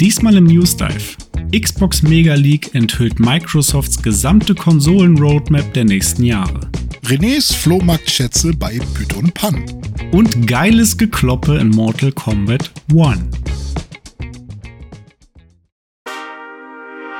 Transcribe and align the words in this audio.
Diesmal 0.00 0.34
im 0.38 0.44
News 0.44 0.74
Dive. 0.78 1.14
Xbox 1.52 2.02
Mega 2.02 2.32
League 2.32 2.74
enthüllt 2.74 3.20
Microsofts 3.20 4.02
gesamte 4.02 4.54
Konsolen-Roadmap 4.54 5.74
der 5.74 5.84
nächsten 5.84 6.24
Jahre. 6.24 6.70
Renés 7.04 7.54
Flohmarktschätze 7.54 8.52
bei 8.54 8.78
Pyth 8.94 9.14
und 9.18 9.34
Pan. 9.34 9.62
Und 10.10 10.46
geiles 10.46 10.96
Gekloppe 10.96 11.58
in 11.58 11.68
Mortal 11.68 12.12
Kombat 12.12 12.70
1. 12.90 13.20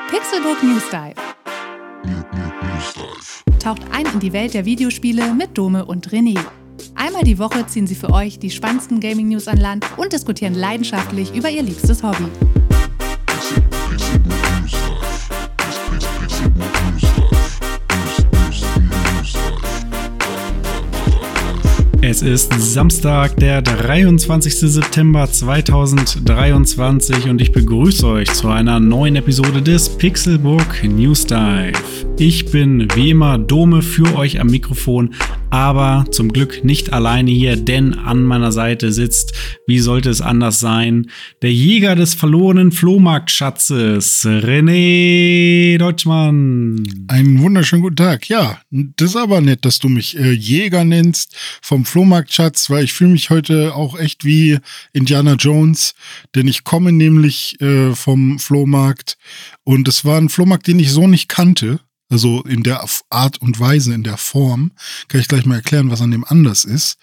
Pixelbook 0.09 0.63
News 0.63 0.85
Dive. 0.91 1.15
Taucht 3.59 3.83
ein 3.93 4.07
in 4.15 4.21
die 4.21 4.33
Welt 4.33 4.55
der 4.55 4.65
Videospiele 4.65 5.35
mit 5.35 5.59
Dome 5.59 5.85
und 5.85 6.09
René. 6.09 6.39
Einmal 6.95 7.25
die 7.25 7.39
Woche 7.39 7.67
ziehen 7.67 7.87
sie 7.87 7.95
für 7.95 8.11
euch 8.11 8.39
die 8.39 8.51
spannendsten 8.51 9.01
Gaming-News 9.01 9.49
an 9.49 9.59
Land 9.59 9.85
und 9.99 10.15
diskutieren 10.15 10.55
leidenschaftlich 10.55 11.35
über 11.35 11.51
ihr 11.51 11.63
liebstes 11.63 12.03
Hobby. 12.03 12.25
Es 22.11 22.23
ist 22.23 22.53
Samstag, 22.59 23.37
der 23.37 23.63
23. 23.63 24.53
September 24.53 25.31
2023 25.31 27.29
und 27.29 27.41
ich 27.41 27.53
begrüße 27.53 28.05
euch 28.05 28.33
zu 28.33 28.49
einer 28.49 28.81
neuen 28.81 29.15
Episode 29.15 29.63
des 29.63 29.89
Pixelbook 29.97 30.83
News 30.83 31.25
Dive. 31.25 31.79
Ich 32.19 32.47
bin 32.47 32.89
wie 32.97 33.11
immer 33.11 33.39
Dome 33.39 33.81
für 33.81 34.17
euch 34.17 34.41
am 34.41 34.49
Mikrofon, 34.49 35.15
aber 35.51 36.05
zum 36.11 36.33
Glück 36.33 36.65
nicht 36.65 36.93
alleine 36.93 37.31
hier, 37.31 37.57
denn 37.57 37.95
an 37.95 38.25
meiner 38.25 38.53
Seite 38.53 38.93
sitzt, 38.93 39.33
wie 39.67 39.79
sollte 39.79 40.11
es 40.11 40.21
anders 40.21 40.61
sein, 40.61 41.11
der 41.43 41.53
Jäger 41.53 41.97
des 41.97 42.15
verlorenen 42.15 42.73
Flohmarktschatzes, 42.73 44.27
René 44.27 45.79
Deutschmann. 45.79 46.83
Einen 47.09 47.41
wunderschönen 47.41 47.83
guten 47.83 47.97
Tag. 47.97 48.29
Ja, 48.29 48.61
das 48.71 49.11
ist 49.11 49.17
aber 49.17 49.41
nett, 49.41 49.65
dass 49.65 49.79
du 49.79 49.89
mich 49.89 50.19
äh, 50.19 50.33
Jäger 50.33 50.85
nennst 50.85 51.37
vom 51.63 51.85
Flohmarktschatz, 52.01 52.71
weil 52.71 52.85
ich 52.85 52.95
fühle 52.95 53.11
mich 53.11 53.29
heute 53.29 53.75
auch 53.75 53.99
echt 53.99 54.25
wie 54.25 54.59
Indiana 54.95 55.35
Jones, 55.35 55.95
denn 56.35 56.49
ich 56.49 56.65
komme 56.65 56.93
nämlich 56.93 57.61
äh, 57.61 57.95
vom 57.95 58.39
Flohmarkt 58.39 59.19
und 59.65 59.87
es 59.87 60.03
war 60.07 60.17
ein 60.17 60.31
Flohmarkt, 60.31 60.67
den 60.67 60.79
ich 60.79 60.93
so 60.93 61.07
nicht 61.07 61.29
kannte. 61.29 61.79
Also 62.09 62.43
in 62.45 62.63
der 62.63 62.83
Art 63.11 63.43
und 63.43 63.61
Weise, 63.61 63.93
in 63.93 64.03
der 64.03 64.17
Form. 64.17 64.73
Kann 65.09 65.21
ich 65.21 65.29
gleich 65.29 65.45
mal 65.45 65.57
erklären, 65.57 65.91
was 65.91 66.01
an 66.01 66.11
dem 66.11 66.25
anders 66.25 66.65
ist. 66.65 66.97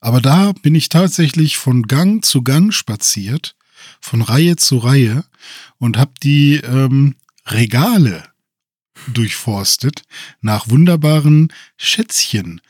Aber 0.00 0.20
da 0.20 0.52
bin 0.52 0.74
ich 0.74 0.90
tatsächlich 0.90 1.56
von 1.56 1.84
Gang 1.84 2.22
zu 2.22 2.42
Gang 2.42 2.74
spaziert, 2.74 3.56
von 4.02 4.20
Reihe 4.20 4.56
zu 4.56 4.76
Reihe 4.76 5.24
und 5.78 5.96
habe 5.96 6.12
die 6.22 6.56
ähm, 6.56 7.14
Regale 7.46 8.22
durchforstet 9.14 10.02
nach 10.42 10.68
wunderbaren 10.68 11.50
Schätzchen 11.78 12.60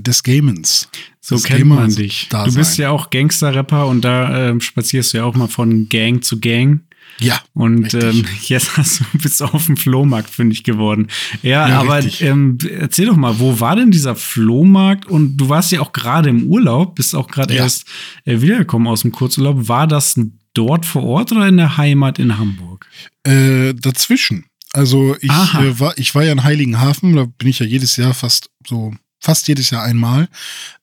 des 0.00 0.22
Gamens. 0.22 0.88
So 1.20 1.38
kennt 1.38 1.66
man 1.66 1.92
dich. 1.92 2.28
Du 2.28 2.54
bist 2.54 2.78
ja 2.78 2.90
auch 2.90 3.10
Gangster-Rapper 3.10 3.86
und 3.86 4.02
da 4.02 4.50
äh, 4.50 4.60
spazierst 4.60 5.12
du 5.12 5.18
ja 5.18 5.24
auch 5.24 5.34
mal 5.34 5.48
von 5.48 5.88
Gang 5.88 6.22
zu 6.22 6.38
Gang. 6.38 6.82
Ja. 7.18 7.40
Und 7.54 7.94
ähm, 7.94 8.24
jetzt 8.42 8.76
hast 8.76 9.00
du, 9.00 9.04
bist 9.18 9.40
du 9.40 9.46
auf 9.46 9.66
dem 9.66 9.76
Flohmarkt, 9.76 10.30
finde 10.30 10.52
ich, 10.52 10.64
geworden. 10.64 11.08
Ja, 11.42 11.68
ja 11.68 11.80
aber 11.80 12.00
ähm, 12.20 12.58
erzähl 12.78 13.06
doch 13.06 13.16
mal, 13.16 13.38
wo 13.38 13.58
war 13.60 13.76
denn 13.76 13.90
dieser 13.90 14.14
Flohmarkt? 14.14 15.06
Und 15.06 15.36
du 15.36 15.48
warst 15.48 15.72
ja 15.72 15.80
auch 15.80 15.92
gerade 15.92 16.28
im 16.28 16.44
Urlaub, 16.44 16.94
bist 16.94 17.14
auch 17.14 17.28
gerade 17.28 17.54
ja. 17.54 17.62
erst 17.62 17.86
äh, 18.24 18.40
wiedergekommen 18.40 18.88
aus 18.88 19.02
dem 19.02 19.12
Kurzurlaub. 19.12 19.68
War 19.68 19.86
das 19.86 20.20
dort 20.54 20.86
vor 20.86 21.04
Ort 21.04 21.32
oder 21.32 21.48
in 21.48 21.56
der 21.56 21.76
Heimat 21.76 22.18
in 22.18 22.38
Hamburg? 22.38 22.86
Äh, 23.24 23.74
dazwischen. 23.74 24.44
Also 24.72 25.16
ich 25.20 25.30
äh, 25.30 25.80
war, 25.80 25.96
ich 25.96 26.14
war 26.14 26.24
ja 26.24 26.32
in 26.32 26.44
Heiligenhafen, 26.44 27.16
da 27.16 27.24
bin 27.24 27.48
ich 27.48 27.60
ja 27.60 27.66
jedes 27.66 27.96
Jahr 27.96 28.12
fast 28.12 28.50
so 28.66 28.92
fast 29.26 29.48
jedes 29.48 29.70
Jahr 29.70 29.82
einmal. 29.82 30.28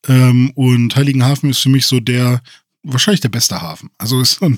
Ähm, 0.07 0.51
und 0.55 0.95
Heiligenhafen 0.97 1.49
ist 1.49 1.59
für 1.59 1.69
mich 1.69 1.85
so 1.85 2.01
der 2.01 2.41
wahrscheinlich 2.83 3.21
der 3.21 3.29
beste 3.29 3.61
Hafen. 3.61 3.89
Also 3.97 4.19
ist 4.19 4.39
so, 4.39 4.45
ein, 4.45 4.57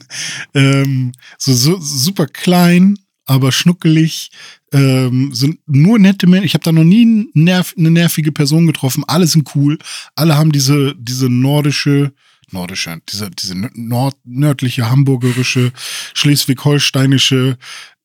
ähm, 0.55 1.11
so, 1.37 1.53
so 1.53 1.79
super 1.79 2.25
klein, 2.25 2.97
aber 3.25 3.51
schnuckelig. 3.51 4.31
Ähm, 4.73 5.33
sind 5.33 5.59
nur 5.67 5.99
nette 5.99 6.25
Menschen. 6.25 6.47
Ich 6.47 6.55
habe 6.55 6.63
da 6.63 6.71
noch 6.71 6.83
nie 6.83 7.29
nerv 7.33 7.75
eine 7.77 7.91
nervige 7.91 8.31
Person 8.31 8.65
getroffen. 8.65 9.03
Alle 9.07 9.27
sind 9.27 9.55
cool. 9.55 9.77
Alle 10.15 10.35
haben 10.35 10.51
diese, 10.51 10.95
diese 10.97 11.29
nordische, 11.29 12.11
nordische, 12.51 12.99
diese, 13.07 13.29
diese 13.29 13.55
nord, 13.55 14.17
nördliche, 14.23 14.89
hamburgerische, 14.89 15.71
schleswig-holsteinische 16.15 17.57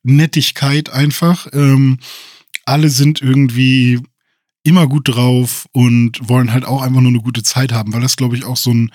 Nettigkeit 0.02 0.90
einfach. 0.90 1.46
Ähm, 1.54 1.98
alle 2.66 2.90
sind 2.90 3.22
irgendwie 3.22 4.00
immer 4.62 4.86
gut 4.86 5.08
drauf 5.08 5.66
und 5.72 6.18
wollen 6.28 6.52
halt 6.52 6.64
auch 6.64 6.82
einfach 6.82 7.00
nur 7.00 7.10
eine 7.10 7.20
gute 7.20 7.42
Zeit 7.42 7.72
haben, 7.72 7.92
weil 7.92 8.02
das, 8.02 8.16
glaube 8.16 8.36
ich, 8.36 8.44
auch 8.44 8.56
so 8.56 8.70
ein, 8.70 8.90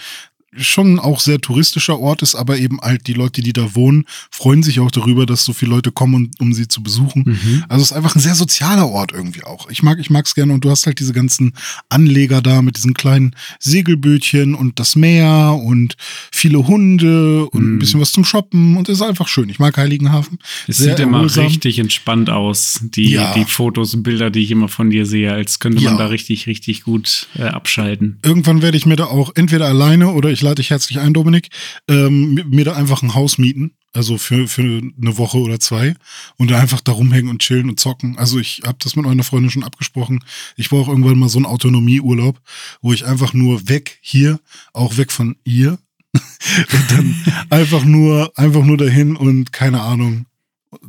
schon 0.58 1.00
auch 1.00 1.20
sehr 1.20 1.40
touristischer 1.40 2.00
Ort 2.00 2.22
ist, 2.22 2.36
aber 2.36 2.58
eben 2.58 2.80
halt 2.82 3.08
die 3.08 3.14
Leute, 3.14 3.42
die 3.42 3.54
da 3.54 3.76
wohnen, 3.76 4.06
freuen 4.32 4.64
sich 4.64 4.80
auch 4.80 4.92
darüber, 4.92 5.26
dass 5.26 5.46
so 5.46 5.54
viele 5.54 5.72
Leute 5.72 5.92
kommen, 5.92 6.32
um 6.40 6.54
sie 6.54 6.68
zu 6.68 6.82
besuchen. 6.82 7.24
Mhm. 7.26 7.66
Also 7.70 7.84
es 7.84 7.92
ist 7.92 7.98
einfach 7.98 8.16
ein 8.16 8.22
sehr 8.22 8.36
sozialer 8.36 8.88
Ort 8.90 9.12
irgendwie 9.12 9.44
auch. 9.44 9.70
Ich 9.70 9.84
mag, 9.84 10.00
ich 10.00 10.10
mag's 10.10 10.36
gerne 10.36 10.54
und 10.54 10.64
du 10.64 10.70
hast 10.70 10.86
halt 10.86 11.00
diese 11.00 11.14
ganzen 11.14 11.54
Anleger 11.90 12.42
da 12.42 12.62
mit 12.62 12.78
diesen 12.78 12.94
kleinen 12.94 13.36
Segelbötchen 13.60 14.56
und 14.56 14.80
das 14.80 14.96
Meer 14.96 15.60
und 15.64 15.96
viele 16.32 16.68
Hunde 16.68 17.46
und 17.48 17.62
mhm. 17.62 17.76
ein 17.76 17.80
bisschen 17.80 18.00
was 18.00 18.12
zum 18.12 18.26
Shoppen 18.26 18.78
und 18.78 18.90
es 18.90 19.00
ist 19.00 19.02
einfach 19.02 19.28
schön. 19.28 19.50
Ich 19.50 19.60
mag 19.60 19.78
Heiligenhafen. 19.78 20.40
Es 20.68 20.78
sehr 20.78 20.96
sieht 20.96 21.00
erholsam. 21.06 21.44
immer 21.44 21.50
richtig 21.50 21.80
entspannt 21.80 22.30
aus. 22.30 22.80
Die, 22.82 23.12
ja. 23.12 23.34
die 23.34 23.46
Fotos 23.46 23.94
und 23.94 24.04
Bilder, 24.04 24.30
die 24.30 24.42
ich 24.42 24.52
immer 24.52 24.68
von 24.68 24.90
dir 24.90 25.06
sehe, 25.06 25.32
als 25.32 25.60
könnte 25.60 25.82
man 25.84 25.94
ja. 25.94 25.98
da 25.98 26.08
richtig, 26.08 26.48
richtig 26.48 26.84
gut 26.84 27.28
äh, 27.38 27.44
abschalten. 27.44 28.20
Irgendwann 28.24 28.62
werde 28.62 28.78
ich 28.78 28.86
mir 28.86 28.96
da 28.96 29.06
auch 29.06 29.32
entweder 29.36 29.68
alleine 29.68 30.12
oder 30.12 30.30
ich 30.30 30.42
lade 30.46 30.56
dich 30.56 30.70
herzlich 30.70 31.00
ein, 31.00 31.14
Dominik, 31.14 31.50
ähm, 31.90 32.36
mir 32.50 32.66
da 32.66 32.74
einfach 32.74 33.02
ein 33.04 33.14
Haus 33.14 33.38
mieten, 33.38 33.72
also 33.94 34.18
für, 34.18 34.48
für 34.48 34.62
eine 34.62 35.18
Woche 35.18 35.40
oder 35.40 35.60
zwei 35.60 35.96
und 36.38 36.52
da 36.52 36.60
einfach 36.60 36.82
da 36.82 36.92
rumhängen 36.92 37.30
und 37.30 37.42
chillen 37.42 37.70
und 37.70 37.80
zocken. 37.80 38.18
Also 38.18 38.40
ich 38.40 38.62
habe 38.66 38.78
das 38.82 38.96
mit 38.96 39.06
meiner 39.06 39.24
Freundin 39.24 39.50
schon 39.50 39.64
abgesprochen. 39.64 40.24
Ich 40.56 40.70
brauche 40.70 40.92
irgendwann 40.92 41.18
mal 41.18 41.30
so 41.30 41.40
einen 41.40 41.46
Autonomieurlaub, 41.46 42.40
wo 42.82 42.94
ich 42.94 43.06
einfach 43.06 43.34
nur 43.34 43.68
weg 43.68 43.98
hier, 44.02 44.40
auch 44.74 44.98
weg 44.98 45.12
von 45.12 45.36
ihr 45.44 45.80
und 46.14 46.92
dann 46.92 47.16
einfach 47.50 47.84
nur, 47.84 48.32
einfach 48.36 48.64
nur 48.64 48.78
dahin 48.78 49.16
und 49.16 49.52
keine 49.52 49.82
Ahnung, 49.82 50.28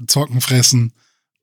zocken, 0.06 0.40
fressen 0.40 0.92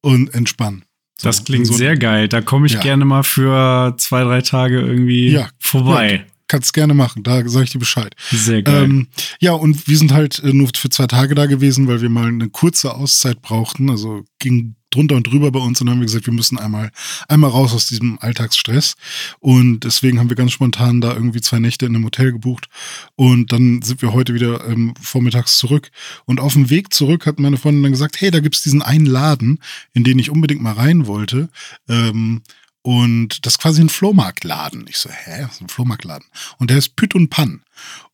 und 0.01 0.34
entspannen. 0.34 0.85
So, 1.19 1.30
das 1.30 1.44
klingt 1.45 1.68
so 1.68 1.74
sehr 1.74 1.97
geil. 1.97 2.28
Da 2.28 2.41
komme 2.41 2.66
ich 2.66 2.74
ja. 2.74 2.80
gerne 2.81 3.06
mal 3.06 3.24
für 3.24 3.95
zwei, 3.97 4.24
drei 4.24 4.41
Tage 4.41 4.81
irgendwie 4.81 5.31
ja, 5.31 5.50
vorbei 5.59 6.25
kannst 6.48 6.74
gerne 6.74 6.94
machen. 6.94 7.24
Da 7.24 7.48
sage 7.48 7.66
ich 7.66 7.72
dir 7.72 7.80
Bescheid. 7.80 8.16
Sehr 8.31 8.64
geil. 8.64 8.84
Ähm, 8.84 9.08
ja, 9.40 9.54
und 9.54 9.88
wir 9.88 9.98
sind 9.98 10.14
halt 10.14 10.40
äh, 10.44 10.54
nur 10.54 10.70
für 10.76 10.90
zwei 10.90 11.08
Tage 11.08 11.36
da 11.36 11.46
gewesen, 11.46 11.88
weil 11.88 12.02
wir 12.02 12.09
mal 12.09 12.28
eine 12.28 12.50
kurze 12.50 12.94
Auszeit 12.94 13.42
brauchten. 13.42 13.90
Also 13.90 14.24
ging 14.40 14.76
drunter 14.94 15.16
und 15.16 15.28
drüber 15.28 15.52
bei 15.52 15.59
uns 15.59 15.81
und 15.81 15.88
dann 15.88 15.96
haben 15.96 16.02
wir 16.02 16.06
gesagt, 16.06 16.28
wir 16.28 16.34
müssen 16.34 16.58
einmal, 16.58 16.92
einmal 17.28 17.50
raus 17.50 17.74
aus 17.74 17.88
diesem 17.88 18.20
Alltagsstress. 18.20 18.96
Und 19.40 19.84
deswegen 19.84 20.20
haben 20.20 20.30
wir 20.30 20.36
ganz 20.36 20.52
spontan 20.52 21.02
da 21.02 21.14
irgendwie 21.14 21.42
zwei 21.42 21.59
Nächte 21.59 21.86
in 21.86 21.96
einem 21.96 22.06
Hotel 22.06 22.31
gebucht. 22.31 22.68
Und 23.16 23.52
dann 23.52 23.81
sind 23.81 24.02
wir 24.02 24.14
heute 24.14 24.34
wieder 24.34 24.68
ähm, 24.68 24.94
vormittags 25.02 25.58
zurück. 25.58 25.90
Und 26.25 26.40
auf 26.40 26.54
dem 26.54 26.70
Weg 26.70 26.94
zurück 26.94 27.25
hat 27.25 27.40
meine 27.40 27.58
Freundin 27.58 27.84
dann 27.84 27.92
gesagt, 27.92 28.22
hey, 28.22 28.31
da 28.31 28.40
gibt's 28.40 28.64
diesen 28.64 28.81
einen 28.81 29.06
Laden, 29.06 29.60
in 29.94 30.04
den 30.04 30.20
ich 30.20 30.30
unbedingt 30.30 30.62
mal 30.62 30.74
rein 30.74 31.08
wollte. 31.08 31.50
Ähm, 31.90 32.44
und 32.84 33.46
das 33.46 33.54
ist 33.54 33.60
quasi 33.60 33.82
ein 33.82 33.90
Flohmarktladen. 33.90 34.86
Ich 34.90 34.98
so, 34.98 35.10
hä, 35.10 35.44
was 35.46 35.56
ist 35.56 35.62
ein 35.62 35.70
Flohmarktladen? 35.70 36.28
Und 36.58 36.70
der 36.70 36.78
ist 36.78 36.96
Püt 36.96 37.16
und 37.16 37.30
Pan. 37.30 37.64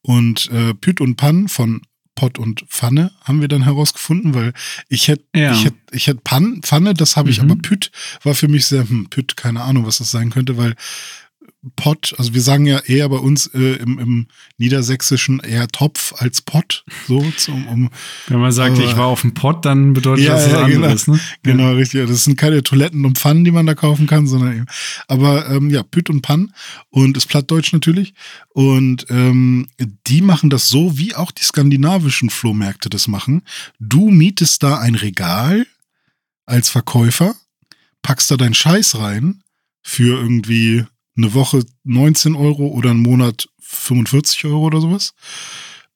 Und 0.01 0.49
äh, 0.51 0.73
Püt 0.75 1.01
und 1.01 1.15
Pan 1.17 1.47
von 1.49 1.81
Pott 2.13 2.37
und 2.37 2.65
Pfanne 2.69 3.11
haben 3.23 3.41
wir 3.41 3.47
dann 3.47 3.63
herausgefunden, 3.63 4.33
weil 4.35 4.53
ich 4.87 5.07
hätte, 5.07 5.25
ja. 5.35 5.53
ich 5.53 5.65
hätte, 5.65 5.77
ich 5.91 6.07
hätte 6.07 6.21
Pan, 6.23 6.61
Pfanne, 6.61 6.93
das 6.93 7.17
habe 7.17 7.29
ich, 7.29 7.41
mhm. 7.41 7.51
aber 7.51 7.61
Püt 7.61 7.91
war 8.23 8.35
für 8.35 8.47
mich 8.47 8.67
sehr, 8.67 8.87
hm, 8.87 9.09
Püt, 9.09 9.37
keine 9.37 9.61
Ahnung, 9.61 9.85
was 9.85 9.97
das 9.97 10.11
sein 10.11 10.29
könnte, 10.29 10.57
weil 10.57 10.75
Pott, 11.75 12.15
also 12.17 12.33
wir 12.33 12.41
sagen 12.41 12.65
ja 12.65 12.79
eher 12.79 13.09
bei 13.09 13.17
uns 13.17 13.47
äh, 13.47 13.73
im, 13.73 13.99
im 13.99 14.27
Niedersächsischen 14.57 15.41
eher 15.41 15.67
Topf 15.67 16.13
als 16.17 16.41
Pott. 16.41 16.85
So, 17.05 17.21
zum, 17.35 17.67
um, 17.67 17.89
Wenn 18.27 18.39
man 18.39 18.53
sagt, 18.53 18.77
aber, 18.77 18.85
ich 18.85 18.95
war 18.95 19.07
auf 19.07 19.21
dem 19.21 19.33
Pott, 19.33 19.65
dann 19.65 19.91
bedeutet 19.91 20.25
ja, 20.25 20.35
das 20.35 20.45
was 20.45 20.51
ja, 20.53 20.67
genau. 20.67 20.85
anderes. 20.85 21.07
Ne? 21.07 21.19
Genau, 21.43 21.63
ja. 21.63 21.71
richtig. 21.71 22.07
Das 22.07 22.23
sind 22.23 22.37
keine 22.37 22.63
Toiletten 22.63 23.03
und 23.03 23.17
Pfannen, 23.17 23.43
die 23.43 23.51
man 23.51 23.65
da 23.65 23.75
kaufen 23.75 24.07
kann, 24.07 24.25
sondern 24.25 24.55
eben. 24.55 24.65
Aber 25.09 25.49
ähm, 25.49 25.69
ja, 25.69 25.83
Püt 25.83 26.09
und 26.09 26.21
Pann 26.21 26.53
und 26.91 27.17
ist 27.17 27.27
Plattdeutsch 27.27 27.73
natürlich. 27.73 28.13
Und 28.53 29.07
ähm, 29.09 29.67
die 30.07 30.21
machen 30.21 30.49
das 30.49 30.69
so, 30.69 30.97
wie 30.97 31.13
auch 31.13 31.31
die 31.31 31.43
skandinavischen 31.43 32.29
Flohmärkte 32.29 32.89
das 32.89 33.09
machen. 33.09 33.41
Du 33.79 34.11
mietest 34.11 34.63
da 34.63 34.79
ein 34.79 34.95
Regal 34.95 35.67
als 36.45 36.69
Verkäufer, 36.69 37.35
packst 38.01 38.31
da 38.31 38.37
deinen 38.37 38.53
Scheiß 38.53 38.97
rein 38.97 39.43
für 39.81 40.21
irgendwie 40.21 40.85
eine 41.23 41.33
Woche 41.33 41.63
19 41.83 42.35
Euro 42.35 42.67
oder 42.67 42.91
einen 42.91 43.01
Monat 43.01 43.49
45 43.59 44.45
Euro 44.45 44.65
oder 44.65 44.81
sowas. 44.81 45.13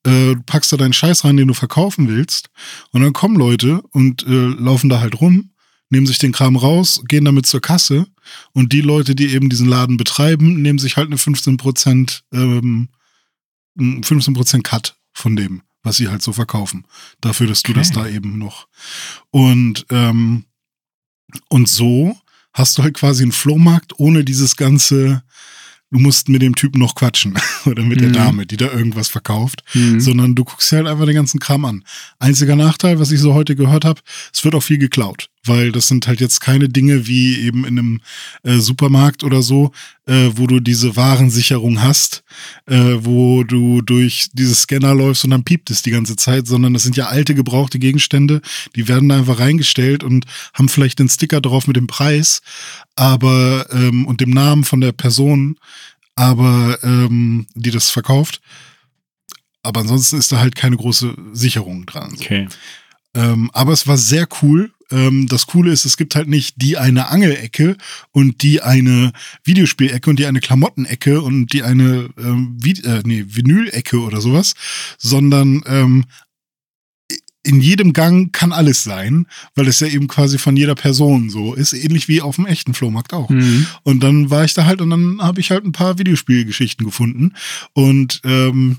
äh, 0.05 0.35
du 0.35 0.41
packst 0.45 0.71
da 0.71 0.77
deinen 0.77 0.93
Scheiß 0.93 1.23
rein, 1.23 1.37
den 1.37 1.47
du 1.47 1.53
verkaufen 1.53 2.07
willst, 2.07 2.49
und 2.91 3.01
dann 3.01 3.13
kommen 3.13 3.35
Leute 3.35 3.81
und 3.91 4.25
äh, 4.27 4.29
laufen 4.29 4.89
da 4.89 4.99
halt 4.99 5.19
rum, 5.21 5.51
nehmen 5.89 6.07
sich 6.07 6.17
den 6.17 6.31
Kram 6.31 6.55
raus, 6.55 7.01
gehen 7.07 7.25
damit 7.25 7.45
zur 7.45 7.61
Kasse 7.61 8.07
und 8.51 8.73
die 8.73 8.81
Leute, 8.81 9.15
die 9.15 9.27
eben 9.33 9.49
diesen 9.49 9.67
Laden 9.67 9.97
betreiben, 9.97 10.61
nehmen 10.61 10.79
sich 10.79 10.97
halt 10.97 11.07
eine 11.07 11.17
15%, 11.17 12.21
ähm, 12.33 12.89
15% 13.77 14.63
Cut 14.63 14.95
von 15.13 15.35
dem, 15.35 15.61
was 15.83 15.97
sie 15.97 16.09
halt 16.09 16.21
so 16.21 16.33
verkaufen. 16.33 16.85
Dafür, 17.21 17.47
dass 17.47 17.63
du 17.63 17.73
das 17.73 17.91
da 17.91 18.07
eben 18.07 18.37
noch. 18.37 18.67
Und, 19.31 19.85
ähm, 19.89 20.45
und 21.49 21.69
so 21.69 22.17
hast 22.53 22.77
du 22.77 22.83
halt 22.83 22.95
quasi 22.95 23.23
einen 23.23 23.31
Flohmarkt 23.31 24.00
ohne 24.00 24.23
dieses 24.23 24.55
ganze, 24.55 25.23
du 25.91 26.00
musst 26.00 26.29
mit 26.29 26.41
dem 26.41 26.55
Typen 26.55 26.79
noch 26.79 26.95
quatschen 26.95 27.39
oder 27.65 27.83
mit 27.83 28.00
mhm. 28.00 28.13
der 28.13 28.23
Dame, 28.23 28.45
die 28.45 28.57
da 28.57 28.71
irgendwas 28.71 29.09
verkauft, 29.09 29.63
mhm. 29.73 30.00
sondern 30.00 30.35
du 30.35 30.44
guckst 30.44 30.71
dir 30.71 30.77
halt 30.77 30.88
einfach 30.88 31.05
den 31.05 31.15
ganzen 31.15 31.39
Kram 31.39 31.65
an. 31.65 31.83
Einziger 32.19 32.55
Nachteil, 32.55 33.00
was 33.00 33.11
ich 33.11 33.19
so 33.19 33.33
heute 33.33 33.55
gehört 33.55 33.85
habe, 33.85 34.01
es 34.31 34.44
wird 34.44 34.55
auch 34.55 34.63
viel 34.63 34.77
geklaut, 34.77 35.29
weil 35.45 35.72
das 35.72 35.88
sind 35.88 36.07
halt 36.07 36.22
jetzt 36.22 36.40
keine 36.40 36.69
Dinge 36.69 37.07
wie 37.07 37.40
eben 37.40 37.66
in 37.66 37.80
einem 37.80 38.01
äh, 38.44 38.60
Supermarkt 38.60 39.24
oder 39.24 39.42
so, 39.42 39.72
äh, 40.06 40.30
wo 40.36 40.48
du 40.48 40.60
diese 40.60 40.95
Warensicherung 40.95 41.81
hast, 41.81 42.24
äh, 42.66 42.95
wo 43.00 43.44
du 43.44 43.81
durch 43.81 44.30
diese 44.34 44.56
Scanner 44.56 44.94
läufst 44.94 45.24
und 45.25 45.31
dann 45.31 45.44
piept 45.44 45.69
es 45.69 45.81
die 45.81 45.92
ganze 45.92 46.16
Zeit, 46.16 46.48
sondern 46.48 46.74
das 46.74 46.84
sind 46.84 46.95
ja 46.95 47.07
alte 47.07 47.36
gebrauchte 47.36 47.80
Gegenstände, 47.80 48.42
die 48.75 48.88
werden 48.88 49.10
da 49.10 49.18
einfach 49.18 49.40
reingestellt 49.40 50.04
und 50.04 50.25
haben 50.54 50.69
vielleicht 50.69 51.00
den 51.00 51.10
Sticker 51.10 51.42
drauf 51.42 51.68
mit 51.68 51.75
dem 51.75 51.88
Preis, 51.88 52.42
aber 52.95 53.68
ähm, 53.72 54.06
und 54.06 54.22
dem 54.22 54.31
Namen 54.31 54.63
von 54.63 54.81
der 54.81 54.92
Person, 54.92 55.57
aber 56.16 56.78
ähm, 56.84 57.48
die 57.56 57.72
das 57.72 57.90
verkauft. 57.90 58.42
Aber 59.63 59.80
ansonsten 59.80 60.18
ist 60.18 60.31
da 60.31 60.40
halt 60.40 60.56
keine 60.56 60.75
große 60.75 61.16
Sicherung 61.31 61.86
dran. 61.86 62.12
So. 62.12 62.18
Okay. 62.18 62.48
Ähm, 63.16 63.50
aber 63.54 63.72
es 63.72 63.88
war 63.88 63.98
sehr 63.98 64.28
cool. 64.42 64.72
Ähm, 64.91 65.27
das 65.27 65.47
Coole 65.47 65.71
ist, 65.71 65.85
es 65.85 65.97
gibt 65.97 66.15
halt 66.15 66.27
nicht 66.27 66.62
die 66.62 66.77
eine 66.77 67.09
Angelecke 67.09 67.77
und 68.12 68.41
die 68.44 68.62
eine 68.62 69.12
Videospielecke 69.44 70.09
und 70.09 70.19
die 70.19 70.25
eine 70.25 70.39
Klamottenecke 70.39 71.21
und 71.21 71.53
die 71.53 71.63
eine 71.63 72.09
ähm, 72.18 72.57
äh, 72.63 73.01
nee, 73.06 73.25
Vinylecke 73.27 74.00
oder 74.00 74.21
sowas, 74.21 74.53
sondern 74.97 75.62
ähm, 75.65 76.06
in 77.44 77.59
jedem 77.59 77.91
Gang 77.91 78.31
kann 78.33 78.53
alles 78.53 78.83
sein, 78.83 79.27
weil 79.53 79.68
es 79.68 79.81
ja 79.81 79.88
eben 79.88 80.07
quasi 80.07 80.38
von 80.38 80.56
jeder 80.56 80.75
Person 80.75 81.30
so 81.30 81.53
ist, 81.53 81.74
ähnlich 81.74 82.07
wie 82.07 82.21
auf 82.21 82.38
dem 82.38 82.45
echten 82.45 82.74
Flohmarkt 82.74 83.13
auch. 83.13 83.30
Mhm. 83.30 83.68
Und 83.83 84.01
dann 84.01 84.30
war 84.30 84.45
ich 84.45 84.53
da 84.53 84.65
halt 84.65 84.81
und 84.81 84.89
dann 84.89 85.21
habe 85.21 85.41
ich 85.41 85.51
halt 85.51 85.65
ein 85.65 85.74
paar 85.74 86.00
Videospielgeschichten 86.00 86.85
gefunden 86.85 87.33
und 87.74 88.21
ähm, 88.24 88.77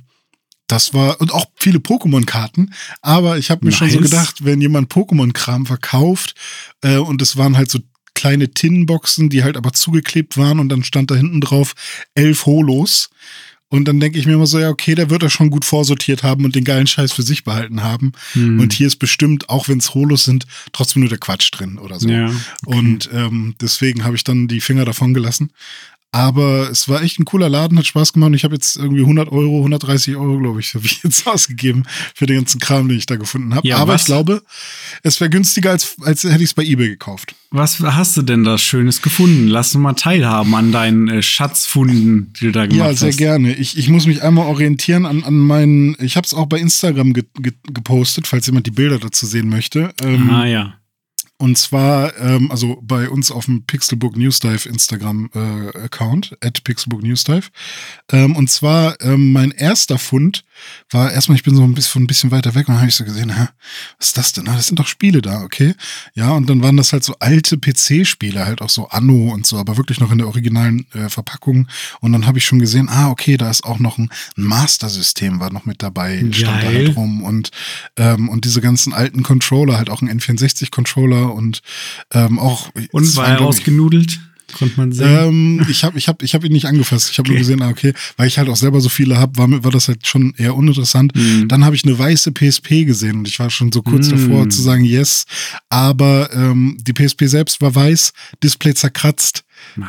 das 0.66 0.94
war 0.94 1.20
und 1.20 1.32
auch 1.32 1.46
viele 1.56 1.78
Pokémon-Karten. 1.78 2.72
Aber 3.02 3.38
ich 3.38 3.50
habe 3.50 3.64
mir 3.64 3.70
nice. 3.70 3.78
schon 3.78 3.90
so 3.90 4.00
gedacht, 4.00 4.44
wenn 4.44 4.60
jemand 4.60 4.92
Pokémon-Kram 4.92 5.66
verkauft 5.66 6.34
äh, 6.82 6.96
und 6.96 7.20
es 7.22 7.36
waren 7.36 7.56
halt 7.56 7.70
so 7.70 7.80
kleine 8.14 8.50
Tinnenboxen, 8.50 9.28
die 9.28 9.42
halt 9.42 9.56
aber 9.56 9.72
zugeklebt 9.72 10.36
waren 10.36 10.60
und 10.60 10.68
dann 10.68 10.84
stand 10.84 11.10
da 11.10 11.16
hinten 11.16 11.40
drauf 11.40 11.74
elf 12.14 12.46
Holos. 12.46 13.10
Und 13.74 13.86
dann 13.86 13.98
denke 13.98 14.20
ich 14.20 14.26
mir 14.26 14.34
immer 14.34 14.46
so, 14.46 14.60
ja, 14.60 14.68
okay, 14.68 14.94
der 14.94 15.10
wird 15.10 15.24
das 15.24 15.32
schon 15.32 15.50
gut 15.50 15.64
vorsortiert 15.64 16.22
haben 16.22 16.44
und 16.44 16.54
den 16.54 16.62
geilen 16.62 16.86
Scheiß 16.86 17.12
für 17.12 17.24
sich 17.24 17.42
behalten 17.42 17.82
haben. 17.82 18.12
Hm. 18.34 18.60
Und 18.60 18.72
hier 18.72 18.86
ist 18.86 18.96
bestimmt, 18.96 19.48
auch 19.48 19.68
wenn 19.68 19.78
es 19.78 19.94
Holos 19.94 20.22
sind, 20.22 20.46
trotzdem 20.72 21.00
nur 21.00 21.08
der 21.08 21.18
Quatsch 21.18 21.50
drin 21.50 21.78
oder 21.78 21.98
so. 21.98 22.08
Ja, 22.08 22.26
okay. 22.64 22.78
Und 22.78 23.10
ähm, 23.12 23.56
deswegen 23.60 24.04
habe 24.04 24.14
ich 24.14 24.22
dann 24.22 24.46
die 24.46 24.60
Finger 24.60 24.84
davon 24.84 25.12
gelassen. 25.12 25.50
Aber 26.14 26.70
es 26.70 26.88
war 26.88 27.02
echt 27.02 27.18
ein 27.18 27.24
cooler 27.24 27.48
Laden, 27.48 27.76
hat 27.76 27.86
Spaß 27.86 28.12
gemacht. 28.12 28.30
Ich 28.36 28.44
habe 28.44 28.54
jetzt 28.54 28.76
irgendwie 28.76 29.00
100 29.00 29.32
Euro, 29.32 29.56
130 29.56 30.14
Euro, 30.14 30.38
glaube 30.38 30.60
ich, 30.60 30.72
habe 30.74 30.86
ich 30.86 31.02
jetzt 31.02 31.26
ausgegeben 31.26 31.82
für 32.14 32.26
den 32.26 32.36
ganzen 32.36 32.60
Kram, 32.60 32.88
den 32.88 32.96
ich 32.98 33.06
da 33.06 33.16
gefunden 33.16 33.52
habe. 33.52 33.66
Ja, 33.66 33.78
Aber 33.78 33.94
was? 33.94 34.02
ich 34.02 34.06
glaube, 34.06 34.40
es 35.02 35.20
wäre 35.20 35.28
günstiger, 35.28 35.72
als, 35.72 35.96
als 36.02 36.22
hätte 36.22 36.36
ich 36.36 36.50
es 36.50 36.54
bei 36.54 36.62
eBay 36.62 36.90
gekauft. 36.90 37.34
Was 37.50 37.80
hast 37.80 38.16
du 38.16 38.22
denn 38.22 38.44
da 38.44 38.58
Schönes 38.58 39.02
gefunden? 39.02 39.48
Lass 39.48 39.74
uns 39.74 39.82
mal 39.82 39.94
teilhaben 39.94 40.54
an 40.54 40.70
deinen 40.70 41.08
äh, 41.08 41.20
Schatzfunden, 41.20 42.32
die 42.34 42.46
du 42.46 42.52
da 42.52 42.66
gemacht 42.66 42.90
hast. 42.90 42.92
Ja, 42.92 42.96
sehr 42.96 43.08
hast. 43.08 43.18
gerne. 43.18 43.52
Ich, 43.56 43.76
ich 43.76 43.88
muss 43.88 44.06
mich 44.06 44.22
einmal 44.22 44.46
orientieren 44.46 45.06
an, 45.06 45.24
an 45.24 45.34
meinen, 45.34 45.96
ich 45.98 46.16
habe 46.16 46.26
es 46.28 46.32
auch 46.32 46.46
bei 46.46 46.60
Instagram 46.60 47.12
ge, 47.12 47.24
ge, 47.40 47.54
gepostet, 47.72 48.28
falls 48.28 48.46
jemand 48.46 48.68
die 48.68 48.70
Bilder 48.70 49.00
dazu 49.00 49.26
sehen 49.26 49.48
möchte. 49.48 49.92
Ähm, 50.00 50.30
ah 50.30 50.46
ja. 50.46 50.74
Und 51.36 51.58
zwar, 51.58 52.16
ähm, 52.18 52.50
also 52.52 52.80
bei 52.80 53.10
uns 53.10 53.32
auf 53.32 53.46
dem 53.46 53.64
Pixelbook 53.66 54.16
Newsdive 54.16 54.68
Instagram-Account, 54.68 56.36
äh, 56.40 56.46
at 56.46 56.62
Pixelbook 56.62 57.02
Newsdive. 57.02 57.48
Ähm, 58.12 58.36
und 58.36 58.48
zwar, 58.50 59.00
ähm, 59.00 59.32
mein 59.32 59.50
erster 59.50 59.98
Fund 59.98 60.44
war 60.90 61.12
erstmal, 61.12 61.36
ich 61.36 61.42
bin 61.42 61.56
so 61.56 61.64
ein 61.64 61.74
bisschen, 61.74 62.04
ein 62.04 62.06
bisschen 62.06 62.30
weiter 62.30 62.54
weg 62.54 62.68
und 62.68 62.76
habe 62.76 62.86
ich 62.86 62.94
so 62.94 63.04
gesehen, 63.04 63.36
hä, 63.36 63.48
was 63.98 64.08
ist 64.08 64.16
das 64.16 64.32
denn? 64.32 64.46
Ah, 64.48 64.54
das 64.54 64.68
sind 64.68 64.78
doch 64.78 64.86
Spiele 64.86 65.22
da, 65.22 65.42
okay. 65.42 65.74
Ja, 66.14 66.30
und 66.30 66.48
dann 66.48 66.62
waren 66.62 66.76
das 66.76 66.92
halt 66.92 67.02
so 67.02 67.16
alte 67.18 67.58
PC-Spiele, 67.58 68.46
halt 68.46 68.62
auch 68.62 68.70
so 68.70 68.88
Anno 68.88 69.32
und 69.32 69.44
so, 69.44 69.58
aber 69.58 69.76
wirklich 69.76 69.98
noch 69.98 70.12
in 70.12 70.18
der 70.18 70.28
originalen 70.28 70.86
äh, 70.92 71.08
Verpackung. 71.08 71.66
Und 72.00 72.12
dann 72.12 72.26
habe 72.26 72.38
ich 72.38 72.44
schon 72.44 72.60
gesehen, 72.60 72.88
ah, 72.88 73.10
okay, 73.10 73.36
da 73.36 73.50
ist 73.50 73.64
auch 73.64 73.80
noch 73.80 73.98
ein 73.98 74.08
Master-System 74.36 75.40
war 75.40 75.52
noch 75.52 75.64
mit 75.64 75.82
dabei, 75.82 76.16
Geil. 76.16 76.32
stand 76.32 76.62
da 76.62 76.66
halt 76.68 76.96
rum. 76.96 77.24
Und, 77.24 77.50
ähm, 77.96 78.28
und 78.28 78.44
diese 78.44 78.60
ganzen 78.60 78.92
alten 78.92 79.24
Controller, 79.24 79.76
halt 79.76 79.90
auch 79.90 80.00
ein 80.00 80.08
N64-Controller 80.08 81.23
und 81.32 81.62
ähm, 82.12 82.38
auch. 82.38 82.70
Und 82.92 83.16
war 83.16 83.28
er 83.28 83.40
ausgenudelt? 83.40 84.18
Konnte 84.54 84.78
man 84.78 84.92
sehen? 84.92 85.08
Ähm, 85.08 85.66
ich 85.68 85.84
habe 85.84 85.98
ich 85.98 86.08
hab, 86.08 86.22
ich 86.22 86.34
hab 86.34 86.44
ihn 86.44 86.52
nicht 86.52 86.66
angefasst. 86.66 87.10
Ich 87.10 87.18
habe 87.18 87.26
okay. 87.26 87.32
nur 87.32 87.38
gesehen, 87.38 87.62
ah, 87.62 87.68
okay, 87.68 87.92
weil 88.16 88.28
ich 88.28 88.38
halt 88.38 88.48
auch 88.48 88.56
selber 88.56 88.80
so 88.80 88.88
viele 88.88 89.18
habe, 89.18 89.36
war, 89.36 89.64
war 89.64 89.70
das 89.70 89.88
halt 89.88 90.06
schon 90.06 90.34
eher 90.36 90.54
uninteressant. 90.54 91.14
Mhm. 91.14 91.48
Dann 91.48 91.64
habe 91.64 91.74
ich 91.74 91.84
eine 91.84 91.98
weiße 91.98 92.32
PSP 92.32 92.84
gesehen 92.84 93.18
und 93.18 93.28
ich 93.28 93.38
war 93.38 93.50
schon 93.50 93.72
so 93.72 93.82
kurz 93.82 94.08
mhm. 94.08 94.12
davor 94.12 94.48
zu 94.48 94.62
sagen, 94.62 94.84
yes. 94.84 95.26
Aber 95.68 96.30
ähm, 96.32 96.78
die 96.80 96.92
PSP 96.92 97.24
selbst 97.26 97.60
war 97.60 97.74
weiß, 97.74 98.12
Display 98.42 98.74
zerkratzt. 98.74 99.44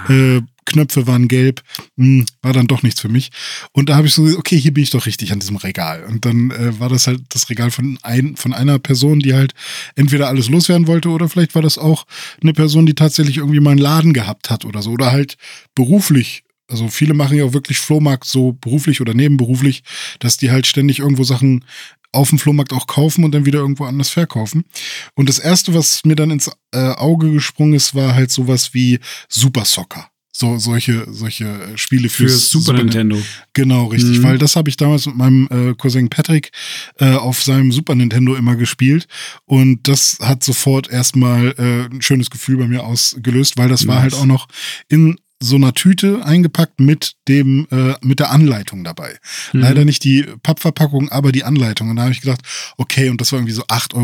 Äh, 0.09 0.41
Knöpfe 0.65 1.07
waren 1.07 1.27
gelb, 1.27 1.61
hm, 1.97 2.25
war 2.41 2.53
dann 2.53 2.67
doch 2.67 2.83
nichts 2.83 2.99
für 2.99 3.09
mich. 3.09 3.31
Und 3.71 3.89
da 3.89 3.95
habe 3.95 4.07
ich 4.07 4.13
so, 4.13 4.23
okay, 4.37 4.57
hier 4.57 4.73
bin 4.73 4.83
ich 4.83 4.89
doch 4.89 5.05
richtig 5.05 5.31
an 5.31 5.39
diesem 5.39 5.55
Regal. 5.55 6.03
Und 6.03 6.25
dann 6.25 6.51
äh, 6.51 6.79
war 6.79 6.89
das 6.89 7.07
halt 7.07 7.21
das 7.29 7.49
Regal 7.49 7.71
von, 7.71 7.97
ein, 8.01 8.35
von 8.35 8.53
einer 8.53 8.79
Person, 8.79 9.19
die 9.19 9.33
halt 9.33 9.53
entweder 9.95 10.27
alles 10.27 10.49
loswerden 10.49 10.87
wollte 10.87 11.09
oder 11.09 11.29
vielleicht 11.29 11.55
war 11.55 11.61
das 11.61 11.77
auch 11.77 12.05
eine 12.41 12.53
Person, 12.53 12.85
die 12.85 12.95
tatsächlich 12.95 13.37
irgendwie 13.37 13.59
mal 13.59 13.71
einen 13.71 13.79
Laden 13.79 14.13
gehabt 14.13 14.49
hat 14.49 14.65
oder 14.65 14.81
so. 14.81 14.91
Oder 14.91 15.11
halt 15.11 15.37
beruflich 15.75 16.43
also 16.67 16.87
viele 16.87 17.13
machen 17.13 17.37
ja 17.37 17.45
auch 17.45 17.53
wirklich 17.53 17.77
Flohmarkt 17.77 18.25
so 18.25 18.53
beruflich 18.53 18.99
oder 18.99 19.13
nebenberuflich, 19.13 19.83
dass 20.17 20.37
die 20.37 20.49
halt 20.49 20.65
ständig 20.65 20.97
irgendwo 20.97 21.23
Sachen 21.23 21.63
auf 22.11 22.29
dem 22.29 22.39
Flohmarkt 22.39 22.73
auch 22.73 22.87
kaufen 22.87 23.23
und 23.23 23.33
dann 23.33 23.45
wieder 23.45 23.59
irgendwo 23.59 23.83
anders 23.83 24.09
verkaufen. 24.09 24.63
Und 25.15 25.29
das 25.29 25.37
erste, 25.37 25.73
was 25.73 26.03
mir 26.05 26.15
dann 26.15 26.31
ins 26.31 26.49
äh, 26.71 26.79
Auge 26.79 27.31
gesprungen 27.31 27.73
ist, 27.73 27.93
war 27.93 28.15
halt 28.15 28.31
sowas 28.31 28.73
wie 28.73 28.99
Super 29.29 29.65
Soccer 29.65 30.09
so 30.37 30.57
solche 30.57 31.07
solche 31.09 31.77
Spiele 31.77 32.09
für 32.09 32.27
Super, 32.27 32.65
Super 32.65 32.77
Nintendo. 32.79 33.17
Genau, 33.53 33.85
richtig, 33.85 34.19
mhm. 34.19 34.23
weil 34.23 34.37
das 34.37 34.57
habe 34.57 34.69
ich 34.69 34.75
damals 34.75 35.05
mit 35.05 35.15
meinem 35.15 35.47
äh, 35.49 35.73
Cousin 35.75 36.09
Patrick 36.09 36.51
äh, 36.99 37.13
auf 37.13 37.41
seinem 37.41 37.71
Super 37.71 37.95
Nintendo 37.95 38.35
immer 38.35 38.57
gespielt 38.57 39.07
und 39.45 39.87
das 39.87 40.17
hat 40.21 40.43
sofort 40.43 40.91
erstmal 40.91 41.55
äh, 41.57 41.85
ein 41.85 42.01
schönes 42.01 42.29
Gefühl 42.29 42.57
bei 42.57 42.67
mir 42.67 42.83
ausgelöst, 42.83 43.57
weil 43.57 43.69
das 43.69 43.85
nice. 43.85 43.87
war 43.87 44.01
halt 44.01 44.13
auch 44.13 44.25
noch 44.25 44.47
in 44.89 45.17
so 45.45 45.55
einer 45.55 45.73
Tüte 45.73 46.25
eingepackt 46.25 46.79
mit 46.79 47.13
dem 47.27 47.67
äh, 47.71 47.93
mit 48.01 48.19
der 48.19 48.31
Anleitung 48.31 48.83
dabei. 48.83 49.17
Mhm. 49.53 49.59
Leider 49.61 49.85
nicht 49.85 50.03
die 50.03 50.25
Pappverpackung, 50.43 51.09
aber 51.09 51.31
die 51.31 51.43
Anleitung. 51.43 51.89
Und 51.89 51.97
da 51.97 52.03
habe 52.03 52.11
ich 52.11 52.21
gedacht, 52.21 52.41
okay, 52.77 53.09
und 53.09 53.21
das 53.21 53.31
war 53.31 53.39
irgendwie 53.39 53.53
so 53.53 53.63
8,50 53.63 53.95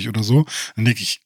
Euro 0.00 0.08
oder 0.08 0.22
so. 0.22 0.44
Dann 0.76 0.84
denke 0.84 1.02
ich, 1.02 1.20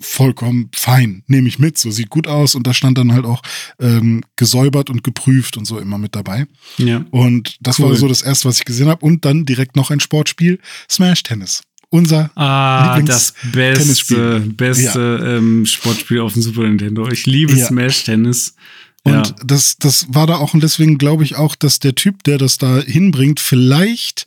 vollkommen 0.00 0.70
fein, 0.74 1.22
nehme 1.26 1.48
ich 1.48 1.58
mit, 1.58 1.76
so 1.76 1.90
sieht 1.90 2.10
gut 2.10 2.26
aus. 2.26 2.54
Und 2.54 2.66
da 2.66 2.72
stand 2.72 2.96
dann 2.96 3.12
halt 3.12 3.24
auch 3.24 3.42
ähm, 3.80 4.22
gesäubert 4.36 4.90
und 4.90 5.02
geprüft 5.02 5.56
und 5.56 5.64
so 5.64 5.78
immer 5.78 5.98
mit 5.98 6.14
dabei. 6.14 6.46
Ja. 6.78 7.04
Und 7.10 7.56
das 7.60 7.78
cool. 7.78 7.90
war 7.90 7.96
so 7.96 8.08
das 8.08 8.22
erste, 8.22 8.48
was 8.48 8.58
ich 8.58 8.64
gesehen 8.64 8.88
habe. 8.88 9.04
Und 9.04 9.24
dann 9.24 9.44
direkt 9.44 9.76
noch 9.76 9.90
ein 9.90 10.00
Sportspiel, 10.00 10.60
Smash 10.88 11.22
Tennis 11.24 11.62
unser 11.94 12.32
ah, 12.34 13.00
das 13.02 13.34
beste, 13.52 14.40
beste 14.40 15.18
ja. 15.22 15.36
ähm, 15.36 15.64
Sportspiel 15.64 16.20
auf 16.20 16.32
dem 16.32 16.42
Super 16.42 16.62
Nintendo. 16.62 17.08
Ich 17.08 17.24
liebe 17.24 17.54
ja. 17.54 17.66
Smash 17.66 18.02
Tennis. 18.02 18.56
Und 19.04 19.28
ja. 19.28 19.34
das, 19.44 19.76
das 19.78 20.06
war 20.08 20.26
da 20.26 20.36
auch, 20.36 20.54
und 20.54 20.62
deswegen 20.62 20.98
glaube 20.98 21.24
ich 21.24 21.36
auch, 21.36 21.54
dass 21.54 21.78
der 21.78 21.94
Typ, 21.94 22.24
der 22.24 22.38
das 22.38 22.58
da 22.58 22.80
hinbringt, 22.80 23.38
vielleicht 23.38 24.26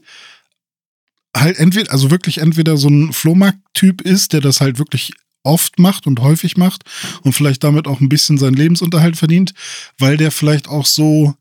halt 1.35 1.57
entweder, 1.57 1.91
also 1.91 2.11
wirklich 2.11 2.37
entweder 2.39 2.77
so 2.77 2.87
ein 2.87 3.11
Flohmarkt-Typ 3.11 4.01
ist, 4.01 4.33
der 4.33 4.41
das 4.41 4.61
halt 4.61 4.79
wirklich 4.79 5.13
oft 5.43 5.79
macht 5.79 6.07
und 6.07 6.19
häufig 6.19 6.57
macht 6.57 6.83
und 7.23 7.33
vielleicht 7.33 7.63
damit 7.63 7.87
auch 7.87 8.01
ein 8.01 8.09
bisschen 8.09 8.37
seinen 8.37 8.55
Lebensunterhalt 8.55 9.17
verdient, 9.17 9.53
weil 9.97 10.17
der 10.17 10.31
vielleicht 10.31 10.67
auch 10.67 10.85
so 10.85 11.35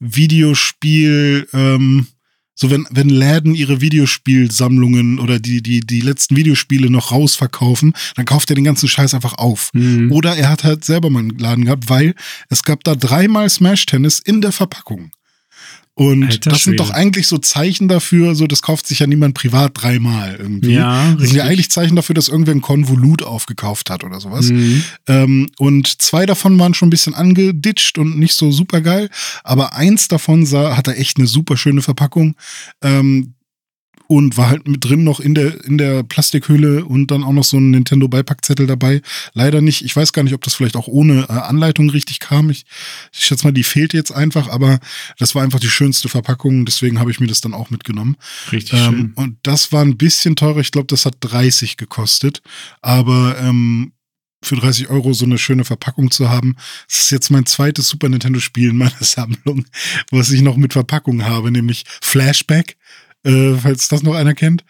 Videospiel, 0.00 1.48
ähm, 1.52 2.08
so 2.54 2.70
wenn, 2.70 2.86
wenn 2.90 3.08
Läden 3.08 3.54
ihre 3.54 3.80
Videospielsammlungen 3.80 5.18
oder 5.18 5.38
die, 5.38 5.62
die, 5.62 5.80
die 5.80 6.00
letzten 6.00 6.36
Videospiele 6.36 6.90
noch 6.90 7.12
rausverkaufen, 7.12 7.94
dann 8.16 8.24
kauft 8.24 8.50
er 8.50 8.56
den 8.56 8.64
ganzen 8.64 8.88
Scheiß 8.88 9.14
einfach 9.14 9.34
auf. 9.34 9.70
Mhm. 9.72 10.12
Oder 10.12 10.36
er 10.36 10.50
hat 10.50 10.64
halt 10.64 10.84
selber 10.84 11.10
mal 11.10 11.20
einen 11.20 11.38
Laden 11.38 11.64
gehabt, 11.64 11.88
weil 11.88 12.14
es 12.48 12.62
gab 12.62 12.84
da 12.84 12.94
dreimal 12.94 13.48
Smash 13.48 13.86
Tennis 13.86 14.18
in 14.18 14.40
der 14.40 14.52
Verpackung. 14.52 15.12
Und 15.94 16.24
Alter 16.24 16.50
das 16.50 16.64
sind 16.64 16.80
doch 16.80 16.90
eigentlich 16.90 17.26
so 17.26 17.36
Zeichen 17.36 17.86
dafür, 17.86 18.34
so 18.34 18.46
das 18.46 18.62
kauft 18.62 18.86
sich 18.86 19.00
ja 19.00 19.06
niemand 19.06 19.34
privat 19.34 19.72
dreimal 19.74 20.36
irgendwie. 20.38 20.72
Ja, 20.72 21.12
das 21.12 21.28
sind 21.28 21.36
ja 21.36 21.44
eigentlich 21.44 21.70
Zeichen 21.70 21.96
dafür, 21.96 22.14
dass 22.14 22.28
irgendwer 22.28 22.54
ein 22.54 22.62
Konvolut 22.62 23.22
aufgekauft 23.22 23.90
hat 23.90 24.02
oder 24.02 24.18
sowas. 24.18 24.48
Mhm. 24.48 24.84
Ähm, 25.06 25.50
und 25.58 26.00
zwei 26.00 26.24
davon 26.24 26.58
waren 26.58 26.72
schon 26.72 26.88
ein 26.88 26.90
bisschen 26.90 27.12
angeditscht 27.12 27.98
und 27.98 28.18
nicht 28.18 28.34
so 28.34 28.50
super 28.50 28.80
geil, 28.80 29.10
aber 29.44 29.74
eins 29.74 30.08
davon 30.08 30.46
sah, 30.46 30.76
hatte 30.78 30.96
echt 30.96 31.18
eine 31.18 31.26
super 31.26 31.58
schöne 31.58 31.82
Verpackung. 31.82 32.36
Ähm, 32.80 33.34
und 34.12 34.36
war 34.36 34.50
halt 34.50 34.68
mit 34.68 34.84
drin 34.84 35.04
noch 35.04 35.20
in 35.20 35.34
der, 35.34 35.64
in 35.64 35.78
der 35.78 36.02
Plastikhülle 36.02 36.84
und 36.84 37.10
dann 37.10 37.24
auch 37.24 37.32
noch 37.32 37.44
so 37.44 37.56
ein 37.56 37.70
Nintendo 37.70 38.08
Beipackzettel 38.08 38.66
dabei. 38.66 39.00
Leider 39.32 39.62
nicht, 39.62 39.86
ich 39.86 39.96
weiß 39.96 40.12
gar 40.12 40.22
nicht, 40.22 40.34
ob 40.34 40.42
das 40.42 40.54
vielleicht 40.54 40.76
auch 40.76 40.86
ohne 40.86 41.22
äh, 41.30 41.32
Anleitung 41.32 41.88
richtig 41.88 42.20
kam. 42.20 42.50
Ich, 42.50 42.66
ich 43.10 43.24
schätze 43.24 43.46
mal, 43.46 43.52
die 43.52 43.64
fehlt 43.64 43.94
jetzt 43.94 44.10
einfach, 44.12 44.48
aber 44.48 44.80
das 45.18 45.34
war 45.34 45.42
einfach 45.42 45.60
die 45.60 45.70
schönste 45.70 46.10
Verpackung, 46.10 46.66
deswegen 46.66 47.00
habe 47.00 47.10
ich 47.10 47.20
mir 47.20 47.26
das 47.26 47.40
dann 47.40 47.54
auch 47.54 47.70
mitgenommen. 47.70 48.18
Richtig 48.52 48.78
ähm, 48.78 48.84
schön. 48.84 49.12
Und 49.14 49.38
das 49.44 49.72
war 49.72 49.82
ein 49.82 49.96
bisschen 49.96 50.36
teurer, 50.36 50.58
ich 50.58 50.72
glaube, 50.72 50.88
das 50.88 51.06
hat 51.06 51.16
30 51.20 51.78
gekostet, 51.78 52.42
aber 52.82 53.38
ähm, 53.40 53.92
für 54.44 54.56
30 54.56 54.90
Euro 54.90 55.14
so 55.14 55.24
eine 55.24 55.38
schöne 55.38 55.64
Verpackung 55.64 56.10
zu 56.10 56.28
haben. 56.28 56.56
Das 56.86 57.00
ist 57.00 57.10
jetzt 57.12 57.30
mein 57.30 57.46
zweites 57.46 57.88
Super 57.88 58.10
Nintendo-Spiel 58.10 58.70
in 58.70 58.76
meiner 58.76 58.92
Sammlung, 59.00 59.64
was 60.10 60.30
ich 60.32 60.42
noch 60.42 60.56
mit 60.56 60.74
Verpackung 60.74 61.24
habe, 61.24 61.50
nämlich 61.50 61.84
Flashback 62.02 62.76
äh, 63.24 63.54
falls 63.54 63.88
das 63.88 64.02
noch 64.02 64.14
einer 64.14 64.34
kennt. 64.34 64.64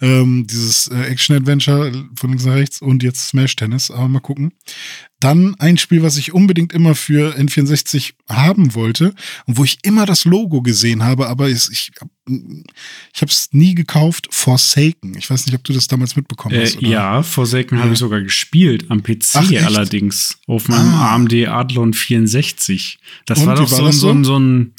Ähm, 0.00 0.46
dieses 0.46 0.88
äh, 0.88 1.04
Action-Adventure 1.04 2.04
von 2.16 2.30
links 2.30 2.44
nach 2.44 2.54
rechts 2.54 2.82
und 2.82 3.02
jetzt 3.02 3.28
Smash 3.28 3.56
Tennis, 3.56 3.90
aber 3.90 4.08
mal 4.08 4.20
gucken. 4.20 4.52
Dann 5.20 5.54
ein 5.58 5.78
Spiel, 5.78 6.02
was 6.02 6.18
ich 6.18 6.34
unbedingt 6.34 6.74
immer 6.74 6.94
für 6.94 7.34
N64 7.36 8.12
haben 8.28 8.74
wollte 8.74 9.14
und 9.46 9.56
wo 9.56 9.64
ich 9.64 9.78
immer 9.82 10.04
das 10.04 10.26
Logo 10.26 10.60
gesehen 10.60 11.02
habe, 11.02 11.28
aber 11.28 11.48
ich, 11.48 11.70
ich, 11.70 11.92
ich 12.26 13.22
habe 13.22 13.30
es 13.30 13.48
nie 13.52 13.74
gekauft, 13.74 14.28
Forsaken. 14.30 15.16
Ich 15.16 15.30
weiß 15.30 15.46
nicht, 15.46 15.54
ob 15.54 15.64
du 15.64 15.72
das 15.72 15.88
damals 15.88 16.16
mitbekommen 16.16 16.60
hast. 16.60 16.82
Äh, 16.82 16.88
ja, 16.88 17.22
Forsaken 17.22 17.78
ja. 17.78 17.84
habe 17.84 17.94
ich 17.94 17.98
sogar 17.98 18.20
gespielt, 18.20 18.90
am 18.90 19.02
PC 19.02 19.36
Ach, 19.36 19.50
allerdings, 19.64 20.36
auf 20.46 20.68
meinem 20.68 20.92
ah. 20.92 21.14
AMD 21.14 21.32
Adlon 21.48 21.94
64. 21.94 22.98
Das 23.24 23.38
und, 23.38 23.46
war 23.46 23.54
doch 23.54 23.68
so, 23.68 23.82
war 23.82 23.92
so, 23.92 23.98
so, 24.00 24.10
ein, 24.10 24.24
so 24.24 24.38
ein 24.38 24.74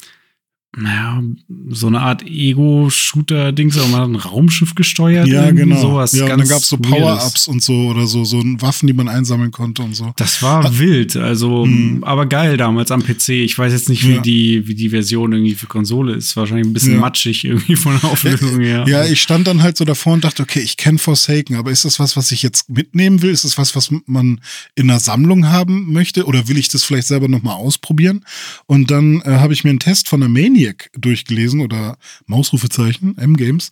naja, 0.78 1.22
so 1.70 1.86
eine 1.86 2.00
Art 2.00 2.22
Ego-Shooter-Dings, 2.26 3.78
aber 3.78 3.88
man 3.88 4.00
hat 4.00 4.08
ein 4.08 4.16
Raumschiff 4.16 4.74
gesteuert. 4.74 5.26
Ja, 5.26 5.50
genau. 5.50 5.80
Sowas 5.80 6.12
ja, 6.12 6.24
und 6.24 6.30
dann 6.38 6.48
gab 6.48 6.58
es 6.58 6.68
so 6.68 6.76
Power-Ups 6.76 7.48
und 7.48 7.62
so 7.62 7.72
oder 7.88 8.06
so, 8.06 8.24
so 8.24 8.42
Waffen, 8.58 8.86
die 8.86 8.92
man 8.92 9.08
einsammeln 9.08 9.52
konnte 9.52 9.82
und 9.82 9.96
so. 9.96 10.12
Das 10.16 10.42
war 10.42 10.64
Hat, 10.64 10.78
wild, 10.78 11.16
also, 11.16 11.64
mhm. 11.64 12.04
aber 12.04 12.26
geil 12.26 12.58
damals 12.58 12.90
am 12.90 13.02
PC. 13.02 13.30
Ich 13.30 13.58
weiß 13.58 13.72
jetzt 13.72 13.88
nicht, 13.88 14.06
wie, 14.06 14.16
ja. 14.16 14.20
die, 14.20 14.68
wie 14.68 14.74
die 14.74 14.90
Version 14.90 15.32
irgendwie 15.32 15.54
für 15.54 15.66
Konsole 15.66 16.12
ist. 16.12 16.36
Wahrscheinlich 16.36 16.66
ein 16.66 16.74
bisschen 16.74 16.94
ja. 16.94 17.00
matschig 17.00 17.44
irgendwie 17.46 17.76
von 17.76 17.98
der 17.98 18.10
Auflösung 18.10 18.60
her. 18.60 18.84
Ja, 18.86 19.04
ich 19.04 19.20
stand 19.20 19.46
dann 19.46 19.62
halt 19.62 19.76
so 19.76 19.84
davor 19.84 20.12
und 20.12 20.24
dachte, 20.24 20.42
okay, 20.42 20.60
ich 20.60 20.76
kenne 20.76 20.98
Forsaken, 20.98 21.56
aber 21.56 21.70
ist 21.70 21.84
das 21.84 21.98
was, 21.98 22.16
was 22.16 22.30
ich 22.30 22.42
jetzt 22.42 22.68
mitnehmen 22.68 23.22
will? 23.22 23.30
Ist 23.30 23.44
das 23.44 23.58
was, 23.58 23.74
was 23.74 23.90
man 24.06 24.40
in 24.74 24.90
einer 24.90 25.00
Sammlung 25.00 25.48
haben 25.48 25.92
möchte? 25.92 26.26
Oder 26.26 26.46
will 26.48 26.58
ich 26.58 26.68
das 26.68 26.84
vielleicht 26.84 27.08
selber 27.08 27.28
nochmal 27.28 27.54
ausprobieren? 27.54 28.24
Und 28.66 28.90
dann 28.90 29.22
äh, 29.22 29.30
habe 29.38 29.54
ich 29.54 29.64
mir 29.64 29.70
einen 29.70 29.80
Test 29.80 30.08
von 30.08 30.20
der 30.20 30.28
Mania 30.28 30.55
Maniac 30.56 30.90
durchgelesen 30.96 31.60
oder 31.60 31.98
Mausrufezeichen, 32.26 33.16
M-Games. 33.18 33.70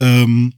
Ähm, 0.00 0.54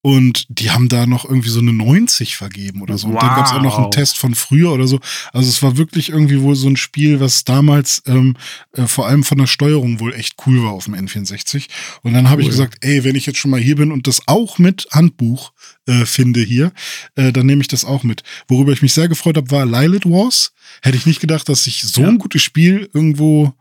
und 0.00 0.44
die 0.50 0.70
haben 0.70 0.90
da 0.90 1.06
noch 1.06 1.24
irgendwie 1.24 1.48
so 1.48 1.60
eine 1.60 1.72
90 1.72 2.36
vergeben 2.36 2.82
oder 2.82 2.98
so. 2.98 3.06
Wow. 3.06 3.14
Und 3.14 3.22
dann 3.22 3.36
gab 3.36 3.46
es 3.46 3.52
auch 3.52 3.62
noch 3.62 3.78
einen 3.78 3.90
Test 3.90 4.18
von 4.18 4.34
früher 4.34 4.70
oder 4.70 4.86
so. 4.86 5.00
Also 5.32 5.48
es 5.48 5.62
war 5.62 5.78
wirklich 5.78 6.10
irgendwie 6.10 6.42
wohl 6.42 6.56
so 6.56 6.68
ein 6.68 6.76
Spiel, 6.76 7.20
was 7.20 7.44
damals 7.44 8.02
ähm, 8.04 8.36
äh, 8.72 8.86
vor 8.86 9.06
allem 9.06 9.24
von 9.24 9.38
der 9.38 9.46
Steuerung 9.46 10.00
wohl 10.00 10.12
echt 10.12 10.34
cool 10.46 10.62
war 10.62 10.72
auf 10.72 10.84
dem 10.84 10.94
N64. 10.94 11.68
Und 12.02 12.12
dann 12.12 12.28
habe 12.28 12.42
cool. 12.42 12.42
ich 12.42 12.50
gesagt, 12.50 12.84
ey, 12.84 13.02
wenn 13.02 13.16
ich 13.16 13.24
jetzt 13.24 13.38
schon 13.38 13.50
mal 13.50 13.60
hier 13.60 13.76
bin 13.76 13.92
und 13.92 14.06
das 14.06 14.20
auch 14.26 14.58
mit 14.58 14.86
Handbuch 14.90 15.52
äh, 15.86 16.04
finde 16.04 16.40
hier, 16.40 16.72
äh, 17.14 17.32
dann 17.32 17.46
nehme 17.46 17.62
ich 17.62 17.68
das 17.68 17.86
auch 17.86 18.02
mit. 18.02 18.24
Worüber 18.46 18.72
ich 18.72 18.82
mich 18.82 18.92
sehr 18.92 19.08
gefreut 19.08 19.38
habe, 19.38 19.50
war 19.50 19.64
Lilith 19.64 20.04
Wars. 20.04 20.52
Hätte 20.82 20.98
ich 20.98 21.06
nicht 21.06 21.20
gedacht, 21.20 21.48
dass 21.48 21.66
ich 21.66 21.82
so 21.82 22.02
ja. 22.02 22.08
ein 22.08 22.18
gutes 22.18 22.42
Spiel 22.42 22.90
irgendwo 22.92 23.54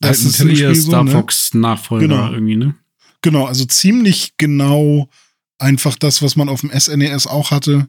das 0.00 0.22
ist 0.22 0.40
ihr 0.40 0.74
Star 0.74 1.04
ne? 1.04 1.10
Fox 1.10 1.54
Nachfolger 1.54 2.06
genau. 2.08 2.32
irgendwie, 2.32 2.56
ne? 2.56 2.74
Genau, 3.22 3.44
also 3.46 3.64
ziemlich 3.64 4.34
genau 4.36 5.08
einfach 5.58 5.96
das, 5.96 6.22
was 6.22 6.36
man 6.36 6.48
auf 6.48 6.60
dem 6.60 6.70
SNES 6.70 7.26
e 7.26 7.28
auch 7.28 7.50
hatte, 7.50 7.88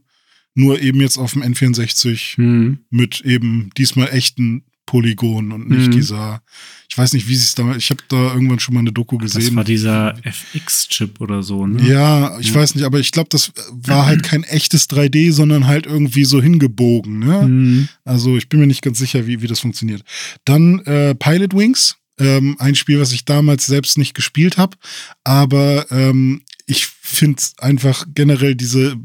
nur 0.56 0.82
eben 0.82 1.02
jetzt 1.02 1.18
auf 1.18 1.34
dem 1.34 1.44
N64 1.44 2.38
hm. 2.38 2.80
mit 2.90 3.22
eben 3.22 3.70
diesmal 3.78 4.10
echten 4.10 4.64
Polygon 4.88 5.52
und 5.52 5.70
nicht 5.70 5.86
hm. 5.86 5.92
dieser, 5.92 6.42
ich 6.90 6.98
weiß 6.98 7.14
nicht, 7.14 7.28
wie 7.28 7.36
sie 7.36 7.44
es 7.44 7.54
damals, 7.54 7.78
ich 7.78 7.92
habe 7.92 8.02
da 8.08 8.34
irgendwann 8.34 8.60
schon 8.60 8.74
mal 8.74 8.80
eine 8.80 8.92
Doku 8.92 9.20
gesehen. 9.20 9.42
Das 9.42 9.56
war 9.56 9.64
dieser 9.64 10.16
FX-Chip 10.26 11.22
oder 11.22 11.44
so, 11.44 11.68
ne? 11.68 11.88
Ja, 11.88 12.40
ich 12.40 12.50
ja. 12.50 12.56
weiß 12.56 12.74
nicht, 12.74 12.86
aber 12.86 13.00
ich 13.00 13.12
glaube, 13.12 13.30
das 13.30 13.52
war 13.70 14.08
halt 14.08 14.24
kein 14.24 14.44
echtes 14.44 14.90
3D, 14.90 15.32
sondern 15.32 15.68
halt 15.68 15.86
irgendwie 15.86 16.26
so 16.26 16.42
hingebogen, 16.42 17.20
ne? 17.20 17.42
Hm. 17.42 17.90
Also 18.04 18.36
ich 18.38 18.50
bin 18.50 18.62
mir 18.62 18.68
nicht 18.68 18.82
ganz 18.82 18.98
sicher, 18.98 19.28
wie, 19.28 19.44
wie 19.44 19.48
das 19.48 19.60
funktioniert. 19.60 20.04
Dann 20.46 20.80
äh, 20.86 21.14
Pilot 21.14 21.54
Wings, 21.54 21.98
ähm, 22.18 22.56
ein 22.58 22.74
Spiel, 22.74 23.00
was 23.00 23.12
ich 23.12 23.26
damals 23.26 23.68
selbst 23.68 23.98
nicht 23.98 24.16
gespielt 24.16 24.58
habe, 24.58 24.78
aber 25.24 25.86
ähm, 25.92 26.42
ich 26.66 26.88
finde 26.88 27.44
einfach 27.60 28.06
generell 28.16 28.56
diese 28.56 28.98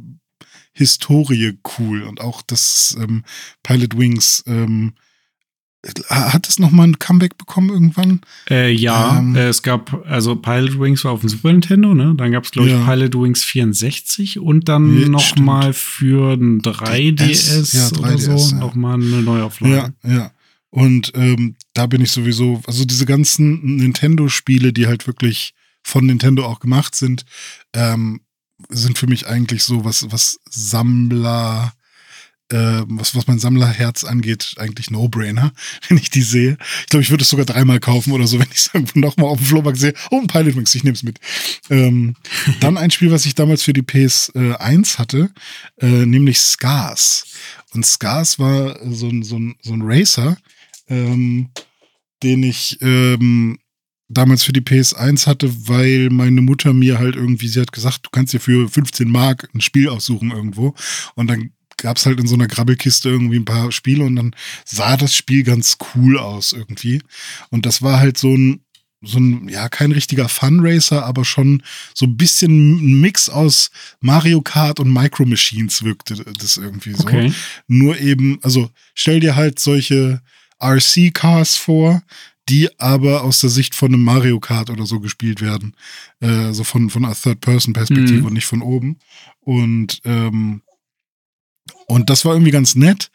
Historie 0.72 1.58
cool 1.76 2.02
und 2.02 2.20
auch 2.20 2.40
das 2.40 2.96
ähm, 2.98 3.24
Pilot 3.62 3.98
Wings. 3.98 4.44
Ähm, 4.46 4.94
hat 6.08 6.48
es 6.48 6.58
nochmal 6.60 6.86
ein 6.86 6.98
Comeback 6.98 7.36
bekommen 7.38 7.70
irgendwann? 7.70 8.20
Äh, 8.48 8.70
ja, 8.72 9.18
ähm, 9.18 9.34
äh, 9.34 9.48
es 9.48 9.62
gab, 9.62 10.06
also 10.06 10.36
Pilot 10.36 10.78
Wings 10.78 11.04
war 11.04 11.12
auf 11.12 11.20
dem 11.20 11.28
Super 11.28 11.52
Nintendo, 11.52 11.92
ne? 11.92 12.14
Dann 12.16 12.30
gab 12.30 12.44
es, 12.44 12.52
glaube 12.52 12.68
ich, 12.68 12.74
ja. 12.74 12.84
Pilot 12.84 13.14
Wings 13.14 13.42
64 13.42 14.38
und 14.38 14.68
dann 14.68 15.00
ja, 15.00 15.08
nochmal 15.08 15.72
für 15.72 16.34
ein 16.34 16.62
3DS, 16.62 17.76
ja, 17.76 17.88
3DS 17.88 17.98
oder 17.98 18.18
so 18.18 18.54
ja. 18.54 18.60
nochmal 18.60 18.94
eine 18.94 19.22
Neuauflage. 19.22 19.92
Ja, 20.04 20.10
ja. 20.10 20.30
Und 20.70 21.12
ähm, 21.14 21.56
da 21.74 21.86
bin 21.86 22.00
ich 22.00 22.12
sowieso, 22.12 22.62
also 22.66 22.84
diese 22.84 23.04
ganzen 23.04 23.76
Nintendo-Spiele, 23.76 24.72
die 24.72 24.86
halt 24.86 25.06
wirklich 25.06 25.52
von 25.82 26.06
Nintendo 26.06 26.46
auch 26.46 26.60
gemacht 26.60 26.94
sind, 26.94 27.26
ähm, 27.74 28.20
sind 28.68 28.98
für 28.98 29.08
mich 29.08 29.26
eigentlich 29.26 29.64
so, 29.64 29.84
was, 29.84 30.10
was 30.12 30.38
Sammler, 30.48 31.72
äh, 32.52 32.84
was, 32.88 33.14
was 33.14 33.26
mein 33.26 33.38
Sammlerherz 33.38 34.04
angeht, 34.04 34.54
eigentlich 34.58 34.90
No-Brainer, 34.90 35.52
wenn 35.88 35.96
ich 35.96 36.10
die 36.10 36.22
sehe. 36.22 36.58
Ich 36.80 36.86
glaube, 36.86 37.02
ich 37.02 37.10
würde 37.10 37.22
es 37.22 37.30
sogar 37.30 37.46
dreimal 37.46 37.80
kaufen 37.80 38.12
oder 38.12 38.26
so, 38.26 38.38
wenn 38.40 38.48
ich 38.50 38.58
es 38.58 38.70
irgendwo 38.72 38.98
nochmal 38.98 39.26
auf 39.26 39.38
dem 39.38 39.46
Flohmarkt 39.46 39.78
sehe. 39.78 39.94
Oh, 40.10 40.20
ein 40.20 40.26
Pilot 40.26 40.56
Wings, 40.56 40.74
ich 40.74 40.84
nehme 40.84 40.94
es 40.94 41.02
mit. 41.02 41.18
Ähm, 41.70 42.14
dann 42.60 42.76
ein 42.76 42.90
Spiel, 42.90 43.10
was 43.10 43.26
ich 43.26 43.34
damals 43.34 43.62
für 43.62 43.72
die 43.72 43.82
PS1 43.82 44.98
hatte, 44.98 45.30
äh, 45.80 46.06
nämlich 46.06 46.38
Scars. 46.38 47.24
Und 47.72 47.86
Scars 47.86 48.38
war 48.38 48.78
so 48.90 49.08
ein, 49.08 49.22
so 49.22 49.38
ein, 49.38 49.56
so 49.62 49.72
ein 49.72 49.82
Racer, 49.82 50.36
ähm, 50.88 51.48
den 52.22 52.42
ich 52.42 52.78
ähm, 52.82 53.58
damals 54.08 54.42
für 54.42 54.52
die 54.52 54.60
PS1 54.60 55.26
hatte, 55.26 55.68
weil 55.68 56.10
meine 56.10 56.42
Mutter 56.42 56.72
mir 56.72 56.98
halt 56.98 57.16
irgendwie, 57.16 57.48
sie 57.48 57.60
hat 57.60 57.72
gesagt, 57.72 58.00
du 58.04 58.10
kannst 58.10 58.32
dir 58.32 58.40
für 58.40 58.68
15 58.68 59.08
Mark 59.08 59.48
ein 59.54 59.60
Spiel 59.60 59.88
aussuchen 59.88 60.30
irgendwo. 60.30 60.74
Und 61.14 61.28
dann 61.28 61.50
gab 61.82 61.96
es 61.96 62.06
halt 62.06 62.18
in 62.18 62.26
so 62.26 62.34
einer 62.34 62.46
Grabbelkiste 62.46 63.10
irgendwie 63.10 63.36
ein 63.36 63.44
paar 63.44 63.72
Spiele 63.72 64.04
und 64.04 64.16
dann 64.16 64.34
sah 64.64 64.96
das 64.96 65.14
Spiel 65.14 65.42
ganz 65.42 65.76
cool 65.94 66.18
aus 66.18 66.52
irgendwie. 66.52 67.02
Und 67.50 67.66
das 67.66 67.82
war 67.82 67.98
halt 67.98 68.16
so 68.16 68.34
ein, 68.34 68.60
so 69.02 69.18
ein, 69.18 69.48
ja, 69.48 69.68
kein 69.68 69.90
richtiger 69.90 70.28
Funracer, 70.28 71.04
aber 71.04 71.24
schon 71.24 71.62
so 71.92 72.06
ein 72.06 72.16
bisschen 72.16 72.76
ein 72.76 73.00
Mix 73.00 73.28
aus 73.28 73.70
Mario 74.00 74.40
Kart 74.40 74.78
und 74.78 74.92
Micro 74.92 75.26
Machines 75.26 75.82
wirkte 75.82 76.24
das 76.38 76.56
irgendwie 76.56 76.92
so. 76.92 77.02
Okay. 77.02 77.32
Nur 77.66 77.98
eben, 77.98 78.38
also 78.42 78.70
stell 78.94 79.18
dir 79.18 79.34
halt 79.34 79.58
solche 79.58 80.22
RC-Cars 80.62 81.56
vor, 81.56 82.02
die 82.48 82.68
aber 82.78 83.22
aus 83.22 83.40
der 83.40 83.50
Sicht 83.50 83.74
von 83.74 83.92
einem 83.92 84.04
Mario 84.04 84.38
Kart 84.38 84.70
oder 84.70 84.86
so 84.86 85.00
gespielt 85.00 85.40
werden. 85.40 85.74
Äh, 86.20 86.26
also 86.26 86.62
von, 86.62 86.90
von 86.90 87.04
einer 87.04 87.14
Third-Person-Perspektive 87.14 88.20
mhm. 88.20 88.26
und 88.26 88.32
nicht 88.34 88.46
von 88.46 88.62
oben. 88.62 88.98
Und, 89.40 90.00
ähm, 90.04 90.62
und 91.86 92.10
das 92.10 92.24
war 92.24 92.34
irgendwie 92.34 92.50
ganz 92.50 92.74
nett, 92.74 93.10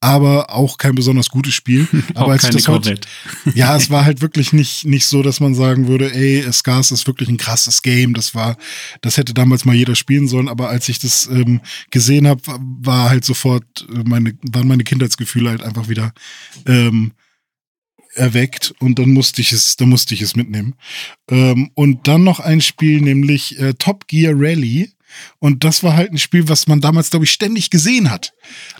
aber 0.00 0.50
auch 0.50 0.78
kein 0.78 0.94
besonders 0.94 1.28
gutes 1.28 1.54
Spiel. 1.54 1.86
aber 2.14 2.32
als 2.32 2.44
ich 2.44 2.50
das 2.50 2.68
heute, 2.68 2.98
ja, 3.54 3.76
es 3.76 3.90
war 3.90 4.04
halt 4.04 4.20
wirklich 4.22 4.52
nicht, 4.52 4.86
nicht 4.86 5.06
so, 5.06 5.22
dass 5.22 5.40
man 5.40 5.54
sagen 5.54 5.88
würde, 5.88 6.12
ey, 6.12 6.50
Scars 6.52 6.90
ist 6.90 7.06
wirklich 7.06 7.28
ein 7.28 7.36
krasses 7.36 7.82
Game. 7.82 8.14
Das 8.14 8.34
war, 8.34 8.56
das 9.02 9.18
hätte 9.18 9.34
damals 9.34 9.64
mal 9.64 9.74
jeder 9.74 9.94
spielen 9.94 10.26
sollen. 10.26 10.48
Aber 10.48 10.70
als 10.70 10.88
ich 10.88 10.98
das 10.98 11.26
ähm, 11.26 11.60
gesehen 11.90 12.26
habe, 12.26 12.40
war 12.46 13.10
halt 13.10 13.24
sofort 13.24 13.64
äh, 13.92 14.02
meine, 14.04 14.32
waren 14.50 14.68
meine 14.68 14.84
Kindheitsgefühle 14.84 15.50
halt 15.50 15.62
einfach 15.62 15.88
wieder 15.88 16.12
ähm, 16.66 17.12
erweckt 18.14 18.74
und 18.80 18.98
dann 18.98 19.10
musste 19.10 19.40
ich 19.40 19.52
es, 19.52 19.76
dann 19.76 19.88
musste 19.88 20.14
ich 20.14 20.22
es 20.22 20.34
mitnehmen. 20.34 20.74
Ähm, 21.30 21.70
und 21.74 22.08
dann 22.08 22.24
noch 22.24 22.40
ein 22.40 22.60
Spiel, 22.60 23.00
nämlich 23.02 23.58
äh, 23.58 23.74
Top 23.74 24.08
Gear 24.08 24.32
Rally 24.34 24.92
Und 25.38 25.64
das 25.64 25.82
war 25.82 25.96
halt 25.96 26.12
ein 26.12 26.18
Spiel, 26.18 26.48
was 26.48 26.66
man 26.66 26.80
damals, 26.80 27.10
glaube 27.10 27.24
ich, 27.24 27.32
ständig 27.32 27.70
gesehen 27.70 28.10
hat. 28.10 28.32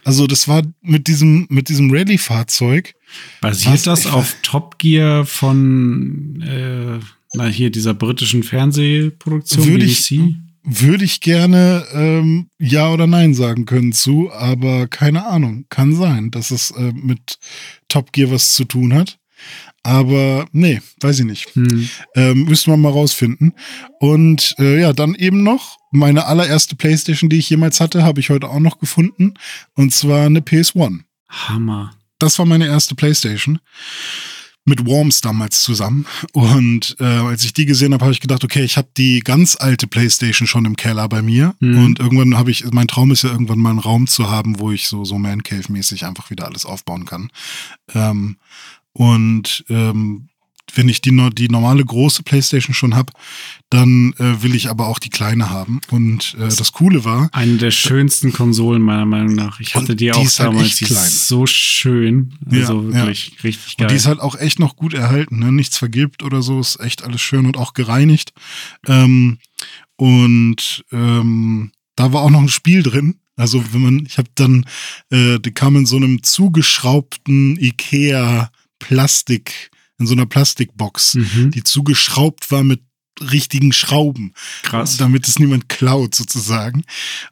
Also 0.04 0.26
das 0.26 0.48
war 0.48 0.62
mit 0.80 1.08
diesem, 1.08 1.46
mit 1.50 1.68
diesem 1.68 1.90
Rallye-Fahrzeug. 1.90 2.94
Basiert 3.40 3.86
das 3.86 4.06
auf 4.06 4.36
Top 4.42 4.78
Gear 4.78 5.26
von 5.26 6.42
äh, 6.42 7.04
na, 7.32 7.46
hier 7.46 7.70
dieser 7.70 7.94
britischen 7.94 8.42
Fernsehproduktion 8.42 9.64
würde 9.66 9.84
ich, 9.84 10.12
würde 10.64 11.04
ich 11.04 11.20
gerne 11.20 11.86
ähm, 11.92 12.48
Ja 12.58 12.92
oder 12.92 13.06
Nein 13.06 13.34
sagen 13.34 13.66
können 13.66 13.92
zu, 13.92 14.32
aber 14.32 14.88
keine 14.88 15.26
Ahnung. 15.26 15.66
Kann 15.68 15.94
sein, 15.94 16.30
dass 16.30 16.50
es 16.50 16.72
äh, 16.72 16.92
mit 16.92 17.38
Top 17.88 18.12
Gear 18.12 18.30
was 18.30 18.54
zu 18.54 18.64
tun 18.64 18.94
hat. 18.94 19.19
Aber 19.82 20.46
nee, 20.52 20.80
weiß 21.00 21.20
ich 21.20 21.24
nicht. 21.24 21.54
Hm. 21.54 21.88
Ähm, 22.14 22.44
müssten 22.44 22.70
wir 22.70 22.76
mal 22.76 22.92
rausfinden. 22.92 23.54
Und 23.98 24.54
äh, 24.58 24.80
ja, 24.80 24.92
dann 24.92 25.14
eben 25.14 25.42
noch 25.42 25.78
meine 25.90 26.26
allererste 26.26 26.76
Playstation, 26.76 27.30
die 27.30 27.38
ich 27.38 27.50
jemals 27.50 27.80
hatte, 27.80 28.02
habe 28.02 28.20
ich 28.20 28.30
heute 28.30 28.48
auch 28.48 28.60
noch 28.60 28.78
gefunden. 28.78 29.34
Und 29.74 29.92
zwar 29.92 30.26
eine 30.26 30.40
PS1. 30.40 31.00
Hammer. 31.28 31.92
Das 32.18 32.38
war 32.38 32.46
meine 32.46 32.66
erste 32.66 32.94
Playstation 32.94 33.58
mit 34.64 34.84
Worms 34.86 35.20
damals 35.20 35.62
zusammen. 35.62 36.06
Und 36.32 36.96
äh, 37.00 37.04
als 37.04 37.44
ich 37.44 37.52
die 37.52 37.66
gesehen 37.66 37.94
habe, 37.94 38.04
habe 38.04 38.12
ich 38.12 38.20
gedacht, 38.20 38.44
okay, 38.44 38.62
ich 38.62 38.76
habe 38.76 38.88
die 38.96 39.20
ganz 39.20 39.56
alte 39.58 39.86
PlayStation 39.86 40.46
schon 40.46 40.66
im 40.66 40.76
Keller 40.76 41.08
bei 41.08 41.22
mir. 41.22 41.54
Mhm. 41.60 41.84
Und 41.84 41.98
irgendwann 41.98 42.36
habe 42.36 42.50
ich, 42.50 42.64
mein 42.70 42.86
Traum 42.86 43.10
ist 43.10 43.22
ja 43.22 43.30
irgendwann 43.30 43.58
mal 43.58 43.70
einen 43.70 43.78
Raum 43.78 44.06
zu 44.06 44.30
haben, 44.30 44.58
wo 44.60 44.70
ich 44.70 44.88
so, 44.88 45.04
so 45.04 45.18
Man 45.18 45.42
Cave-mäßig 45.42 46.04
einfach 46.04 46.30
wieder 46.30 46.46
alles 46.46 46.66
aufbauen 46.66 47.06
kann. 47.06 47.30
Ähm, 47.94 48.36
und 48.92 49.64
ähm, 49.68 50.30
wenn 50.74 50.88
ich 50.88 51.00
die, 51.00 51.30
die 51.32 51.48
normale 51.48 51.84
große 51.84 52.22
Playstation 52.22 52.74
schon 52.74 52.94
habe, 52.94 53.12
dann 53.70 54.12
äh, 54.18 54.42
will 54.42 54.54
ich 54.54 54.68
aber 54.68 54.88
auch 54.88 54.98
die 54.98 55.10
kleine 55.10 55.50
haben. 55.50 55.80
Und 55.90 56.36
äh, 56.38 56.48
das 56.48 56.72
Coole 56.72 57.04
war. 57.04 57.28
Eine 57.32 57.56
der 57.56 57.70
schönsten 57.70 58.32
Konsolen 58.32 58.82
meiner 58.82 59.06
Meinung 59.06 59.34
nach. 59.34 59.60
Ich 59.60 59.74
hatte 59.74 59.96
die, 59.96 60.06
die 60.06 60.12
auch 60.12 60.18
halt 60.18 60.38
damals. 60.38 60.68
Halt 60.68 60.80
die 60.80 60.84
ist 60.84 61.28
so 61.28 61.46
schön. 61.46 62.34
Also 62.50 62.82
ja, 62.82 62.94
wirklich 62.94 63.28
ja. 63.28 63.42
richtig 63.44 63.76
geil. 63.76 63.86
Und 63.86 63.90
die 63.90 63.96
ist 63.96 64.06
halt 64.06 64.20
auch 64.20 64.36
echt 64.36 64.58
noch 64.58 64.76
gut 64.76 64.94
erhalten. 64.94 65.38
Ne? 65.38 65.52
Nichts 65.52 65.78
vergibt 65.78 66.22
oder 66.22 66.42
so. 66.42 66.60
Ist 66.60 66.80
echt 66.80 67.02
alles 67.02 67.20
schön 67.20 67.46
und 67.46 67.56
auch 67.56 67.74
gereinigt. 67.74 68.32
Ähm, 68.86 69.38
und 69.96 70.84
ähm, 70.92 71.72
da 71.96 72.12
war 72.12 72.22
auch 72.22 72.30
noch 72.30 72.40
ein 72.40 72.48
Spiel 72.48 72.82
drin. 72.82 73.16
Also 73.36 73.62
wenn 73.72 73.82
man, 73.82 74.06
ich 74.06 74.18
habe 74.18 74.28
dann, 74.34 74.66
äh, 75.10 75.38
die 75.38 75.52
kam 75.52 75.76
in 75.76 75.86
so 75.86 75.96
einem 75.96 76.22
zugeschraubten 76.22 77.56
Ikea 77.58 78.50
Plastik, 78.80 79.70
in 79.98 80.06
so 80.06 80.14
einer 80.14 80.26
Plastikbox, 80.26 81.14
mhm. 81.14 81.52
die 81.52 81.62
zugeschraubt 81.62 82.50
war 82.50 82.64
mit 82.64 82.80
richtigen 83.20 83.72
Schrauben. 83.72 84.32
Krass. 84.62 84.96
Damit 84.96 85.28
es 85.28 85.38
niemand 85.38 85.68
klaut, 85.68 86.14
sozusagen. 86.14 86.84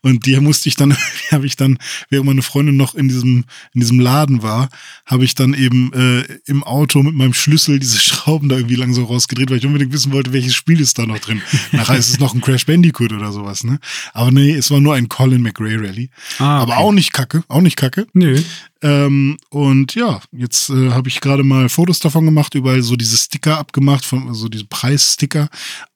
Und 0.02 0.26
die 0.26 0.38
musste 0.40 0.68
ich 0.68 0.76
dann, 0.76 0.96
habe 1.32 1.46
ich 1.46 1.56
dann, 1.56 1.78
während 2.10 2.26
meine 2.26 2.42
Freundin 2.42 2.76
noch 2.76 2.94
in 2.94 3.08
diesem, 3.08 3.44
in 3.72 3.80
diesem 3.80 4.00
Laden 4.00 4.42
war, 4.42 4.68
habe 5.06 5.24
ich 5.24 5.34
dann 5.34 5.54
eben 5.54 5.92
äh, 5.92 6.22
im 6.46 6.62
Auto 6.62 7.02
mit 7.02 7.14
meinem 7.14 7.34
Schlüssel 7.34 7.78
diese 7.78 7.98
Schrauben 8.00 8.48
da 8.48 8.56
irgendwie 8.56 8.76
langsam 8.76 9.04
rausgedreht, 9.04 9.50
weil 9.50 9.58
ich 9.58 9.66
unbedingt 9.66 9.92
wissen 9.92 10.12
wollte, 10.12 10.32
welches 10.32 10.54
Spiel 10.54 10.80
ist 10.80 10.98
da 10.98 11.06
noch 11.06 11.18
drin. 11.18 11.42
Nachher 11.72 11.96
ist 11.96 12.10
es 12.10 12.18
noch 12.18 12.34
ein 12.34 12.40
Crash 12.40 12.66
Bandicoot 12.66 13.12
oder 13.12 13.32
sowas, 13.32 13.64
ne? 13.64 13.78
Aber 14.12 14.30
nee, 14.30 14.52
es 14.52 14.70
war 14.70 14.80
nur 14.80 14.94
ein 14.94 15.08
Colin 15.08 15.42
McRae 15.42 15.76
Rally. 15.76 16.10
Ah, 16.38 16.62
okay. 16.62 16.72
Aber 16.72 16.78
auch 16.78 16.92
nicht 16.92 17.12
kacke, 17.12 17.44
auch 17.48 17.60
nicht 17.60 17.76
kacke. 17.76 18.06
Nö. 18.12 18.40
Ähm, 18.80 19.36
und 19.50 19.94
ja, 19.94 20.20
jetzt 20.30 20.70
äh, 20.70 20.90
habe 20.90 21.08
ich 21.08 21.20
gerade 21.20 21.42
mal 21.42 21.68
Fotos 21.68 21.98
davon 21.98 22.24
gemacht, 22.24 22.54
überall 22.54 22.82
so 22.82 22.94
diese 22.94 23.16
Sticker 23.16 23.58
abgemacht, 23.58 24.04
von, 24.04 24.28
also 24.28 24.48
diese 24.48 24.66
Preissticker, 24.66 25.48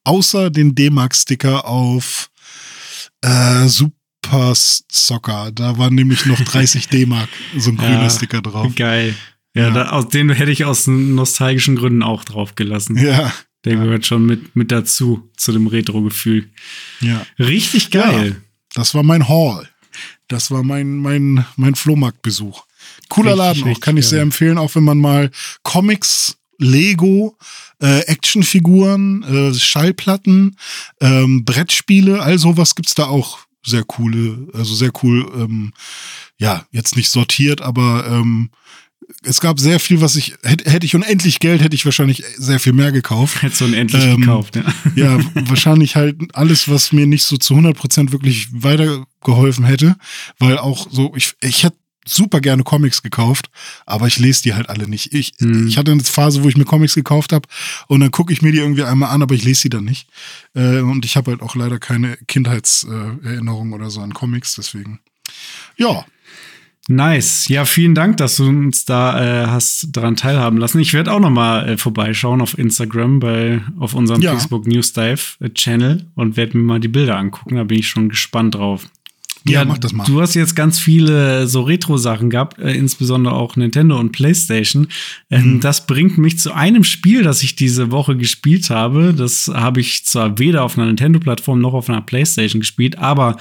außer 0.04 0.50
den 0.50 0.74
D-Mark-Sticker 0.74 1.66
auf 1.66 2.30
äh, 3.20 3.68
Super 3.68 4.52
Soccer. 4.54 5.52
Da 5.52 5.78
war 5.78 5.90
nämlich 5.90 6.26
noch 6.26 6.40
30 6.40 6.88
D-Mark, 6.90 7.28
so 7.56 7.70
ein 7.70 7.76
grüner 7.76 8.02
ja, 8.02 8.10
Sticker 8.10 8.42
drauf. 8.42 8.74
Geil. 8.74 9.14
Ja, 9.54 9.68
ja. 9.68 9.70
Da, 9.70 9.88
aus, 9.90 10.08
den 10.08 10.30
hätte 10.30 10.50
ich 10.50 10.64
aus 10.64 10.86
nostalgischen 10.86 11.76
Gründen 11.76 12.02
auch 12.02 12.24
drauf 12.24 12.54
gelassen. 12.54 12.96
Ja. 12.96 13.32
Der 13.64 13.74
ja. 13.74 13.84
gehört 13.84 14.06
schon 14.06 14.26
mit, 14.26 14.56
mit 14.56 14.72
dazu, 14.72 15.30
zu 15.36 15.52
dem 15.52 15.68
Retro-Gefühl. 15.68 16.50
Ja. 17.00 17.24
Richtig 17.38 17.90
geil. 17.90 18.42
Das 18.74 18.94
war 18.94 19.04
mein 19.04 19.28
Haul. 19.28 19.68
Das 20.26 20.50
war 20.50 20.62
mein, 20.62 20.96
mein, 20.96 21.44
mein 21.56 21.74
Flohmarktbesuch. 21.74 22.64
Cooler 23.12 23.36
Laden 23.36 23.64
auch, 23.64 23.80
kann 23.80 23.96
ich 23.96 24.06
sehr 24.06 24.22
empfehlen, 24.22 24.58
auch 24.58 24.74
wenn 24.74 24.84
man 24.84 24.98
mal 24.98 25.30
Comics, 25.62 26.36
Lego, 26.58 27.36
äh, 27.80 28.00
Actionfiguren, 28.06 29.22
äh, 29.22 29.54
Schallplatten, 29.54 30.56
ähm, 31.00 31.44
Brettspiele, 31.44 32.22
all 32.22 32.38
sowas 32.38 32.74
gibt's 32.74 32.94
da 32.94 33.06
auch 33.06 33.40
sehr 33.64 33.84
coole, 33.84 34.48
also 34.54 34.74
sehr 34.74 34.92
cool, 35.02 35.30
ähm, 35.36 35.72
ja, 36.38 36.64
jetzt 36.70 36.96
nicht 36.96 37.10
sortiert, 37.10 37.60
aber 37.60 38.06
ähm, 38.08 38.50
es 39.24 39.40
gab 39.40 39.60
sehr 39.60 39.78
viel, 39.78 40.00
was 40.00 40.16
ich, 40.16 40.34
hätte, 40.42 40.70
hätte 40.70 40.86
ich 40.86 40.94
unendlich 40.94 41.38
Geld, 41.38 41.60
hätte 41.60 41.74
ich 41.74 41.84
wahrscheinlich 41.84 42.24
sehr 42.36 42.60
viel 42.60 42.72
mehr 42.72 42.92
gekauft. 42.92 43.42
Hätte 43.42 43.56
so 43.56 43.64
unendlich 43.66 44.02
ähm, 44.02 44.20
gekauft, 44.20 44.56
ja. 44.56 44.64
Ja, 44.94 45.18
wahrscheinlich 45.34 45.96
halt 45.96 46.16
alles, 46.34 46.68
was 46.68 46.92
mir 46.92 47.06
nicht 47.06 47.24
so 47.24 47.36
zu 47.36 47.54
100 47.54 47.76
Prozent 47.76 48.12
wirklich 48.12 48.48
weitergeholfen 48.52 49.64
hätte, 49.64 49.96
weil 50.38 50.58
auch 50.58 50.88
so, 50.90 51.12
ich, 51.14 51.34
ich 51.40 51.64
hätte 51.64 51.76
super 52.04 52.40
gerne 52.40 52.62
Comics 52.64 53.02
gekauft, 53.02 53.50
aber 53.86 54.06
ich 54.06 54.18
lese 54.18 54.42
die 54.42 54.54
halt 54.54 54.68
alle 54.68 54.88
nicht. 54.88 55.14
Ich, 55.14 55.32
hm. 55.38 55.68
ich 55.68 55.78
hatte 55.78 55.92
eine 55.92 56.02
Phase, 56.02 56.42
wo 56.42 56.48
ich 56.48 56.56
mir 56.56 56.64
Comics 56.64 56.94
gekauft 56.94 57.32
habe 57.32 57.48
und 57.88 58.00
dann 58.00 58.10
gucke 58.10 58.32
ich 58.32 58.42
mir 58.42 58.52
die 58.52 58.58
irgendwie 58.58 58.84
einmal 58.84 59.10
an, 59.10 59.22
aber 59.22 59.34
ich 59.34 59.44
lese 59.44 59.62
sie 59.62 59.70
dann 59.70 59.84
nicht. 59.84 60.08
Äh, 60.54 60.80
und 60.80 61.04
ich 61.04 61.16
habe 61.16 61.30
halt 61.30 61.42
auch 61.42 61.54
leider 61.54 61.78
keine 61.78 62.16
Kindheitserinnerung 62.28 63.72
oder 63.72 63.90
so 63.90 64.00
an 64.00 64.14
Comics, 64.14 64.54
deswegen. 64.54 65.00
Ja, 65.76 66.04
Nice. 66.88 67.46
Ja, 67.48 67.64
vielen 67.64 67.94
Dank, 67.94 68.16
dass 68.16 68.36
du 68.36 68.48
uns 68.48 68.84
da 68.84 69.44
äh, 69.44 69.46
hast 69.46 69.88
daran 69.92 70.16
teilhaben 70.16 70.58
lassen. 70.58 70.80
Ich 70.80 70.92
werde 70.92 71.12
auch 71.12 71.20
noch 71.20 71.30
mal 71.30 71.68
äh, 71.68 71.78
vorbeischauen 71.78 72.40
auf 72.40 72.58
Instagram 72.58 73.20
bei 73.20 73.60
auf 73.78 73.94
unserem 73.94 74.20
ja. 74.20 74.32
Facebook 74.32 74.66
News 74.66 74.92
Dive 74.92 75.20
äh, 75.40 75.50
Channel 75.50 76.06
und 76.16 76.36
werde 76.36 76.58
mir 76.58 76.64
mal 76.64 76.80
die 76.80 76.88
Bilder 76.88 77.16
angucken. 77.16 77.54
Da 77.54 77.64
bin 77.64 77.78
ich 77.78 77.88
schon 77.88 78.08
gespannt 78.08 78.56
drauf. 78.56 78.88
Ja, 79.44 79.60
ja, 79.60 79.64
mach 79.64 79.78
das 79.78 79.92
mal. 79.92 80.04
Du 80.04 80.20
hast 80.20 80.34
jetzt 80.34 80.54
ganz 80.54 80.78
viele 80.78 81.46
so 81.46 81.62
Retro-Sachen 81.62 82.30
gehabt, 82.30 82.58
äh, 82.58 82.72
insbesondere 82.72 83.34
auch 83.34 83.56
Nintendo 83.56 83.98
und 83.98 84.12
PlayStation. 84.12 84.88
Ähm, 85.30 85.54
mhm. 85.54 85.60
Das 85.60 85.86
bringt 85.86 86.18
mich 86.18 86.38
zu 86.38 86.52
einem 86.52 86.84
Spiel, 86.84 87.22
das 87.22 87.42
ich 87.42 87.56
diese 87.56 87.90
Woche 87.90 88.16
gespielt 88.16 88.70
habe. 88.70 89.14
Das 89.14 89.50
habe 89.52 89.80
ich 89.80 90.04
zwar 90.04 90.38
weder 90.38 90.62
auf 90.64 90.78
einer 90.78 90.86
Nintendo-Plattform 90.86 91.60
noch 91.60 91.74
auf 91.74 91.88
einer 91.88 92.02
PlayStation 92.02 92.60
gespielt, 92.60 92.98
aber 92.98 93.36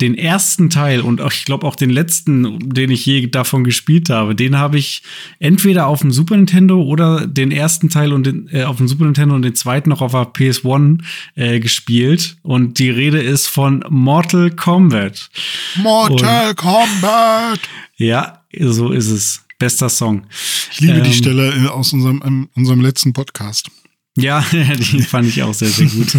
den 0.00 0.16
ersten 0.16 0.70
Teil 0.70 1.02
und 1.02 1.20
auch, 1.20 1.32
ich 1.32 1.44
glaube 1.44 1.66
auch 1.66 1.76
den 1.76 1.90
letzten, 1.90 2.58
den 2.70 2.90
ich 2.90 3.06
je 3.06 3.28
davon 3.28 3.62
gespielt 3.62 4.10
habe, 4.10 4.34
den 4.34 4.58
habe 4.58 4.76
ich 4.76 5.02
entweder 5.38 5.86
auf 5.86 6.00
dem 6.00 6.10
Super 6.10 6.36
Nintendo 6.36 6.82
oder 6.82 7.26
den 7.26 7.52
ersten 7.52 7.90
Teil 7.90 8.12
und 8.12 8.26
den, 8.26 8.48
äh, 8.52 8.64
auf 8.64 8.78
dem 8.78 8.88
Super 8.88 9.04
Nintendo 9.04 9.36
und 9.36 9.42
den 9.42 9.54
zweiten 9.54 9.90
noch 9.90 10.00
auf 10.00 10.12
der 10.12 10.32
PS1 10.32 11.00
äh, 11.36 11.60
gespielt. 11.60 12.36
Und 12.42 12.80
die 12.80 12.90
Rede 12.90 13.22
ist 13.22 13.46
von 13.46 13.84
Mortal 13.88 14.50
Kombat. 14.50 15.30
Mortal 15.76 16.50
und, 16.50 16.56
Kombat! 16.56 17.60
Ja, 17.96 18.42
so 18.58 18.90
ist 18.90 19.10
es. 19.10 19.44
Bester 19.60 19.88
Song. 19.88 20.26
Ich 20.72 20.80
liebe 20.80 20.98
ähm, 20.98 21.04
die 21.04 21.12
Stelle 21.12 21.54
äh, 21.54 21.68
aus 21.68 21.92
unserem, 21.92 22.48
unserem 22.56 22.80
letzten 22.80 23.12
Podcast. 23.12 23.70
Ja, 24.16 24.44
die 24.52 25.02
fand 25.02 25.28
ich 25.28 25.42
auch 25.42 25.54
sehr, 25.54 25.68
sehr 25.68 25.86
gut. 25.86 26.16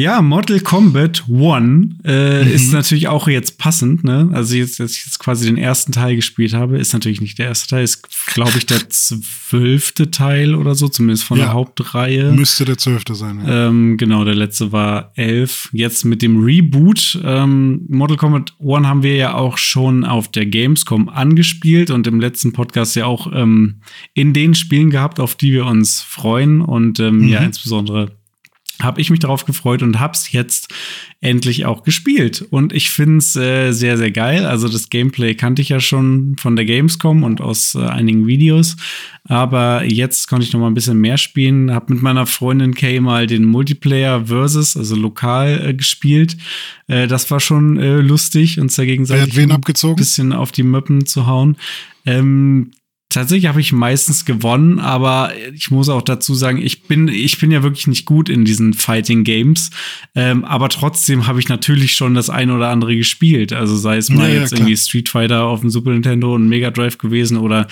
Ja, 0.00 0.22
Mortal 0.22 0.60
Kombat 0.60 1.28
One 1.28 1.90
äh, 2.04 2.42
mhm. 2.42 2.50
ist 2.50 2.72
natürlich 2.72 3.08
auch 3.08 3.28
jetzt 3.28 3.58
passend, 3.58 4.02
ne? 4.02 4.30
Also 4.32 4.56
jetzt, 4.56 4.80
dass 4.80 4.92
ich 4.92 5.04
jetzt 5.04 5.18
quasi 5.18 5.44
den 5.44 5.58
ersten 5.58 5.92
Teil 5.92 6.16
gespielt 6.16 6.54
habe, 6.54 6.78
ist 6.78 6.94
natürlich 6.94 7.20
nicht 7.20 7.38
der 7.38 7.48
erste 7.48 7.68
Teil, 7.68 7.84
ist, 7.84 8.08
glaube 8.32 8.52
ich, 8.56 8.64
der 8.64 8.88
zwölfte 8.88 10.10
Teil 10.10 10.54
oder 10.54 10.74
so, 10.74 10.88
zumindest 10.88 11.24
von 11.24 11.36
ja, 11.36 11.44
der 11.44 11.52
Hauptreihe. 11.52 12.32
Müsste 12.32 12.64
der 12.64 12.78
zwölfte 12.78 13.14
sein, 13.14 13.42
ja. 13.44 13.68
Ähm, 13.68 13.98
genau, 13.98 14.24
der 14.24 14.34
letzte 14.34 14.72
war 14.72 15.12
elf. 15.16 15.68
Jetzt 15.74 16.06
mit 16.06 16.22
dem 16.22 16.42
Reboot. 16.42 17.20
Ähm, 17.22 17.82
Mortal 17.88 18.16
Kombat 18.16 18.54
One 18.58 18.88
haben 18.88 19.02
wir 19.02 19.16
ja 19.16 19.34
auch 19.34 19.58
schon 19.58 20.06
auf 20.06 20.28
der 20.28 20.46
Gamescom 20.46 21.10
angespielt 21.10 21.90
und 21.90 22.06
im 22.06 22.20
letzten 22.20 22.54
Podcast 22.54 22.96
ja 22.96 23.04
auch 23.04 23.30
ähm, 23.34 23.82
in 24.14 24.32
den 24.32 24.54
Spielen 24.54 24.88
gehabt, 24.88 25.20
auf 25.20 25.34
die 25.34 25.52
wir 25.52 25.66
uns 25.66 26.00
freuen 26.00 26.62
und 26.62 27.00
ähm, 27.00 27.18
mhm. 27.18 27.28
ja, 27.28 27.40
insbesondere 27.40 28.18
habe 28.82 29.00
ich 29.00 29.10
mich 29.10 29.20
darauf 29.20 29.44
gefreut 29.44 29.82
und 29.82 30.00
hab's 30.00 30.32
jetzt 30.32 30.72
endlich 31.20 31.66
auch 31.66 31.82
gespielt. 31.82 32.46
Und 32.50 32.72
ich 32.72 32.90
find's 32.90 33.36
äh, 33.36 33.72
sehr, 33.72 33.98
sehr 33.98 34.10
geil. 34.10 34.46
Also 34.46 34.68
das 34.68 34.88
Gameplay 34.88 35.34
kannte 35.34 35.60
ich 35.60 35.68
ja 35.68 35.80
schon 35.80 36.36
von 36.38 36.56
der 36.56 36.64
Gamescom 36.64 37.22
und 37.22 37.40
aus 37.40 37.74
äh, 37.74 37.80
einigen 37.80 38.26
Videos. 38.26 38.76
Aber 39.24 39.84
jetzt 39.84 40.28
konnte 40.28 40.46
ich 40.46 40.52
noch 40.52 40.60
mal 40.60 40.68
ein 40.68 40.74
bisschen 40.74 40.98
mehr 40.98 41.18
spielen. 41.18 41.72
Hab 41.74 41.90
mit 41.90 42.00
meiner 42.00 42.26
Freundin 42.26 42.74
Kay 42.74 43.00
mal 43.00 43.26
den 43.26 43.44
Multiplayer 43.44 44.26
Versus, 44.26 44.76
also 44.76 44.96
lokal, 44.96 45.68
äh, 45.68 45.74
gespielt. 45.74 46.38
Äh, 46.86 47.06
das 47.06 47.30
war 47.30 47.40
schon 47.40 47.78
äh, 47.78 48.00
lustig, 48.00 48.58
uns 48.58 48.76
da 48.76 48.84
gegenseitig 48.84 49.36
wen 49.36 49.52
abgezogen? 49.52 49.94
ein 49.94 49.96
bisschen 49.96 50.32
auf 50.32 50.52
die 50.52 50.62
Möppen 50.62 51.04
zu 51.04 51.26
hauen. 51.26 51.56
Ähm, 52.06 52.70
tatsächlich 53.10 53.48
habe 53.48 53.60
ich 53.60 53.72
meistens 53.72 54.24
gewonnen, 54.24 54.78
aber 54.78 55.32
ich 55.52 55.70
muss 55.70 55.88
auch 55.88 56.00
dazu 56.00 56.34
sagen, 56.34 56.62
ich 56.62 56.84
bin, 56.84 57.08
ich 57.08 57.38
bin 57.38 57.50
ja 57.50 57.62
wirklich 57.62 57.86
nicht 57.88 58.06
gut 58.06 58.28
in 58.28 58.44
diesen 58.44 58.72
Fighting 58.72 59.24
Games. 59.24 59.70
Ähm, 60.14 60.44
aber 60.44 60.68
trotzdem 60.68 61.26
habe 61.26 61.40
ich 61.40 61.48
natürlich 61.48 61.94
schon 61.94 62.14
das 62.14 62.30
ein 62.30 62.50
oder 62.50 62.68
andere 62.68 62.96
gespielt. 62.96 63.52
Also 63.52 63.76
sei 63.76 63.98
es 63.98 64.08
mal 64.08 64.32
ja, 64.32 64.40
jetzt 64.40 64.52
ja, 64.52 64.58
irgendwie 64.58 64.76
Street 64.76 65.08
Fighter 65.08 65.44
auf 65.44 65.60
dem 65.60 65.70
Super 65.70 65.90
Nintendo 65.90 66.34
und 66.34 66.48
Mega 66.48 66.70
Drive 66.70 66.98
gewesen 66.98 67.36
oder 67.36 67.66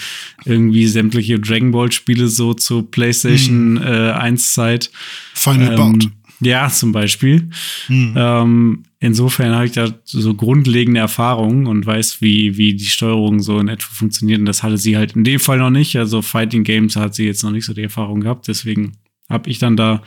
irgendwie 0.44 0.86
sämtliche 0.86 1.38
Dragon 1.38 1.70
Ball 1.70 1.90
Spiele 1.92 2.28
so 2.28 2.52
zur 2.52 2.90
PlayStation 2.90 3.80
hm. 3.80 3.86
äh, 3.86 4.10
1 4.12 4.52
Zeit. 4.52 4.90
Final 5.34 5.68
ähm, 5.68 5.76
Bout. 5.76 6.17
Ja, 6.40 6.68
zum 6.68 6.92
Beispiel. 6.92 7.50
Hm. 7.86 8.14
Ähm, 8.16 8.82
insofern 9.00 9.54
habe 9.54 9.66
ich 9.66 9.72
da 9.72 9.88
so 10.04 10.34
grundlegende 10.34 11.00
Erfahrungen 11.00 11.66
und 11.66 11.84
weiß, 11.84 12.20
wie, 12.20 12.56
wie 12.56 12.74
die 12.74 12.86
Steuerung 12.86 13.40
so 13.40 13.58
in 13.58 13.68
etwa 13.68 13.88
funktioniert. 13.90 14.40
Und 14.40 14.46
das 14.46 14.62
hatte 14.62 14.78
sie 14.78 14.96
halt 14.96 15.16
in 15.16 15.24
dem 15.24 15.40
Fall 15.40 15.58
noch 15.58 15.70
nicht. 15.70 15.96
Also 15.96 16.22
Fighting 16.22 16.64
Games 16.64 16.96
hat 16.96 17.14
sie 17.14 17.26
jetzt 17.26 17.42
noch 17.42 17.50
nicht 17.50 17.64
so 17.64 17.74
die 17.74 17.82
Erfahrung 17.82 18.20
gehabt. 18.20 18.48
Deswegen 18.48 18.92
habe 19.28 19.50
ich 19.50 19.58
dann 19.58 19.76
da 19.76 20.02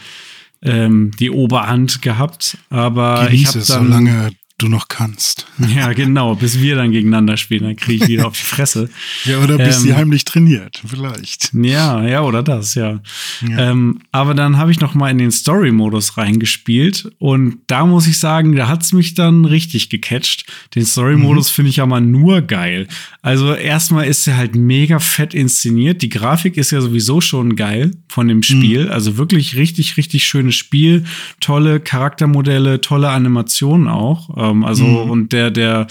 ähm, 0.61 1.11
die 1.19 1.31
Oberhand 1.31 2.01
gehabt. 2.01 2.57
Aber 2.69 3.25
Genieße 3.25 3.59
ich 3.59 3.69
habe 3.69 3.79
dann, 3.79 3.87
solange 3.87 4.31
du 4.61 4.67
noch 4.67 4.87
kannst. 4.87 5.47
Ja, 5.71 5.93
genau, 5.93 6.35
bis 6.35 6.59
wir 6.59 6.75
dann 6.75 6.91
gegeneinander 6.91 7.37
spielen, 7.37 7.63
dann 7.63 7.75
kriege 7.75 8.03
ich 8.03 8.09
wieder 8.09 8.27
auf 8.27 8.35
die 8.35 8.43
Fresse. 8.43 8.89
Ja, 9.25 9.39
oder 9.39 9.57
bis 9.57 9.77
ähm, 9.77 9.81
sie 9.81 9.95
heimlich 9.95 10.25
trainiert, 10.25 10.81
vielleicht. 10.85 11.51
Ja, 11.53 12.03
ja, 12.03 12.21
oder 12.21 12.43
das, 12.43 12.75
ja. 12.75 12.99
ja. 13.47 13.71
Ähm, 13.71 13.99
aber 14.11 14.33
dann 14.33 14.57
habe 14.57 14.71
ich 14.71 14.79
noch 14.79 14.95
mal 14.95 15.09
in 15.09 15.17
den 15.17 15.31
Story-Modus 15.31 16.17
reingespielt 16.17 17.11
und 17.19 17.59
da 17.67 17.85
muss 17.85 18.07
ich 18.07 18.19
sagen, 18.19 18.55
da 18.55 18.67
hat's 18.67 18.93
mich 18.93 19.13
dann 19.13 19.45
richtig 19.45 19.89
gecatcht. 19.89 20.45
Den 20.75 20.85
Story-Modus 20.85 21.49
mhm. 21.49 21.53
finde 21.53 21.69
ich 21.69 21.77
ja 21.77 21.85
mal 21.85 22.01
nur 22.01 22.41
geil. 22.41 22.87
Also 23.23 23.53
erstmal 23.53 24.07
ist 24.07 24.25
er 24.27 24.35
halt 24.35 24.55
mega 24.55 24.97
fett 24.97 25.35
inszeniert. 25.35 26.01
Die 26.01 26.09
Grafik 26.09 26.57
ist 26.57 26.71
ja 26.71 26.81
sowieso 26.81 27.21
schon 27.21 27.55
geil 27.55 27.91
von 28.07 28.27
dem 28.27 28.41
Spiel. 28.41 28.85
Mhm. 28.85 28.91
Also 28.91 29.17
wirklich 29.17 29.55
richtig, 29.55 29.97
richtig 29.97 30.23
schönes 30.23 30.55
Spiel. 30.55 31.03
Tolle 31.39 31.79
Charaktermodelle, 31.79 32.81
tolle 32.81 33.09
Animationen 33.09 33.87
auch 33.87 34.35
ähm, 34.37 34.63
also, 34.63 34.85
mhm. 34.85 35.09
und 35.11 35.33
der, 35.33 35.51
der 35.51 35.87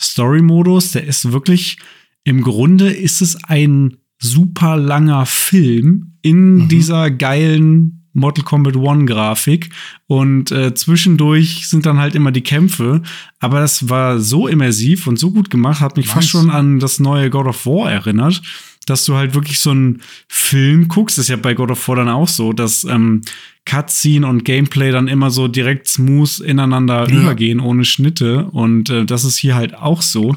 Story-Modus, 0.00 0.92
der 0.92 1.04
ist 1.04 1.32
wirklich, 1.32 1.78
im 2.22 2.42
Grunde 2.42 2.90
ist 2.90 3.20
es 3.20 3.42
ein 3.44 3.96
super 4.18 4.76
langer 4.76 5.26
Film 5.26 6.14
in 6.22 6.54
mhm. 6.54 6.68
dieser 6.68 7.10
geilen 7.10 7.99
Mortal 8.12 8.44
Kombat 8.44 8.76
One 8.76 9.04
Grafik 9.04 9.70
und 10.06 10.50
äh, 10.50 10.74
zwischendurch 10.74 11.68
sind 11.68 11.86
dann 11.86 11.98
halt 11.98 12.14
immer 12.14 12.32
die 12.32 12.42
Kämpfe, 12.42 13.02
aber 13.38 13.60
das 13.60 13.88
war 13.88 14.18
so 14.18 14.48
immersiv 14.48 15.06
und 15.06 15.18
so 15.18 15.30
gut 15.30 15.50
gemacht, 15.50 15.80
hat 15.80 15.96
mich 15.96 16.08
Was? 16.08 16.14
fast 16.14 16.28
schon 16.30 16.50
an 16.50 16.80
das 16.80 17.00
neue 17.00 17.30
God 17.30 17.46
of 17.46 17.66
War 17.66 17.90
erinnert, 17.90 18.42
dass 18.86 19.04
du 19.04 19.14
halt 19.14 19.34
wirklich 19.34 19.60
so 19.60 19.70
einen 19.70 20.02
Film 20.28 20.88
guckst, 20.88 21.18
das 21.18 21.26
ist 21.26 21.28
ja 21.30 21.36
bei 21.36 21.54
God 21.54 21.70
of 21.70 21.88
War 21.88 21.96
dann 21.96 22.08
auch 22.08 22.28
so, 22.28 22.52
dass 22.52 22.84
ähm, 22.84 23.22
Cutscene 23.64 24.26
und 24.26 24.44
Gameplay 24.44 24.90
dann 24.90 25.06
immer 25.06 25.30
so 25.30 25.46
direkt 25.46 25.86
smooth 25.86 26.40
ineinander 26.40 27.08
ja. 27.08 27.20
übergehen, 27.20 27.60
ohne 27.60 27.84
Schnitte. 27.84 28.46
Und 28.46 28.90
äh, 28.90 29.04
das 29.04 29.24
ist 29.24 29.36
hier 29.36 29.54
halt 29.54 29.74
auch 29.74 30.02
so. 30.02 30.36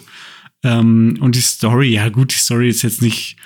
Ähm, 0.63 1.17
und 1.19 1.35
die 1.35 1.41
Story, 1.41 1.93
ja 1.93 2.09
gut, 2.09 2.31
die 2.31 2.39
Story 2.39 2.69
ist 2.69 2.83
jetzt 2.83 3.01
nicht 3.01 3.37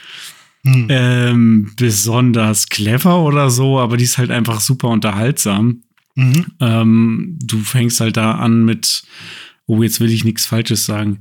hm. 0.73 0.87
ähm, 0.89 1.71
besonders 1.75 2.67
clever 2.67 3.19
oder 3.23 3.49
so, 3.49 3.79
aber 3.79 3.97
die 3.97 4.03
ist 4.03 4.17
halt 4.17 4.31
einfach 4.31 4.59
super 4.59 4.89
unterhaltsam. 4.89 5.83
Mhm. 6.15 6.45
Ähm, 6.59 7.39
du 7.43 7.59
fängst 7.59 7.99
halt 7.99 8.17
da 8.17 8.33
an 8.33 8.65
mit 8.65 9.03
Oh, 9.69 9.83
jetzt 9.83 9.99
will 9.99 10.11
ich 10.11 10.23
nichts 10.23 10.45
Falsches 10.45 10.85
sagen. 10.85 11.19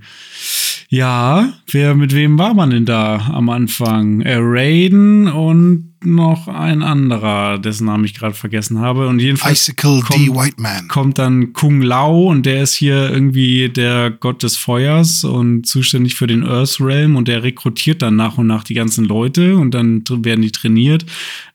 Ja, 0.88 1.52
wer 1.68 1.96
mit 1.96 2.14
wem 2.14 2.38
war 2.38 2.54
man 2.54 2.70
denn 2.70 2.86
da 2.86 3.16
am 3.32 3.48
Anfang? 3.48 4.20
Äh, 4.20 4.36
Raiden 4.38 5.26
und 5.26 5.85
noch 6.04 6.48
ein 6.48 6.82
anderer, 6.82 7.58
dessen 7.58 7.86
Namen 7.86 8.04
ich 8.04 8.14
gerade 8.14 8.34
vergessen 8.34 8.78
habe. 8.78 9.08
Und 9.08 9.20
jedenfalls 9.20 9.72
kommt, 9.76 10.88
kommt 10.88 11.18
dann 11.18 11.52
Kung 11.52 11.82
Lao 11.82 12.30
und 12.30 12.46
der 12.46 12.62
ist 12.62 12.74
hier 12.74 13.10
irgendwie 13.10 13.68
der 13.68 14.10
Gott 14.10 14.42
des 14.42 14.56
Feuers 14.56 15.24
und 15.24 15.66
zuständig 15.66 16.14
für 16.14 16.26
den 16.26 16.44
Earth 16.44 16.80
Realm 16.80 17.16
und 17.16 17.28
der 17.28 17.42
rekrutiert 17.42 18.02
dann 18.02 18.16
nach 18.16 18.38
und 18.38 18.46
nach 18.46 18.64
die 18.64 18.74
ganzen 18.74 19.04
Leute 19.04 19.56
und 19.56 19.72
dann 19.72 20.04
werden 20.08 20.42
die 20.42 20.52
trainiert. 20.52 21.06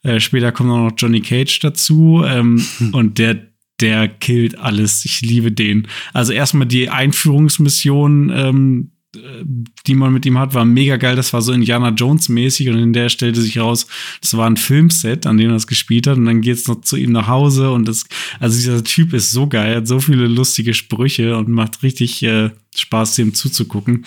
Äh, 0.03 0.19
später 0.19 0.51
kommt 0.51 0.71
auch 0.71 0.89
noch 0.89 0.93
Johnny 0.97 1.21
Cage 1.21 1.59
dazu 1.59 2.23
ähm, 2.25 2.63
hm. 2.77 2.89
und 2.93 3.17
der 3.17 3.51
der 3.81 4.07
killt 4.07 4.59
alles. 4.59 5.05
Ich 5.05 5.21
liebe 5.21 5.51
den. 5.51 5.87
Also 6.13 6.33
erstmal 6.33 6.67
die 6.67 6.89
Einführungsmission, 6.89 8.29
ähm, 8.29 8.91
die 9.13 9.95
man 9.95 10.13
mit 10.13 10.25
ihm 10.25 10.37
hat, 10.37 10.53
war 10.53 10.65
mega 10.65 10.97
geil. 10.97 11.15
Das 11.15 11.33
war 11.33 11.41
so 11.41 11.51
Indiana 11.51 11.89
Jones 11.89 12.29
mäßig 12.29 12.69
und 12.69 12.77
in 12.77 12.93
der 12.93 13.09
stellte 13.09 13.41
sich 13.41 13.59
raus, 13.59 13.87
das 14.21 14.37
war 14.37 14.49
ein 14.49 14.57
Filmset, 14.57 15.25
an 15.25 15.37
dem 15.37 15.49
er 15.49 15.55
das 15.55 15.67
gespielt 15.67 16.07
hat 16.07 16.17
und 16.17 16.25
dann 16.25 16.41
geht's 16.41 16.67
noch 16.67 16.81
zu 16.81 16.95
ihm 16.95 17.11
nach 17.11 17.27
Hause 17.27 17.71
und 17.71 17.87
das, 17.87 18.05
also 18.39 18.55
dieser 18.55 18.83
Typ 18.83 19.13
ist 19.13 19.31
so 19.31 19.47
geil, 19.47 19.75
hat 19.75 19.87
so 19.87 19.99
viele 19.99 20.27
lustige 20.27 20.73
Sprüche 20.73 21.37
und 21.37 21.49
macht 21.49 21.83
richtig 21.83 22.23
äh, 22.23 22.51
Spaß, 22.75 23.15
dem 23.15 23.33
zuzugucken. 23.33 24.05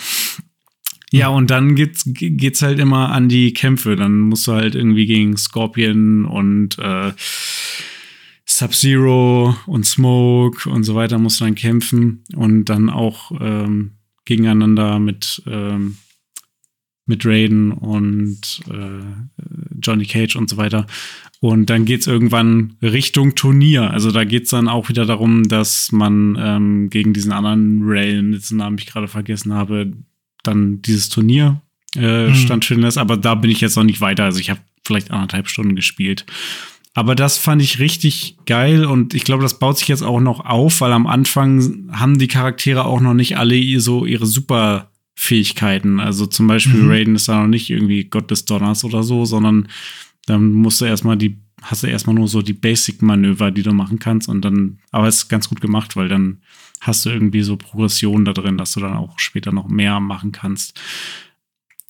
Ja, 1.11 1.29
und 1.29 1.51
dann 1.51 1.77
geht's, 1.77 2.03
geht's 2.07 2.63
halt 2.63 2.81
immer 2.81 3.13
an 3.13 3.29
die 3.29 3.53
Kämpfe. 3.53 3.95
Dann 3.95 4.19
musst 4.19 4.49
du 4.49 4.53
halt 4.53 4.75
irgendwie 4.75 5.07
gegen 5.07 5.37
Scorpion 5.37 6.25
und 6.25 6.77
äh, 6.81 7.13
Sub-Zero 8.47 9.57
und 9.67 9.87
Smoke 9.87 10.69
und 10.69 10.83
so 10.83 10.97
weiter 10.97 11.19
musst 11.19 11.41
du 11.41 11.45
dann 11.45 11.55
kämpfen 11.55 12.25
und 12.35 12.65
dann 12.65 12.91
auch 12.91 13.31
ähm, 13.41 13.93
gegeneinander 14.25 14.99
mit, 14.99 15.43
ähm, 15.47 15.97
mit 17.07 17.27
Raiden 17.27 17.73
und 17.73 18.61
äh, 18.71 19.79
Johnny 19.81 20.07
Cage 20.07 20.37
und 20.37 20.49
so 20.49 20.57
weiter. 20.57 20.87
Und 21.41 21.69
dann 21.69 21.85
geht's 21.85 22.07
irgendwann 22.07 22.77
Richtung 22.81 23.35
Turnier. 23.35 23.91
Also 23.91 24.11
da 24.11 24.25
geht's 24.25 24.51
dann 24.51 24.69
auch 24.69 24.89
wieder 24.89 25.05
darum, 25.05 25.47
dass 25.47 25.93
man 25.93 26.37
ähm, 26.41 26.89
gegen 26.89 27.13
diesen 27.13 27.33
anderen 27.33 27.83
Realm, 27.83 28.33
dessen 28.33 28.57
Namen 28.57 28.79
ich 28.79 28.87
gerade 28.87 29.09
vergessen 29.09 29.53
habe, 29.53 29.93
dann 30.43 30.81
dieses 30.81 31.11
Turnier 31.11 31.61
äh, 31.97 32.29
mhm. 32.29 32.35
stattfinden 32.35 32.83
lässt. 32.83 32.99
Aber 32.99 33.19
da 33.19 33.35
bin 33.35 33.51
ich 33.51 33.61
jetzt 33.61 33.77
noch 33.77 33.85
nicht 33.85 34.01
weiter. 34.01 34.25
Also 34.25 34.41
ich 34.41 34.49
habe 34.49 34.61
vielleicht 34.87 35.11
anderthalb 35.11 35.49
Stunden 35.49 35.77
gespielt. 35.77 36.25
Aber 36.97 37.17
das 37.17 37.39
fand 37.39 37.61
ich 37.61 37.81
richtig 37.81 38.37
geil 38.47 38.85
und 38.85 39.15
ich 39.15 39.25
glaube, 39.25 39.43
das 39.43 39.59
baut 39.59 39.79
sich 39.79 39.89
jetzt 39.89 40.05
auch 40.05 40.21
noch 40.21 40.47
auf, 40.47 40.81
weil 40.81 40.93
am 40.93 41.09
Anfang 41.09 41.89
haben 41.91 42.19
die 42.19 42.29
Charaktere 42.29 42.85
auch 42.85 43.01
noch 43.01 43.15
nicht 43.15 43.37
alle 43.37 43.81
so 43.81 44.07
ihre 44.07 44.27
Superfähigkeiten. 44.27 45.99
Also 45.99 46.27
zum 46.27 46.47
Beispiel 46.47 46.81
mhm. 46.81 46.91
Raiden 46.91 47.17
ist 47.17 47.29
da 47.29 47.41
noch 47.41 47.49
nicht 47.49 47.69
irgendwie 47.69 48.05
Gott 48.05 48.31
des 48.31 48.45
Donners 48.45 48.85
oder 48.85 49.03
so, 49.03 49.25
sondern 49.25 49.69
dann 50.27 50.53
musst 50.53 50.81
du 50.81 50.85
erstmal 50.85 51.17
die, 51.17 51.37
hast 51.63 51.83
du 51.83 51.89
erstmal 51.89 52.15
nur 52.15 52.29
so 52.29 52.43
die 52.43 52.53
Basic-Manöver, 52.53 53.51
die 53.51 53.65
du 53.65 53.73
machen 53.73 53.99
kannst 53.99 54.29
und 54.29 54.43
dann, 54.45 54.79
aber 54.93 55.09
es 55.09 55.17
ist 55.17 55.29
ganz 55.29 55.49
gut 55.49 55.61
gemacht, 55.61 55.97
weil 55.97 56.09
dann 56.09 56.43
hast 56.81 57.07
du 57.07 57.11
irgendwie 57.11 57.43
so 57.43 57.57
Progression 57.57 58.25
da 58.25 58.33
drin, 58.33 58.57
dass 58.57 58.73
du 58.73 58.81
dann 58.81 58.95
auch 58.95 59.19
später 59.19 59.51
noch 59.51 59.67
mehr 59.67 59.99
machen 59.99 60.31
kannst 60.31 60.79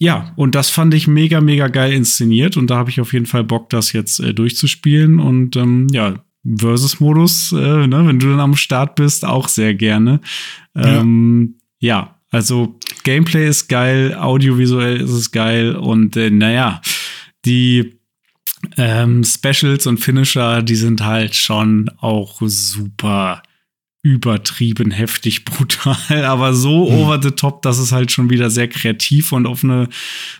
ja, 0.04 0.32
und 0.36 0.54
das 0.54 0.68
fand 0.68 0.92
ich 0.92 1.08
mega, 1.08 1.40
mega 1.40 1.68
geil 1.68 1.94
inszeniert 1.94 2.58
und 2.58 2.68
da 2.68 2.76
habe 2.76 2.90
ich 2.90 3.00
auf 3.00 3.14
jeden 3.14 3.24
Fall 3.24 3.42
Bock, 3.42 3.70
das 3.70 3.92
jetzt 3.92 4.20
äh, 4.20 4.34
durchzuspielen 4.34 5.18
und 5.18 5.56
ähm, 5.56 5.86
ja, 5.90 6.22
Versus-Modus, 6.44 7.52
äh, 7.52 7.86
ne, 7.86 8.06
wenn 8.06 8.18
du 8.18 8.28
dann 8.28 8.40
am 8.40 8.54
Start 8.54 8.96
bist, 8.96 9.24
auch 9.24 9.48
sehr 9.48 9.74
gerne. 9.74 10.20
Ähm, 10.76 11.54
ja. 11.78 11.98
ja. 11.98 12.20
also 12.30 12.78
Gameplay 13.02 13.48
ist 13.48 13.68
geil, 13.68 14.14
audiovisuell 14.14 15.00
ist 15.00 15.10
es 15.10 15.32
geil 15.32 15.74
und 15.74 16.18
äh, 16.18 16.28
naja, 16.28 16.82
die 17.46 17.98
ähm, 18.76 19.24
Specials 19.24 19.86
und 19.86 19.98
Finisher, 19.98 20.62
die 20.62 20.76
sind 20.76 21.02
halt 21.02 21.34
schon 21.34 21.90
auch 21.96 22.42
super 22.44 23.42
übertrieben 24.04 24.90
heftig 24.90 25.46
brutal, 25.46 25.96
aber 26.26 26.52
so 26.52 26.90
mhm. 26.90 26.96
over 26.98 27.20
the 27.22 27.30
top, 27.30 27.62
dass 27.62 27.78
es 27.78 27.90
halt 27.90 28.12
schon 28.12 28.28
wieder 28.28 28.50
sehr 28.50 28.68
kreativ 28.68 29.32
und 29.32 29.46
auf 29.46 29.64
eine 29.64 29.88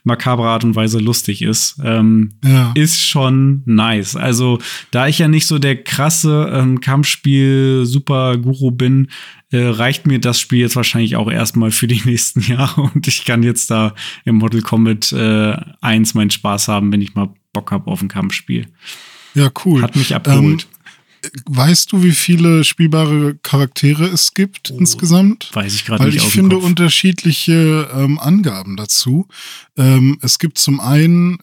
makabre 0.05 0.47
Art 0.47 0.65
und 0.65 0.77
Weise 0.77 0.99
lustig 0.99 1.41
ist. 1.41 1.81
Ähm, 1.83 2.35
ja. 2.45 2.73
Ist 2.75 3.03
schon 3.03 3.63
nice. 3.65 4.17
Also, 4.17 4.59
da 4.91 5.09
ich 5.09 5.19
ja 5.19 5.29
nicht 5.29 5.47
so 5.47 5.59
der 5.59 5.83
krasse 5.83 6.51
ähm, 6.53 6.83
Kampfspiel-Super-Guru 6.83 8.71
bin, 8.71 9.09
äh, 9.51 9.65
reicht 9.65 10.07
mir 10.07 10.19
das 10.19 10.39
Spiel 10.39 10.59
jetzt 10.59 10.77
wahrscheinlich 10.77 11.17
auch 11.17 11.31
erstmal 11.31 11.71
für 11.71 11.87
die 11.87 12.03
nächsten 12.05 12.41
Jahre 12.43 12.83
und 12.83 13.09
ich 13.09 13.25
kann 13.25 13.43
jetzt 13.43 13.71
da 13.71 13.95
im 14.27 14.37
Mortal 14.37 14.61
Kombat 14.61 15.11
äh, 15.13 15.57
1 15.81 16.13
meinen 16.13 16.31
Spaß 16.31 16.69
haben, 16.69 16.93
wenn 16.93 17.01
ich 17.01 17.15
mal 17.15 17.31
Bock 17.55 17.73
habe 17.73 17.91
auf 17.91 18.03
ein 18.03 18.09
Kampfspiel. 18.09 18.67
Ja, 19.33 19.51
cool. 19.65 19.81
Hat 19.81 19.97
mich 19.97 20.15
abgeholt. 20.15 20.65
Ähm 20.65 20.74
weißt 21.47 21.93
du, 21.93 22.03
wie 22.03 22.13
viele 22.13 22.65
spielbare 22.65 23.37
Charaktere 23.43 24.05
es 24.07 24.35
gibt 24.35 24.71
oh, 24.71 24.79
insgesamt? 24.79 25.51
Weiß 25.53 25.75
ich 25.75 25.85
gerade 25.85 26.05
nicht. 26.05 26.15
Weil 26.15 26.23
ich 26.23 26.33
finde 26.33 26.59
unterschiedliche 26.59 27.89
ähm, 27.95 28.19
Angaben 28.19 28.77
dazu. 28.77 29.29
Ähm, 29.77 30.19
es 30.23 30.39
gibt 30.39 30.59
zum 30.59 30.81
einen 30.81 31.39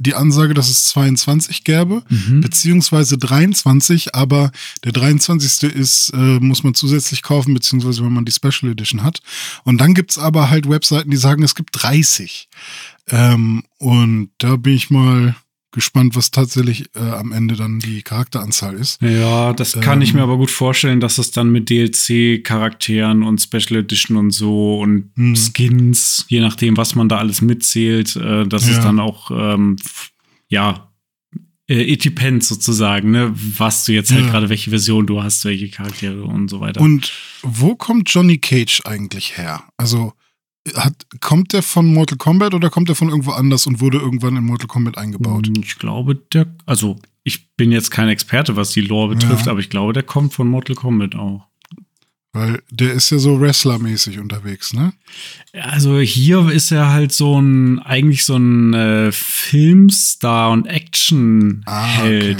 die 0.00 0.14
Ansage, 0.14 0.54
dass 0.54 0.70
es 0.70 0.86
22 0.86 1.62
gäbe, 1.62 2.02
mhm. 2.08 2.40
beziehungsweise 2.40 3.18
23, 3.18 4.14
aber 4.14 4.50
der 4.82 4.92
23. 4.92 5.74
ist, 5.74 6.10
äh, 6.14 6.40
muss 6.40 6.64
man 6.64 6.74
zusätzlich 6.74 7.22
kaufen, 7.22 7.52
beziehungsweise 7.52 8.02
wenn 8.02 8.12
man 8.12 8.24
die 8.24 8.32
Special 8.32 8.72
Edition 8.72 9.02
hat. 9.02 9.20
Und 9.64 9.78
dann 9.78 9.92
gibt's 9.92 10.16
aber 10.16 10.48
halt 10.48 10.68
Webseiten, 10.68 11.10
die 11.10 11.18
sagen, 11.18 11.42
es 11.42 11.54
gibt 11.54 11.82
30. 11.82 12.48
Ähm, 13.10 13.62
und 13.78 14.30
da 14.38 14.56
bin 14.56 14.72
ich 14.72 14.88
mal 14.88 15.36
gespannt, 15.72 16.16
was 16.16 16.30
tatsächlich 16.30 16.90
äh, 16.94 17.00
am 17.00 17.32
Ende 17.32 17.56
dann 17.56 17.78
die 17.78 18.02
Charakteranzahl 18.02 18.74
ist. 18.74 19.00
Ja, 19.02 19.52
das 19.52 19.72
kann 19.80 19.98
ähm, 19.98 20.02
ich 20.02 20.14
mir 20.14 20.22
aber 20.22 20.36
gut 20.36 20.50
vorstellen, 20.50 21.00
dass 21.00 21.18
es 21.18 21.30
dann 21.30 21.50
mit 21.50 21.70
DLC-Charakteren 21.70 23.22
und 23.22 23.40
Special 23.40 23.80
Edition 23.80 24.16
und 24.16 24.30
so 24.32 24.80
und 24.80 25.10
mh. 25.14 25.38
Skins, 25.38 26.24
je 26.28 26.40
nachdem, 26.40 26.76
was 26.76 26.94
man 26.94 27.08
da 27.08 27.18
alles 27.18 27.40
mitzählt, 27.40 28.16
äh, 28.16 28.46
dass 28.46 28.68
ja. 28.68 28.76
es 28.76 28.80
dann 28.82 28.98
auch, 28.98 29.30
ähm, 29.30 29.76
ja, 30.48 30.90
äh, 31.68 31.92
it 31.92 32.04
depends 32.04 32.48
sozusagen, 32.48 33.12
ne, 33.12 33.32
was 33.34 33.84
du 33.84 33.92
jetzt 33.92 34.10
halt 34.10 34.24
ja. 34.24 34.30
gerade, 34.30 34.48
welche 34.48 34.70
Version 34.70 35.06
du 35.06 35.22
hast, 35.22 35.44
welche 35.44 35.70
Charaktere 35.70 36.24
und 36.24 36.48
so 36.48 36.60
weiter. 36.60 36.80
Und 36.80 37.12
wo 37.42 37.76
kommt 37.76 38.10
Johnny 38.10 38.38
Cage 38.38 38.82
eigentlich 38.84 39.38
her? 39.38 39.62
Also, 39.76 40.12
hat, 40.74 41.06
kommt 41.20 41.52
der 41.52 41.62
von 41.62 41.92
Mortal 41.92 42.18
Kombat 42.18 42.54
oder 42.54 42.70
kommt 42.70 42.88
der 42.88 42.96
von 42.96 43.08
irgendwo 43.08 43.32
anders 43.32 43.66
und 43.66 43.80
wurde 43.80 43.98
irgendwann 43.98 44.36
in 44.36 44.44
Mortal 44.44 44.68
Kombat 44.68 44.98
eingebaut? 44.98 45.46
Hm, 45.46 45.62
ich 45.62 45.78
glaube, 45.78 46.16
der, 46.32 46.46
also 46.66 46.98
ich 47.24 47.54
bin 47.56 47.72
jetzt 47.72 47.90
kein 47.90 48.08
Experte, 48.08 48.56
was 48.56 48.70
die 48.70 48.80
Lore 48.80 49.14
betrifft, 49.14 49.46
ja. 49.46 49.52
aber 49.52 49.60
ich 49.60 49.70
glaube, 49.70 49.92
der 49.92 50.02
kommt 50.02 50.34
von 50.34 50.48
Mortal 50.48 50.76
Kombat 50.76 51.14
auch. 51.14 51.46
Weil 52.32 52.62
der 52.70 52.92
ist 52.92 53.10
ja 53.10 53.18
so 53.18 53.40
Wrestler-mäßig 53.40 54.20
unterwegs, 54.20 54.72
ne? 54.72 54.92
Also 55.52 55.98
hier 55.98 56.48
ist 56.48 56.70
er 56.70 56.90
halt 56.90 57.10
so 57.10 57.40
ein, 57.40 57.80
eigentlich 57.80 58.24
so 58.24 58.36
ein 58.36 58.72
äh, 58.72 59.10
Filmstar 59.10 60.52
und 60.52 60.66
Action-Held. 60.66 61.66
Ah, 61.66 62.06
okay. 62.06 62.36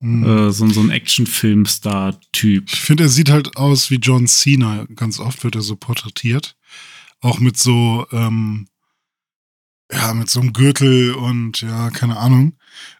Mhm. 0.00 0.24
Äh, 0.24 0.52
so, 0.52 0.68
so 0.68 0.80
ein 0.80 0.90
Action-Filmstar-Typ. 0.90 2.70
Ich 2.70 2.80
finde, 2.80 3.04
er 3.04 3.08
sieht 3.08 3.30
halt 3.30 3.56
aus 3.56 3.90
wie 3.90 3.96
John 3.96 4.26
Cena. 4.26 4.86
Ganz 4.94 5.18
oft 5.18 5.42
wird 5.44 5.54
er 5.54 5.62
so 5.62 5.76
porträtiert. 5.76 6.55
Auch 7.26 7.40
mit 7.40 7.58
so, 7.58 8.06
ähm, 8.12 8.68
ja, 9.90 10.14
mit 10.14 10.30
so 10.30 10.38
einem 10.38 10.52
Gürtel 10.52 11.12
und 11.12 11.60
ja, 11.60 11.90
keine 11.90 12.18
Ahnung. 12.18 12.56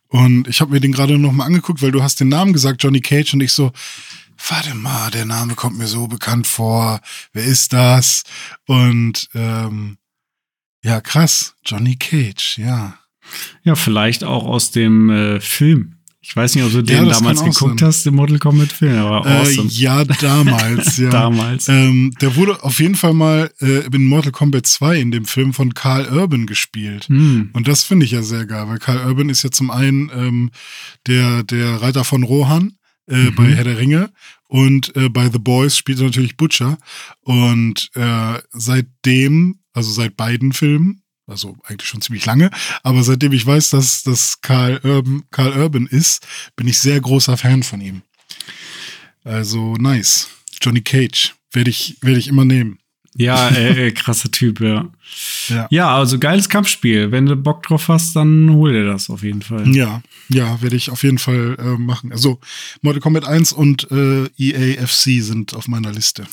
Und 0.08 0.48
ich 0.48 0.60
habe 0.60 0.72
mir 0.72 0.80
den 0.80 0.90
gerade 0.90 1.16
noch 1.16 1.30
mal 1.30 1.44
angeguckt, 1.44 1.80
weil 1.80 1.92
du 1.92 2.02
hast 2.02 2.18
den 2.18 2.28
Namen 2.28 2.52
gesagt, 2.52 2.82
Johnny 2.82 3.00
Cage, 3.00 3.34
und 3.34 3.40
ich 3.40 3.52
so, 3.52 3.70
warte 4.48 4.74
mal, 4.74 5.12
der 5.12 5.26
Name 5.26 5.54
kommt 5.54 5.78
mir 5.78 5.86
so 5.86 6.08
bekannt 6.08 6.48
vor. 6.48 7.00
Wer 7.32 7.44
ist 7.44 7.72
das? 7.72 8.24
Und 8.66 9.28
ähm, 9.34 9.96
ja, 10.82 11.00
krass, 11.00 11.54
Johnny 11.64 11.94
Cage, 11.94 12.58
ja. 12.58 12.98
Ja, 13.62 13.76
vielleicht 13.76 14.24
auch 14.24 14.44
aus 14.44 14.72
dem 14.72 15.08
äh, 15.08 15.40
Film. 15.40 15.95
Ich 16.28 16.34
weiß 16.34 16.56
nicht, 16.56 16.64
ob 16.64 16.72
du 16.72 16.82
den 16.82 17.06
ja, 17.06 17.12
damals 17.12 17.38
geguckt 17.38 17.78
sein. 17.78 17.88
hast, 17.88 18.04
den 18.04 18.14
Mortal 18.14 18.40
Kombat 18.40 18.72
Film, 18.72 18.98
aber 18.98 19.24
äh, 19.28 19.38
awesome. 19.38 19.68
Ja, 19.70 20.04
damals, 20.04 20.96
ja. 20.96 21.08
damals. 21.08 21.68
Ähm, 21.68 22.12
der 22.20 22.34
wurde 22.34 22.64
auf 22.64 22.80
jeden 22.80 22.96
Fall 22.96 23.12
mal 23.14 23.50
äh, 23.60 23.86
in 23.86 24.06
Mortal 24.06 24.32
Kombat 24.32 24.66
2 24.66 24.98
in 24.98 25.10
dem 25.12 25.24
Film 25.24 25.52
von 25.52 25.72
Carl 25.74 26.06
Urban 26.08 26.46
gespielt. 26.46 27.04
Hm. 27.06 27.50
Und 27.52 27.68
das 27.68 27.84
finde 27.84 28.06
ich 28.06 28.10
ja 28.10 28.22
sehr 28.22 28.44
geil, 28.44 28.66
weil 28.66 28.78
Carl 28.78 29.06
Urban 29.06 29.28
ist 29.28 29.44
ja 29.44 29.52
zum 29.52 29.70
einen 29.70 30.10
ähm, 30.12 30.50
der, 31.06 31.44
der 31.44 31.80
Reiter 31.80 32.02
von 32.02 32.24
Rohan 32.24 32.72
äh, 33.08 33.30
mhm. 33.30 33.34
bei 33.36 33.54
Herr 33.54 33.64
der 33.64 33.78
Ringe 33.78 34.10
und 34.48 34.94
äh, 34.96 35.08
bei 35.08 35.30
The 35.30 35.38
Boys 35.38 35.76
spielt 35.76 35.98
er 35.98 36.06
natürlich 36.06 36.36
Butcher. 36.36 36.78
Und 37.22 37.90
äh, 37.94 38.40
seitdem, 38.52 39.60
also 39.72 39.90
seit 39.92 40.16
beiden 40.16 40.52
Filmen, 40.52 41.02
also 41.26 41.56
eigentlich 41.64 41.88
schon 41.88 42.00
ziemlich 42.00 42.24
lange, 42.26 42.50
aber 42.82 43.02
seitdem 43.02 43.32
ich 43.32 43.46
weiß, 43.46 43.70
dass 43.70 44.02
das 44.02 44.40
Karl 44.40 44.80
Urban, 44.82 45.24
Karl 45.30 45.56
Urban 45.56 45.86
ist, 45.86 46.26
bin 46.56 46.68
ich 46.68 46.78
sehr 46.78 47.00
großer 47.00 47.36
Fan 47.36 47.62
von 47.62 47.80
ihm. 47.80 48.02
Also 49.24 49.74
nice. 49.74 50.28
Johnny 50.62 50.82
Cage 50.82 51.34
werde 51.52 51.70
ich, 51.70 51.96
werde 52.00 52.18
ich 52.18 52.28
immer 52.28 52.44
nehmen. 52.44 52.78
Ja, 53.18 53.48
äh, 53.48 53.92
krasser 53.92 54.30
Typ, 54.30 54.60
ja. 54.60 54.88
ja. 55.48 55.66
Ja, 55.70 55.96
also 55.96 56.18
geiles 56.18 56.48
Kampfspiel. 56.48 57.12
Wenn 57.12 57.26
du 57.26 57.34
Bock 57.34 57.62
drauf 57.62 57.88
hast, 57.88 58.14
dann 58.14 58.50
hol 58.50 58.72
dir 58.72 58.84
das 58.84 59.08
auf 59.08 59.22
jeden 59.22 59.40
Fall. 59.40 59.66
Ja, 59.74 60.02
ja, 60.28 60.60
werde 60.60 60.76
ich 60.76 60.90
auf 60.90 61.02
jeden 61.02 61.18
Fall 61.18 61.56
äh, 61.58 61.78
machen. 61.78 62.12
Also 62.12 62.40
Mortal 62.82 63.00
Kombat 63.00 63.26
1 63.26 63.52
und 63.52 63.90
äh, 63.90 64.26
EAFC 64.36 65.22
sind 65.22 65.54
auf 65.54 65.66
meiner 65.66 65.92
Liste. 65.92 66.26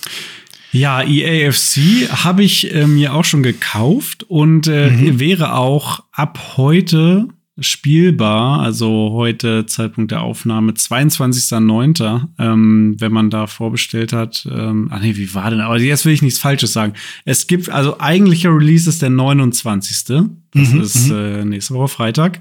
Ja, 0.74 1.04
EAFC 1.04 2.10
habe 2.10 2.44
ich 2.44 2.74
äh, 2.74 2.88
mir 2.88 3.14
auch 3.14 3.26
schon 3.26 3.44
gekauft 3.44 4.24
und 4.24 4.68
äh, 4.68 4.90
mhm. 4.90 5.20
wäre 5.20 5.54
auch 5.54 6.04
ab 6.12 6.58
heute 6.58 7.28
spielbar, 7.60 8.62
also 8.62 9.12
heute 9.14 9.68
Zeitpunkt 9.68 10.10
der 10.10 10.24
Aufnahme 10.24 10.72
22.09., 10.72 12.28
ähm, 12.40 12.96
wenn 12.98 13.12
man 13.12 13.30
da 13.30 13.46
vorbestellt 13.46 14.12
hat. 14.14 14.48
Ähm, 14.52 14.90
ach 14.92 15.00
nee, 15.00 15.16
wie 15.16 15.36
war 15.36 15.52
denn? 15.52 15.62
Aber 15.62 15.80
jetzt 15.80 16.06
will 16.06 16.14
ich 16.14 16.24
nichts 16.24 16.40
Falsches 16.40 16.74
sagen. 16.74 16.94
Es 17.26 17.46
gibt, 17.46 17.70
also 17.70 18.00
eigentlicher 18.00 18.50
Release 18.50 18.90
ist 18.90 19.04
der 19.04 19.12
29. 19.12 20.06
Das 20.06 20.72
mhm, 20.72 20.82
ist 20.82 21.10
mhm. 21.10 21.16
äh, 21.16 21.46
nächste 21.46 21.76
Woche 21.76 21.90
Freitag. 21.90 22.40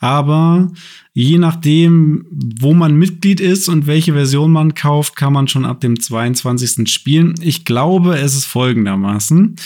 Aber 0.00 0.72
je 1.12 1.36
nachdem, 1.36 2.24
wo 2.30 2.72
man 2.72 2.96
Mitglied 2.96 3.38
ist 3.38 3.68
und 3.68 3.86
welche 3.86 4.14
Version 4.14 4.50
man 4.50 4.74
kauft, 4.74 5.14
kann 5.14 5.34
man 5.34 5.46
schon 5.46 5.66
ab 5.66 5.82
dem 5.82 6.00
22. 6.00 6.90
spielen. 6.90 7.34
Ich 7.42 7.66
glaube, 7.66 8.18
es 8.18 8.34
ist 8.34 8.46
folgendermaßen. 8.46 9.56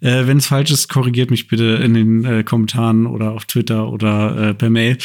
Äh, 0.00 0.26
Wenn 0.26 0.38
es 0.38 0.46
falsch 0.46 0.70
ist, 0.70 0.88
korrigiert 0.88 1.30
mich 1.30 1.46
bitte 1.46 1.64
in 1.84 1.92
den 1.92 2.24
äh, 2.24 2.42
Kommentaren 2.42 3.06
oder 3.06 3.32
auf 3.32 3.44
Twitter 3.44 3.92
oder 3.92 4.48
äh, 4.48 4.54
per 4.54 4.70
Mail. 4.70 4.96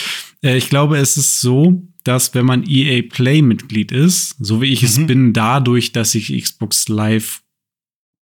Äh, 0.42 0.58
ich 0.58 0.70
glaube, 0.70 0.98
es 0.98 1.18
ist 1.18 1.42
so, 1.42 1.84
dass 2.06 2.34
wenn 2.34 2.46
man 2.46 2.64
EA 2.66 3.02
Play 3.10 3.42
Mitglied 3.42 3.92
ist, 3.92 4.38
so 4.40 4.62
wie 4.62 4.72
ich 4.72 4.84
mhm. 4.84 4.88
es 4.88 5.08
bin, 5.08 5.34
dadurch, 5.34 5.92
dass 5.92 6.16
ich 6.16 6.42
Xbox 6.42 6.88
Live, 6.88 7.42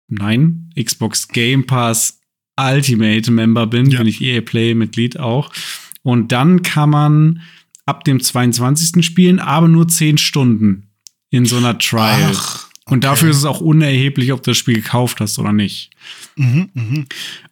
nein, 0.08 0.70
Xbox 0.82 1.28
Game 1.28 1.66
Pass 1.66 2.22
Ultimate 2.58 3.30
Member 3.30 3.68
bin, 3.68 3.90
ja. 3.90 3.98
bin 3.98 4.08
ich 4.08 4.22
EA 4.22 4.40
Play 4.40 4.74
Mitglied 4.74 5.20
auch 5.20 5.52
und 6.06 6.32
dann 6.32 6.62
kann 6.62 6.92
man 6.92 7.42
ab 7.88 8.04
dem 8.04 8.20
22. 8.20 9.04
spielen, 9.04 9.40
aber 9.40 9.68
nur 9.68 9.88
10 9.88 10.20
Stunden 10.20 10.92
in 11.32 11.48
so 11.48 11.58
einer 11.58 11.80
Trial. 11.80 12.32
Ach, 12.32 12.70
okay. 12.70 12.94
Und 12.94 13.04
dafür 13.04 13.32
ist 13.32 13.38
es 13.38 13.46
auch 13.46 13.60
unerheblich, 13.60 14.32
ob 14.32 14.44
du 14.44 14.52
das 14.52 14.58
Spiel 14.58 14.76
gekauft 14.76 15.20
hast 15.20 15.40
oder 15.40 15.52
nicht. 15.52 15.90
Mhm, 16.36 16.70
mh. 16.76 17.06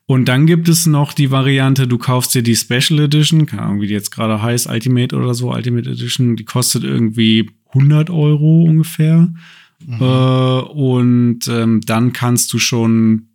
Und 0.05 0.25
dann 0.25 0.45
gibt 0.45 0.69
es 0.69 0.85
noch 0.85 1.13
die 1.13 1.31
Variante, 1.31 1.87
du 1.87 1.97
kaufst 1.97 2.35
dir 2.35 2.43
die 2.43 2.55
Special 2.55 2.99
Edition, 2.99 3.47
keine 3.47 3.63
Ahnung, 3.63 3.81
wie 3.81 3.87
die 3.87 3.93
jetzt 3.93 4.11
gerade 4.11 4.39
heißt, 4.39 4.67
Ultimate 4.67 5.15
oder 5.15 5.33
so, 5.33 5.51
Ultimate 5.51 5.89
Edition, 5.89 6.35
die 6.35 6.45
kostet 6.45 6.83
irgendwie 6.83 7.49
100 7.69 8.11
Euro 8.11 8.65
ungefähr. 8.65 9.33
Mhm. 9.83 9.99
Äh, 9.99 10.59
und 10.59 11.47
ähm, 11.47 11.81
dann 11.81 12.13
kannst 12.13 12.53
du 12.53 12.59
schon 12.59 13.29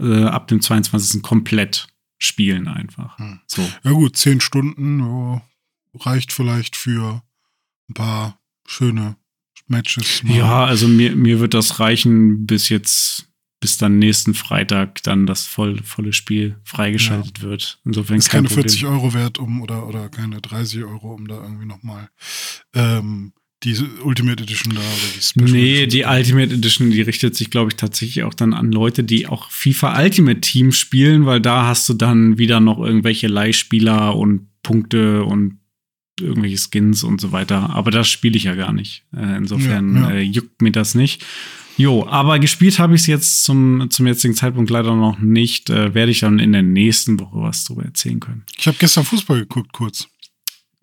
äh, 0.00 0.24
ab 0.24 0.48
dem 0.48 0.60
22. 0.60 1.22
komplett 1.22 1.86
spielen 2.18 2.68
einfach. 2.68 3.18
Hm. 3.18 3.40
So. 3.46 3.68
Ja 3.84 3.92
gut, 3.92 4.16
zehn 4.16 4.40
Stunden 4.40 5.00
oh, 5.00 5.42
reicht 5.94 6.32
vielleicht 6.32 6.76
für 6.76 7.22
ein 7.88 7.94
paar 7.94 8.40
schöne 8.66 9.16
Matches. 9.68 10.22
Mal. 10.22 10.36
Ja, 10.36 10.64
also 10.64 10.88
mir, 10.88 11.16
mir 11.16 11.40
wird 11.40 11.54
das 11.54 11.80
reichen, 11.80 12.46
bis 12.46 12.68
jetzt, 12.68 13.28
bis 13.60 13.78
dann 13.78 13.98
nächsten 13.98 14.34
Freitag 14.34 15.02
dann 15.02 15.26
das 15.26 15.44
voll, 15.44 15.82
volle 15.82 16.12
Spiel 16.12 16.60
freigeschaltet 16.64 17.38
ja. 17.38 17.44
wird. 17.44 17.80
Insofern 17.84 18.18
ist 18.18 18.30
keine 18.30 18.48
Problem. 18.48 18.64
40 18.64 18.86
Euro 18.86 19.14
wert, 19.14 19.38
um 19.38 19.60
oder, 19.60 19.86
oder 19.86 20.08
keine 20.08 20.40
30 20.40 20.84
Euro, 20.84 21.14
um 21.14 21.26
da 21.26 21.42
irgendwie 21.42 21.66
nochmal 21.66 22.08
ähm, 22.74 23.32
die 23.66 23.76
Ultimate 24.02 24.42
Edition 24.42 24.74
da 24.74 24.80
oder 24.80 25.14
die 25.16 25.22
Special 25.22 25.50
Nee, 25.50 25.86
die 25.86 26.04
Ultimate 26.04 26.54
Edition, 26.54 26.90
die 26.90 27.02
richtet 27.02 27.34
sich, 27.34 27.50
glaube 27.50 27.70
ich, 27.70 27.76
tatsächlich 27.76 28.22
auch 28.22 28.34
dann 28.34 28.54
an 28.54 28.70
Leute, 28.70 29.02
die 29.02 29.26
auch 29.26 29.50
FIFA 29.50 30.00
Ultimate 30.00 30.40
Team 30.40 30.72
spielen, 30.72 31.26
weil 31.26 31.40
da 31.40 31.66
hast 31.66 31.88
du 31.88 31.94
dann 31.94 32.38
wieder 32.38 32.60
noch 32.60 32.78
irgendwelche 32.78 33.26
Leihspieler 33.26 34.16
und 34.16 34.48
Punkte 34.62 35.24
und 35.24 35.58
irgendwelche 36.20 36.58
Skins 36.58 37.02
und 37.02 37.20
so 37.20 37.32
weiter. 37.32 37.70
Aber 37.70 37.90
das 37.90 38.08
spiele 38.08 38.36
ich 38.36 38.44
ja 38.44 38.54
gar 38.54 38.72
nicht. 38.72 39.04
Äh, 39.14 39.36
insofern 39.36 39.96
ja, 39.96 40.10
ja. 40.10 40.16
Äh, 40.16 40.22
juckt 40.22 40.62
mir 40.62 40.72
das 40.72 40.94
nicht. 40.94 41.24
Jo, 41.76 42.06
aber 42.08 42.38
gespielt 42.38 42.78
habe 42.78 42.94
ich 42.94 43.02
es 43.02 43.06
jetzt 43.06 43.44
zum, 43.44 43.88
zum 43.90 44.06
jetzigen 44.06 44.34
Zeitpunkt 44.34 44.70
leider 44.70 44.96
noch 44.96 45.18
nicht. 45.18 45.68
Äh, 45.68 45.92
werde 45.92 46.10
ich 46.10 46.20
dann 46.20 46.38
in 46.38 46.52
der 46.52 46.62
nächsten 46.62 47.20
Woche 47.20 47.42
was 47.42 47.64
drüber 47.64 47.84
erzählen 47.84 48.18
können. 48.18 48.44
Ich 48.56 48.66
habe 48.66 48.78
gestern 48.80 49.04
Fußball 49.04 49.40
geguckt, 49.40 49.72
kurz. 49.72 50.08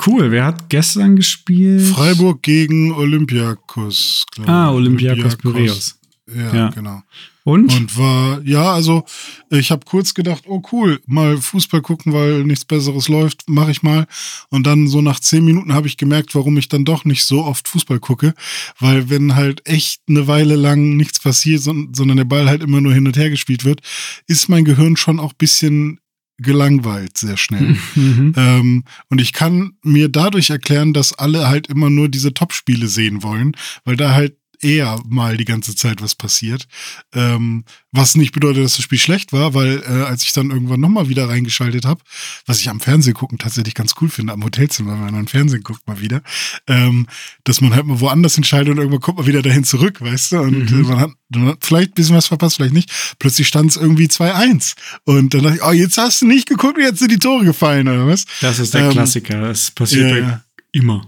Cool, 0.06 0.32
wer 0.32 0.46
hat 0.46 0.70
gestern 0.70 1.16
gespielt? 1.16 1.82
Freiburg 1.82 2.42
gegen 2.42 2.92
Olympiakos. 2.92 4.26
Ah, 4.46 4.72
Olympiakos, 4.72 5.36
Olympiakos 5.36 5.38
Piraeus. 5.38 6.00
Ja, 6.36 6.56
ja, 6.56 6.70
genau. 6.70 7.02
Und? 7.46 7.74
Und 7.76 7.98
war, 7.98 8.42
ja, 8.44 8.72
also 8.74 9.04
ich 9.50 9.70
habe 9.72 9.86
kurz 9.86 10.13
gedacht, 10.13 10.44
oh 10.48 10.62
cool, 10.72 11.02
mal 11.06 11.38
Fußball 11.38 11.82
gucken, 11.82 12.13
weil 12.13 12.46
nichts 12.46 12.63
Besseres 12.63 13.10
läuft, 13.10 13.50
mache 13.50 13.72
ich 13.72 13.84
mal. 13.84 14.08
Und 14.50 14.66
dann 14.66 14.88
so 14.88 15.02
nach 15.02 15.20
zehn 15.20 15.44
Minuten 15.44 15.74
habe 15.74 15.88
ich 15.88 15.98
gemerkt, 15.98 16.36
warum 16.36 16.58
ich 16.58 16.70
dann 16.70 16.86
doch 16.86 17.04
nicht 17.04 17.26
so 17.26 17.44
oft 17.44 17.68
Fußball 17.68 18.00
gucke. 18.00 18.34
Weil 18.80 19.10
wenn 19.10 19.36
halt 19.36 19.68
echt 19.68 20.02
eine 20.08 20.28
Weile 20.28 20.56
lang 20.56 20.96
nichts 20.96 21.20
passiert, 21.20 21.62
sondern 21.62 22.16
der 22.16 22.24
Ball 22.24 22.48
halt 22.48 22.63
immer 22.63 22.80
nur 22.80 22.94
hin 22.94 23.08
und 23.08 23.18
her 23.18 23.30
gespielt 23.30 23.66
wird, 23.66 23.82
ist 24.28 24.48
mein 24.48 24.63
Gehirn 24.63 24.96
schon 24.96 25.20
auch 25.20 25.34
bisschen 25.34 26.00
gelangweilt 26.43 27.17
sehr 27.17 27.38
schnell. 27.38 27.75
Mhm. 27.95 28.34
Ähm, 28.38 28.84
und 29.10 29.21
ich 29.21 29.34
kann 29.34 29.73
mir 29.84 30.10
dadurch 30.10 30.49
erklären, 30.49 30.93
dass 30.93 31.13
alle 31.13 31.47
halt 31.47 31.67
immer 31.67 31.89
nur 31.89 32.10
diese 32.10 32.34
Top-Spiele 32.34 32.88
sehen 32.88 33.23
wollen, 33.23 33.53
weil 33.86 33.95
da 33.95 34.13
halt 34.13 34.36
eher 34.63 35.02
mal 35.08 35.38
die 35.38 35.45
ganze 35.45 35.76
Zeit 35.76 36.02
was 36.02 36.15
passiert. 36.15 36.67
Ähm, 37.13 37.63
was 37.91 38.15
nicht 38.15 38.32
bedeutet, 38.32 38.63
dass 38.63 38.76
das 38.76 38.84
Spiel 38.84 38.97
schlecht 38.97 39.34
war, 39.34 39.54
weil 39.54 39.84
äh, 39.88 40.04
als 40.04 40.23
ich 40.23 40.34
dann 40.34 40.49
irgendwann 40.49 40.80
nochmal 40.80 41.10
wieder 41.10 41.30
reingeschaltet 41.30 41.86
habe, 41.86 42.02
was 42.45 42.60
ich 42.60 42.69
am 42.69 42.80
Fernsehen 42.80 43.13
gucken 43.13 43.38
tatsächlich 43.38 43.76
ganz 43.76 43.93
cool 44.02 44.10
finde, 44.10 44.34
am 44.34 44.43
Hotelzimmer, 44.43 44.93
wenn 44.93 45.06
man 45.06 45.15
am 45.15 45.28
Fernsehen 45.28 45.62
guckt 45.62 45.88
mal 45.88 46.02
wieder, 46.02 46.23
ähm, 46.67 47.08
dass 47.43 47.62
man 47.62 47.76
halt 47.76 47.86
mal 47.86 47.99
woanders 47.99 48.36
entscheidet 48.36 48.69
und 48.69 48.78
irgendwann 48.78 49.02
kommt 49.02 49.19
man 49.19 49.28
wieder 49.28 49.43
dahin 49.43 49.63
zurück, 49.63 50.02
weißt 50.02 50.32
du? 50.32 50.39
Und 50.39 50.71
mhm. 50.71 50.82
man, 50.82 50.99
hat, 50.99 51.12
man 51.30 51.47
hat 51.49 51.60
vielleicht 51.62 51.91
ein 51.91 51.93
bisschen 51.95 52.15
was 52.15 52.28
verpasst, 52.28 52.56
vielleicht 52.56 52.73
nicht. 52.73 52.91
Plötzlich 53.19 53.47
stand 53.47 53.71
es 53.71 53.78
irgendwie 53.78 54.08
2-1. 54.08 54.73
Und 55.04 55.34
dann 55.34 55.43
dachte 55.43 55.58
ich, 55.58 55.63
oh, 55.63 55.71
jetzt 55.71 55.97
hast 55.97 56.21
du 56.21 56.28
nicht 56.28 56.47
geguckt, 56.47 56.80
jetzt 56.80 56.99
sind 56.99 57.12
die 57.12 57.19
Tore 57.19 57.45
gefallen, 57.45 57.88
oder 57.88 58.08
was? 58.08 58.26
Das 58.41 58.58
ist 58.58 58.73
der 58.73 58.86
ähm, 58.86 58.91
Klassiker. 58.91 59.39
Das 59.41 59.71
passiert 59.71 60.17
ja, 60.17 60.43
Immer. 60.73 61.05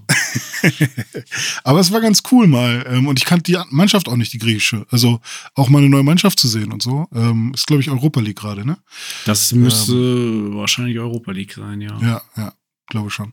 Aber 1.64 1.80
es 1.80 1.92
war 1.92 2.00
ganz 2.00 2.22
cool 2.32 2.46
mal. 2.46 2.86
Ähm, 2.88 3.08
und 3.08 3.18
ich 3.18 3.26
kannte 3.26 3.52
die 3.52 3.58
Mannschaft 3.72 4.08
auch 4.08 4.16
nicht, 4.16 4.32
die 4.32 4.38
griechische. 4.38 4.86
Also 4.92 5.20
auch 5.56 5.70
mal 5.70 5.80
eine 5.80 5.90
neue 5.90 6.04
Mannschaft 6.04 6.40
zu 6.40 6.48
sehen 6.48 6.72
und 6.72 6.84
so. 6.84 7.08
Ähm, 7.14 7.52
ist, 7.54 7.66
glaube 7.66 7.82
ich, 7.82 7.90
Europa 7.90 8.22
League 8.22 8.38
gerade, 8.38 8.64
ne? 8.64 8.78
Das 9.26 9.52
müsste 9.54 9.94
ähm, 9.94 10.56
wahrscheinlich 10.56 11.00
Europa 11.00 11.32
League 11.32 11.54
sein, 11.54 11.82
ja. 11.82 11.98
Ja, 12.00 12.22
ja, 12.38 12.54
glaube 12.88 13.10
schon. 13.10 13.32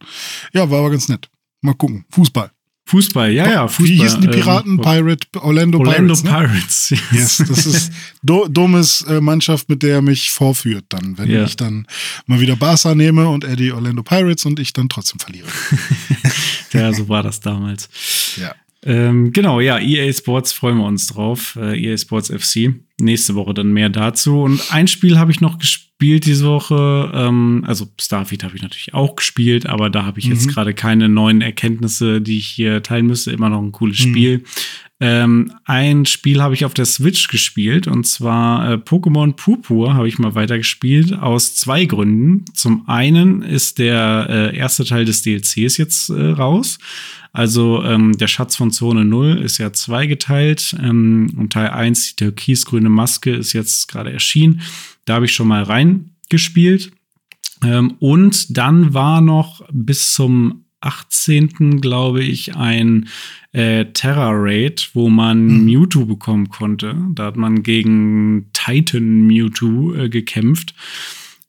Ja, 0.55 0.71
war 0.71 0.79
aber 0.79 0.91
ganz 0.91 1.09
nett. 1.11 1.29
Mal 1.61 1.75
gucken. 1.75 2.07
Fußball. 2.11 2.51
Fußball, 2.85 3.33
ja, 3.33 3.49
ja, 3.49 3.69
Fußball. 3.69 3.87
Wie 3.87 4.03
hießen 4.03 4.21
die 4.21 4.29
Piraten? 4.29 4.73
Ähm, 4.73 4.81
Pirate, 4.81 5.27
Orlando, 5.41 5.79
Orlando 5.79 6.15
Pirates. 6.15 6.25
Orlando 6.25 6.53
Pirates, 6.53 6.91
ne? 6.91 6.99
yes. 7.13 7.39
yes. 7.39 7.49
Das 7.49 7.67
ist 7.67 7.93
do, 8.23 8.49
dummes 8.49 9.03
äh, 9.03 9.21
Mannschaft, 9.21 9.69
mit 9.69 9.83
der 9.83 9.97
er 9.97 10.03
mich 10.03 10.31
vorführt 10.31 10.87
dann, 10.89 11.17
wenn 11.17 11.31
ja. 11.31 11.45
ich 11.45 11.57
dann 11.57 11.87
mal 12.27 12.41
wieder 12.41 12.57
Barca 12.57 12.95
nehme 12.95 13.29
und 13.29 13.45
er 13.45 13.57
die 13.57 13.73
Orlando 13.73 14.03
Pirates 14.03 14.45
und 14.45 14.59
ich 14.59 14.73
dann 14.73 14.89
trotzdem 14.89 15.21
verliere. 15.21 15.49
ja, 16.73 16.93
so 16.93 17.09
war 17.09 17.23
das 17.23 17.41
damals. 17.41 17.89
Ja. 18.37 18.55
Ähm, 18.85 19.33
genau, 19.33 19.61
ja, 19.61 19.79
EA 19.79 20.13
Sports 20.13 20.53
freuen 20.53 20.79
wir 20.79 20.87
uns 20.87 21.07
drauf. 21.07 21.57
Äh, 21.61 21.81
EA 21.81 21.97
Sports 21.97 22.33
FC. 22.33 22.75
Nächste 23.01 23.35
Woche 23.35 23.55
dann 23.55 23.73
mehr 23.73 23.89
dazu. 23.89 24.43
Und 24.43 24.61
ein 24.73 24.89
Spiel 24.89 25.19
habe 25.19 25.31
ich 25.31 25.41
noch 25.41 25.59
gespielt 25.59 26.27
diese 26.27 26.47
Woche. 26.47 27.11
Ähm, 27.15 27.65
also 27.67 27.87
Starfield 28.01 28.43
habe 28.43 28.57
ich 28.57 28.63
natürlich 28.63 28.95
auch 28.95 29.15
gespielt, 29.17 29.67
aber 29.67 29.89
da 29.89 30.05
habe 30.05 30.19
ich 30.19 30.27
mhm. 30.27 30.33
jetzt 30.33 30.49
gerade 30.49 30.75
keine 30.75 31.09
neuen 31.09 31.43
Erkenntnisse, 31.43 32.21
die 32.21 32.39
ich 32.39 32.49
hier 32.49 32.83
teilen 32.83 33.07
müsste. 33.07 33.31
Immer 33.31 33.51
noch 33.51 33.63
ein 33.63 33.73
cooles 33.73 34.05
mhm. 34.05 34.11
Spiel. 34.11 34.45
Ähm, 35.05 35.53
ein 35.65 36.07
Spiel 36.07 36.41
habe 36.41 36.55
ich 36.55 36.65
auf 36.65 36.75
der 36.75 36.85
Switch 36.85 37.27
gespielt 37.27 37.89
und 37.89 38.07
zwar 38.07 38.71
äh, 38.71 38.75
Pokémon 38.77 39.33
Purpur 39.33 39.95
habe 39.95 40.07
ich 40.07 40.21
mal 40.21 40.37
weitergespielt 40.37 41.13
aus 41.19 41.57
zwei 41.57 41.87
Gründen. 41.87 42.45
Zum 42.55 42.89
einen 42.89 43.43
ist 43.43 43.81
der 43.81 44.29
äh, 44.31 44.57
erste 44.57 44.85
Teil 44.85 45.05
des 45.05 45.23
DLCs 45.23 45.77
jetzt 45.77 46.09
äh, 46.09 46.29
raus. 46.29 46.79
Also 47.33 47.83
ähm, 47.83 48.17
der 48.17 48.29
Schatz 48.29 48.55
von 48.55 48.71
Zone 48.71 49.05
0 49.05 49.43
ist 49.43 49.59
ja 49.59 49.73
zweigeteilt 49.73 50.77
ähm, 50.81 51.35
und 51.37 51.53
Teil 51.53 51.71
1, 51.71 52.15
die 52.15 52.25
türkisgrüne 52.25 52.89
Maske, 52.89 53.35
ist 53.35 53.55
jetzt 53.55 53.89
gerade 53.89 54.13
erschienen. 54.13 54.61
Da 55.05 55.15
habe 55.15 55.25
ich 55.25 55.33
schon 55.33 55.49
mal 55.49 55.65
reingespielt. 55.65 56.93
Ähm, 57.65 57.97
und 57.99 58.57
dann 58.57 58.95
war 58.95 59.21
noch 59.21 59.65
bis 59.73 60.15
zum 60.15 60.63
18. 60.83 61.81
glaube 61.81 62.23
ich 62.23 62.55
ein 62.57 63.09
äh, 63.53 63.87
Terra 63.87 64.31
Raid, 64.33 64.91
wo 64.95 65.09
man 65.09 65.47
mhm. 65.47 65.65
Mewtwo 65.65 66.05
bekommen 66.05 66.49
konnte. 66.49 66.97
Da 67.15 67.27
hat 67.27 67.37
man 67.37 67.63
gegen 67.63 68.51
Titan 68.53 69.27
Mewtwo 69.27 69.95
äh, 69.95 70.09
gekämpft. 70.09 70.75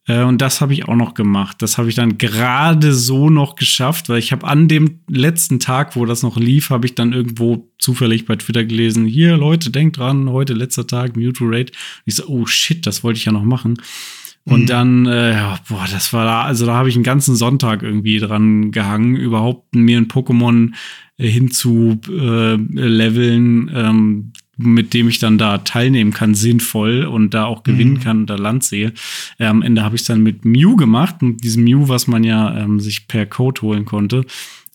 Äh, 0.05 0.23
und 0.23 0.41
das 0.41 0.61
habe 0.61 0.73
ich 0.73 0.87
auch 0.87 0.95
noch 0.95 1.13
gemacht. 1.13 1.61
Das 1.61 1.77
habe 1.77 1.89
ich 1.89 1.95
dann 1.95 2.17
gerade 2.17 2.93
so 2.93 3.29
noch 3.29 3.55
geschafft, 3.55 4.09
weil 4.09 4.19
ich 4.19 4.31
habe 4.31 4.45
an 4.45 4.67
dem 4.67 4.99
letzten 5.07 5.59
Tag, 5.59 5.95
wo 5.95 6.05
das 6.05 6.23
noch 6.23 6.37
lief, 6.37 6.69
habe 6.69 6.85
ich 6.85 6.95
dann 6.95 7.13
irgendwo 7.13 7.69
zufällig 7.79 8.25
bei 8.25 8.35
Twitter 8.35 8.65
gelesen, 8.65 9.05
hier 9.05 9.37
Leute, 9.37 9.69
denkt 9.69 9.97
dran, 9.97 10.29
heute 10.29 10.53
letzter 10.53 10.87
Tag, 10.87 11.15
Mewtwo 11.15 11.45
Raid. 11.45 11.71
Und 11.71 11.77
ich 12.05 12.15
so, 12.15 12.27
oh 12.27 12.45
shit, 12.45 12.85
das 12.85 13.03
wollte 13.03 13.17
ich 13.17 13.25
ja 13.25 13.31
noch 13.31 13.43
machen. 13.43 13.77
Und 14.45 14.63
mhm. 14.63 14.65
dann, 14.65 15.05
äh, 15.05 15.33
ja, 15.33 15.59
boah, 15.69 15.85
das 15.89 16.11
war 16.11 16.25
da, 16.25 16.41
also 16.43 16.65
da 16.65 16.73
habe 16.73 16.89
ich 16.89 16.95
einen 16.95 17.03
ganzen 17.03 17.35
Sonntag 17.35 17.81
irgendwie 17.81 18.19
dran 18.19 18.71
gehangen, 18.71 19.15
überhaupt 19.15 19.73
mir 19.73 19.97
ein 19.97 20.09
Pokémon 20.09 20.73
äh, 21.17 21.27
hinzu 21.27 21.99
äh, 22.09 22.55
leveln, 22.55 23.71
ähm, 23.73 24.33
mit 24.57 24.93
dem 24.93 25.07
ich 25.07 25.19
dann 25.19 25.37
da 25.37 25.59
teilnehmen 25.59 26.11
kann, 26.11 26.35
sinnvoll 26.35 27.05
und 27.05 27.33
da 27.33 27.45
auch 27.45 27.63
gewinnen 27.63 27.95
mhm. 27.95 27.99
kann, 28.01 28.25
da 28.25 28.35
Land 28.35 28.63
sehe. 28.63 28.93
Äh, 29.39 29.45
am 29.45 29.61
Ende 29.61 29.83
habe 29.83 29.95
ich 29.95 30.01
es 30.01 30.07
dann 30.07 30.23
mit 30.23 30.45
Mew 30.45 30.75
gemacht, 30.75 31.21
mit 31.21 31.43
diesem 31.43 31.63
Mew, 31.63 31.87
was 31.87 32.07
man 32.07 32.23
ja 32.23 32.55
ähm, 32.57 32.79
sich 32.79 33.07
per 33.07 33.25
Code 33.25 33.61
holen 33.61 33.85
konnte. 33.85 34.25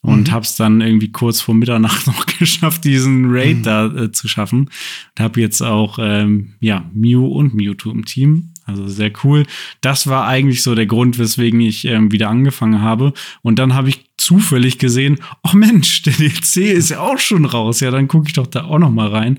Und 0.00 0.28
mhm. 0.28 0.32
habe 0.32 0.44
es 0.44 0.56
dann 0.56 0.80
irgendwie 0.80 1.10
kurz 1.10 1.40
vor 1.40 1.54
Mitternacht 1.54 2.06
noch 2.06 2.24
geschafft, 2.26 2.84
diesen 2.84 3.26
Raid 3.30 3.58
mhm. 3.58 3.62
da 3.64 3.86
äh, 3.86 4.12
zu 4.12 4.28
schaffen. 4.28 4.60
Und 4.60 5.22
habe 5.22 5.40
jetzt 5.40 5.60
auch 5.60 5.98
ähm, 6.00 6.54
ja 6.60 6.88
Mew 6.94 7.26
und 7.26 7.54
Mewtwo 7.54 7.90
im 7.90 8.04
Team. 8.04 8.50
Also 8.68 8.86
sehr 8.86 9.10
cool. 9.24 9.46
Das 9.80 10.08
war 10.08 10.26
eigentlich 10.26 10.62
so 10.62 10.74
der 10.74 10.84
Grund, 10.84 11.18
weswegen 11.18 11.60
ich 11.60 11.86
ähm, 11.86 12.12
wieder 12.12 12.28
angefangen 12.28 12.82
habe. 12.82 13.14
Und 13.40 13.58
dann 13.58 13.72
habe 13.72 13.88
ich 13.88 14.04
zufällig 14.18 14.78
gesehen, 14.78 15.18
oh 15.42 15.56
Mensch, 15.56 16.02
der 16.02 16.12
DLC 16.12 16.56
ist 16.74 16.90
ja 16.90 17.00
auch 17.00 17.18
schon 17.18 17.46
raus. 17.46 17.80
Ja, 17.80 17.90
dann 17.90 18.08
gucke 18.08 18.28
ich 18.28 18.34
doch 18.34 18.46
da 18.46 18.64
auch 18.64 18.78
noch 18.78 18.90
mal 18.90 19.08
rein. 19.08 19.38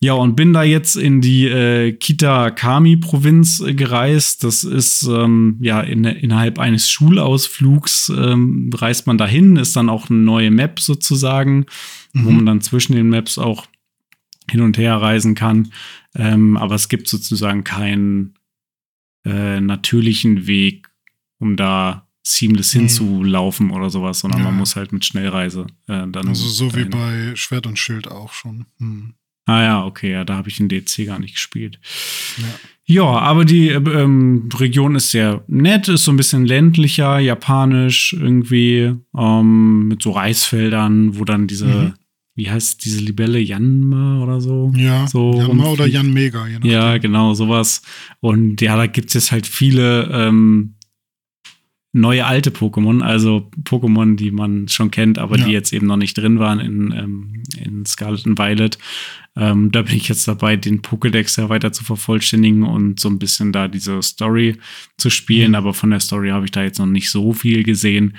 Ja, 0.00 0.14
und 0.14 0.34
bin 0.34 0.52
da 0.52 0.64
jetzt 0.64 0.96
in 0.96 1.20
die 1.20 1.46
äh, 1.46 1.92
Kita-Kami-Provinz 1.92 3.60
äh, 3.60 3.74
gereist. 3.74 4.42
Das 4.42 4.64
ist 4.64 5.04
ähm, 5.04 5.58
ja 5.60 5.80
in, 5.80 6.04
innerhalb 6.04 6.58
eines 6.58 6.90
Schulausflugs 6.90 8.12
ähm, 8.16 8.70
reist 8.74 9.06
man 9.06 9.18
dahin, 9.18 9.56
ist 9.56 9.76
dann 9.76 9.88
auch 9.88 10.10
eine 10.10 10.18
neue 10.18 10.50
Map 10.50 10.80
sozusagen, 10.80 11.66
mhm. 12.12 12.24
wo 12.24 12.30
man 12.30 12.46
dann 12.46 12.60
zwischen 12.60 12.94
den 12.94 13.08
Maps 13.08 13.38
auch 13.38 13.66
hin 14.50 14.62
und 14.62 14.78
her 14.78 14.96
reisen 14.96 15.34
kann. 15.34 15.72
Ähm, 16.14 16.56
aber 16.56 16.76
es 16.76 16.88
gibt 16.88 17.08
sozusagen 17.08 17.64
keinen 17.64 18.34
äh, 19.28 19.60
natürlichen 19.60 20.46
Weg, 20.46 20.88
um 21.38 21.56
da 21.56 22.08
seamless 22.22 22.74
hm. 22.74 22.80
hinzulaufen 22.80 23.70
oder 23.70 23.90
sowas, 23.90 24.20
sondern 24.20 24.40
ja. 24.40 24.46
man 24.46 24.56
muss 24.56 24.76
halt 24.76 24.92
mit 24.92 25.04
Schnellreise 25.04 25.66
äh, 25.86 26.06
dann. 26.08 26.28
Also 26.28 26.48
so 26.48 26.68
dahin. 26.68 26.86
wie 26.86 26.90
bei 26.90 27.36
Schwert 27.36 27.66
und 27.66 27.78
Schild 27.78 28.08
auch 28.08 28.32
schon. 28.32 28.66
Hm. 28.78 29.14
Ah 29.46 29.62
ja, 29.62 29.84
okay, 29.86 30.12
ja, 30.12 30.24
da 30.24 30.36
habe 30.36 30.50
ich 30.50 30.60
in 30.60 30.68
DC 30.68 31.06
gar 31.06 31.18
nicht 31.18 31.34
gespielt. 31.34 31.80
Ja. 32.36 32.44
Ja, 32.90 33.04
aber 33.04 33.44
die 33.44 33.68
ähm, 33.68 34.48
Region 34.58 34.94
ist 34.94 35.10
sehr 35.10 35.44
nett, 35.46 35.88
ist 35.88 36.04
so 36.04 36.10
ein 36.10 36.16
bisschen 36.16 36.46
ländlicher, 36.46 37.18
japanisch 37.18 38.14
irgendwie, 38.18 38.94
ähm, 39.14 39.88
mit 39.88 40.02
so 40.02 40.12
Reisfeldern, 40.12 41.18
wo 41.18 41.26
dann 41.26 41.46
diese, 41.46 41.66
mhm. 41.66 41.94
Wie 42.38 42.48
heißt 42.48 42.84
diese 42.84 43.00
Libelle, 43.00 43.40
Janma 43.40 44.22
oder 44.22 44.40
so? 44.40 44.72
Ja, 44.76 45.08
so 45.08 45.34
Janma 45.34 45.70
oder 45.70 45.86
Jan 45.88 46.12
Mega. 46.12 46.46
Ja, 46.62 46.96
genau, 46.98 47.34
sowas. 47.34 47.82
Und 48.20 48.60
ja, 48.60 48.76
da 48.76 48.86
gibt 48.86 49.12
es 49.16 49.32
halt 49.32 49.48
viele 49.48 50.08
ähm, 50.12 50.74
neue 51.92 52.24
alte 52.24 52.50
Pokémon, 52.50 53.02
also 53.02 53.50
Pokémon, 53.64 54.14
die 54.14 54.30
man 54.30 54.68
schon 54.68 54.92
kennt, 54.92 55.18
aber 55.18 55.36
ja. 55.36 55.46
die 55.46 55.50
jetzt 55.50 55.72
eben 55.72 55.88
noch 55.88 55.96
nicht 55.96 56.16
drin 56.16 56.38
waren 56.38 56.60
in, 56.60 56.92
ähm, 56.92 57.42
in 57.60 57.84
Scarlet 57.84 58.24
and 58.24 58.38
Violet. 58.38 58.78
Ähm, 59.34 59.72
da 59.72 59.82
bin 59.82 59.96
ich 59.96 60.08
jetzt 60.08 60.28
dabei, 60.28 60.54
den 60.54 60.80
Pokédex 60.80 61.40
ja 61.40 61.48
weiter 61.48 61.72
zu 61.72 61.82
vervollständigen 61.82 62.62
und 62.62 63.00
so 63.00 63.08
ein 63.08 63.18
bisschen 63.18 63.52
da 63.52 63.66
diese 63.66 64.00
Story 64.00 64.58
zu 64.96 65.10
spielen, 65.10 65.50
mhm. 65.50 65.56
aber 65.56 65.74
von 65.74 65.90
der 65.90 66.00
Story 66.00 66.28
habe 66.28 66.44
ich 66.44 66.52
da 66.52 66.62
jetzt 66.62 66.78
noch 66.78 66.86
nicht 66.86 67.10
so 67.10 67.32
viel 67.32 67.64
gesehen. 67.64 68.16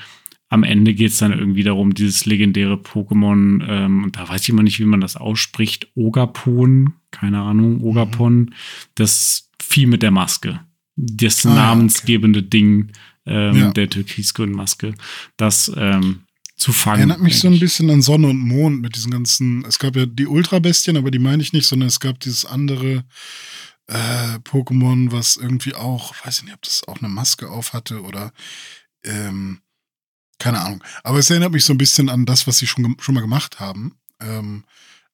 Am 0.49 0.63
Ende 0.63 0.95
geht 0.95 1.11
es 1.11 1.17
dann 1.17 1.37
irgendwie 1.37 1.63
darum, 1.63 1.93
dieses 1.93 2.25
legendäre 2.25 2.75
Pokémon, 2.75 3.63
ähm, 3.67 4.03
und 4.03 4.15
da 4.15 4.27
weiß 4.27 4.41
ich 4.41 4.49
immer 4.49 4.63
nicht, 4.63 4.79
wie 4.79 4.85
man 4.85 5.01
das 5.01 5.15
ausspricht, 5.15 5.91
Ogapon, 5.95 6.93
keine 7.11 7.39
Ahnung, 7.39 7.81
Ogapon, 7.83 8.39
mhm. 8.39 8.53
das 8.95 9.49
Vieh 9.61 9.85
mit 9.85 10.01
der 10.01 10.11
Maske. 10.11 10.61
Das 10.95 11.45
ah, 11.45 11.53
namensgebende 11.53 12.39
okay. 12.39 12.49
Ding 12.49 12.91
ähm, 13.25 13.55
ja. 13.55 13.71
der 13.71 13.89
türkisgrünen 13.89 14.55
Maske, 14.55 14.95
das 15.37 15.71
ähm, 15.75 16.21
zu 16.57 16.73
fangen. 16.73 16.99
Erinnert 16.99 17.21
mich 17.21 17.39
so 17.39 17.47
ein 17.47 17.59
bisschen 17.59 17.89
an 17.89 18.01
Sonne 18.01 18.27
und 18.27 18.39
Mond 18.39 18.81
mit 18.81 18.95
diesen 18.95 19.11
ganzen, 19.11 19.63
es 19.65 19.79
gab 19.79 19.95
ja 19.95 20.05
die 20.05 20.27
Ultrabestien, 20.27 20.97
aber 20.97 21.11
die 21.11 21.19
meine 21.19 21.41
ich 21.41 21.53
nicht, 21.53 21.67
sondern 21.67 21.87
es 21.87 21.99
gab 21.99 22.19
dieses 22.19 22.45
andere 22.45 23.05
äh, 23.87 24.39
Pokémon, 24.43 25.11
was 25.11 25.37
irgendwie 25.37 25.75
auch, 25.75 26.13
weiß 26.23 26.39
ich 26.39 26.43
nicht, 26.45 26.53
ob 26.53 26.61
das 26.63 26.87
auch 26.87 26.99
eine 26.99 27.09
Maske 27.09 27.49
auf 27.49 27.73
hatte 27.73 28.01
oder 28.01 28.33
ähm, 29.03 29.59
keine 30.39 30.61
Ahnung. 30.61 30.83
Aber 31.03 31.19
es 31.19 31.29
erinnert 31.29 31.51
mich 31.51 31.65
so 31.65 31.73
ein 31.73 31.77
bisschen 31.77 32.09
an 32.09 32.25
das, 32.25 32.47
was 32.47 32.57
sie 32.57 32.67
schon, 32.67 32.97
schon 32.99 33.15
mal 33.15 33.21
gemacht 33.21 33.59
haben. 33.59 33.95
Ähm, 34.19 34.63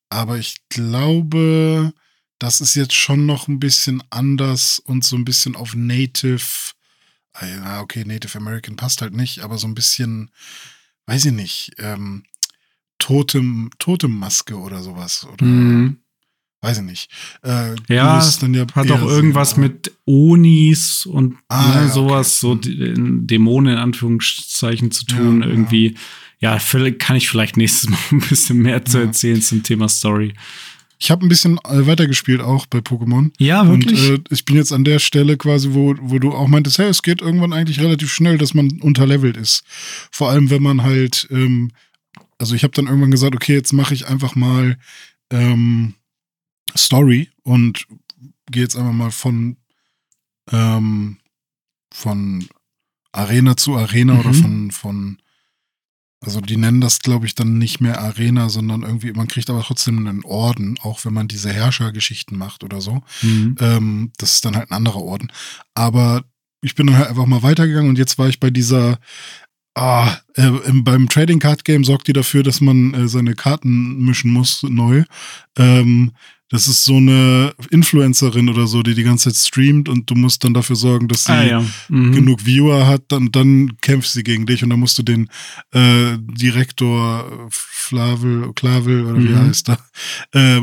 aber 0.10 0.38
ich 0.38 0.56
glaube, 0.70 1.94
das 2.40 2.62
ist 2.62 2.76
jetzt 2.76 2.94
schon 2.94 3.26
noch 3.26 3.48
ein 3.48 3.60
bisschen 3.60 4.04
anders 4.10 4.80
und 4.80 5.04
so 5.04 5.16
ein 5.16 5.26
bisschen 5.26 5.56
auf 5.56 5.76
Native 5.76 6.74
ja, 7.42 7.82
okay, 7.82 8.04
Native 8.06 8.38
American 8.38 8.76
passt 8.76 9.02
halt 9.02 9.14
nicht, 9.14 9.40
aber 9.40 9.58
so 9.58 9.68
ein 9.68 9.76
bisschen, 9.76 10.32
weiß 11.06 11.26
ich 11.26 11.34
nicht, 11.34 11.74
ähm, 11.78 12.24
Totem, 12.98 13.72
Totemmaske 13.78 14.58
oder 14.58 14.82
sowas. 14.82 15.26
Oder, 15.26 15.46
mhm. 15.46 16.00
Weiß 16.66 16.80
ich 16.80 16.84
nicht. 16.84 17.12
Äh, 17.44 17.76
ja, 17.88 18.18
es 18.18 18.42
ja 18.42 18.66
hat 18.74 18.92
auch 18.92 19.02
irgendwas 19.02 19.52
Sinn, 19.52 19.62
mit 19.62 19.92
Onis 20.06 21.06
und 21.06 21.36
ah, 21.48 21.68
ne, 21.68 21.82
ja, 21.84 21.88
sowas, 21.90 22.44
okay. 22.44 22.94
so 22.96 23.02
mhm. 23.02 23.28
Dämonen 23.28 23.74
in 23.74 23.80
Anführungszeichen 23.80 24.92
zu 24.92 25.06
tun, 25.06 25.42
ja, 25.42 25.48
irgendwie. 25.48 25.96
Ja. 26.40 26.58
ja, 26.58 26.92
kann 26.92 27.16
ich 27.16 27.30
vielleicht 27.30 27.56
nächstes 27.56 27.90
Mal 27.90 28.00
ein 28.12 28.20
bisschen 28.20 28.58
mehr 28.58 28.84
zu 28.84 28.98
erzählen 28.98 29.42
zum 29.42 29.62
Thema 29.64 29.88
Story. 29.88 30.34
Ich 30.98 31.12
habe 31.12 31.26
ein 31.26 31.30
bisschen 31.30 31.60
äh, 31.66 31.86
weitergespielt 31.86 32.42
auch 32.42 32.66
bei 32.66 32.80
Pokémon. 32.80 33.32
Ja, 33.38 33.68
wirklich. 33.68 34.10
Und 34.10 34.32
äh, 34.32 34.34
ich 34.34 34.46
bin 34.46 34.56
jetzt 34.56 34.72
an 34.72 34.86
der 34.86 35.00
Stelle 35.00 35.38
quasi, 35.38 35.70
wo, 35.74 35.94
wo 36.00 36.20
du 36.20 36.32
auch 36.32 36.48
meintest, 36.48 36.80
hey, 36.80 36.88
es 36.88 37.04
geht 37.04 37.22
irgendwann 37.22 37.54
eigentlich 37.54 37.80
relativ 37.80 38.12
schnell, 38.12 38.38
dass 38.38 38.54
man 38.54 38.80
unterlevelt 38.82 39.38
ist. 39.38 39.64
Vor 40.10 40.30
allem, 40.30 40.50
wenn 40.50 40.64
man 40.64 40.82
halt, 40.82 41.28
ähm, 41.30 41.72
also 42.40 42.56
ich 42.56 42.64
habe 42.64 42.74
dann 42.74 42.88
irgendwann 42.88 43.12
gesagt, 43.12 43.36
okay, 43.36 43.54
jetzt 43.54 43.74
mache 43.74 43.94
ich 43.94 44.08
einfach 44.08 44.36
mal 44.36 44.78
ähm, 45.30 45.96
Story 46.78 47.30
und 47.44 47.88
gehe 48.52 48.64
jetzt 48.64 48.76
einfach 48.76 48.94
mal 48.94 49.12
von, 49.12 49.58
ähm, 50.52 51.18
von 51.92 52.48
Arena 53.12 53.58
zu 53.58 53.76
Arena 53.76 54.14
mhm. 54.14 54.20
oder 54.20 54.34
von, 54.34 54.72
von 54.72 55.18
also 56.22 56.42
die 56.42 56.58
nennen 56.58 56.82
das, 56.82 57.00
glaube 57.00 57.26
ich, 57.28 57.36
dann 57.36 57.58
nicht 57.58 57.82
mehr 57.82 58.02
Arena, 58.02 58.50
sondern 58.50 58.82
irgendwie, 58.82 59.14
man 59.14 59.28
kriegt 59.28 59.50
aber 59.50 59.62
trotzdem 59.62 60.08
einen 60.08 60.24
Orden, 60.24 60.78
auch 60.82 61.06
wenn 61.06 61.14
man 61.14 61.28
diese 61.28 61.54
Herrschergeschichten 61.54 62.38
macht 62.38 62.64
oder 62.64 62.82
so. 62.82 63.04
Mhm. 63.22 63.56
Ähm, 63.60 64.12
das 64.18 64.34
ist 64.34 64.46
dann 64.46 64.56
halt 64.56 64.72
ein 64.72 64.76
anderer 64.76 65.02
Orden. 65.02 65.32
Aber 65.76 66.24
ich 66.62 66.74
bin 66.74 66.88
dann 66.88 66.98
halt 66.98 67.10
einfach 67.10 67.28
mal 67.28 67.44
weitergegangen 67.44 67.90
und 67.90 68.00
jetzt 68.00 68.18
war 68.18 68.28
ich 68.28 68.40
bei 68.40 68.50
dieser 68.50 69.00
Ah, 69.78 70.20
äh, 70.36 70.50
beim 70.72 71.10
Trading 71.10 71.40
Card 71.40 71.66
Game 71.66 71.84
sorgt 71.84 72.08
die 72.08 72.14
dafür, 72.14 72.44
dass 72.44 72.62
man 72.62 72.94
äh, 72.94 73.08
seine 73.10 73.36
Karten 73.36 74.06
mischen 74.06 74.32
muss 74.32 74.64
neu. 74.64 75.04
Ähm, 75.58 76.14
das 76.50 76.68
ist 76.68 76.86
so 76.86 76.98
eine 76.98 77.54
Influencerin 77.72 78.50
oder 78.50 78.68
so, 78.68 78.84
die 78.84 78.94
die 78.94 79.04
ganze 79.04 79.30
Zeit 79.32 79.48
streamt 79.48 79.90
und 79.90 80.10
du 80.10 80.16
musst 80.16 80.44
dann 80.44 80.54
dafür 80.54 80.76
sorgen, 80.76 81.08
dass 81.08 81.24
sie 81.24 81.32
ah, 81.32 81.44
ja. 81.44 81.66
mhm. 81.90 82.12
genug 82.12 82.46
Viewer 82.46 82.86
hat, 82.86 83.04
dann, 83.08 83.32
dann 83.32 83.78
kämpft 83.82 84.12
sie 84.12 84.24
gegen 84.24 84.46
dich 84.46 84.64
und 84.64 84.70
dann 84.70 84.80
musst 84.80 84.98
du 84.98 85.04
den 85.04 85.30
äh, 85.72 86.18
Direktor 86.20 87.48
Flavel, 87.50 88.54
Klavel 88.54 89.06
oder 89.06 89.20
wie 89.20 89.30
mhm. 89.30 89.40
heißt 89.40 89.70
er, 89.70 89.80
äh, 90.34 90.62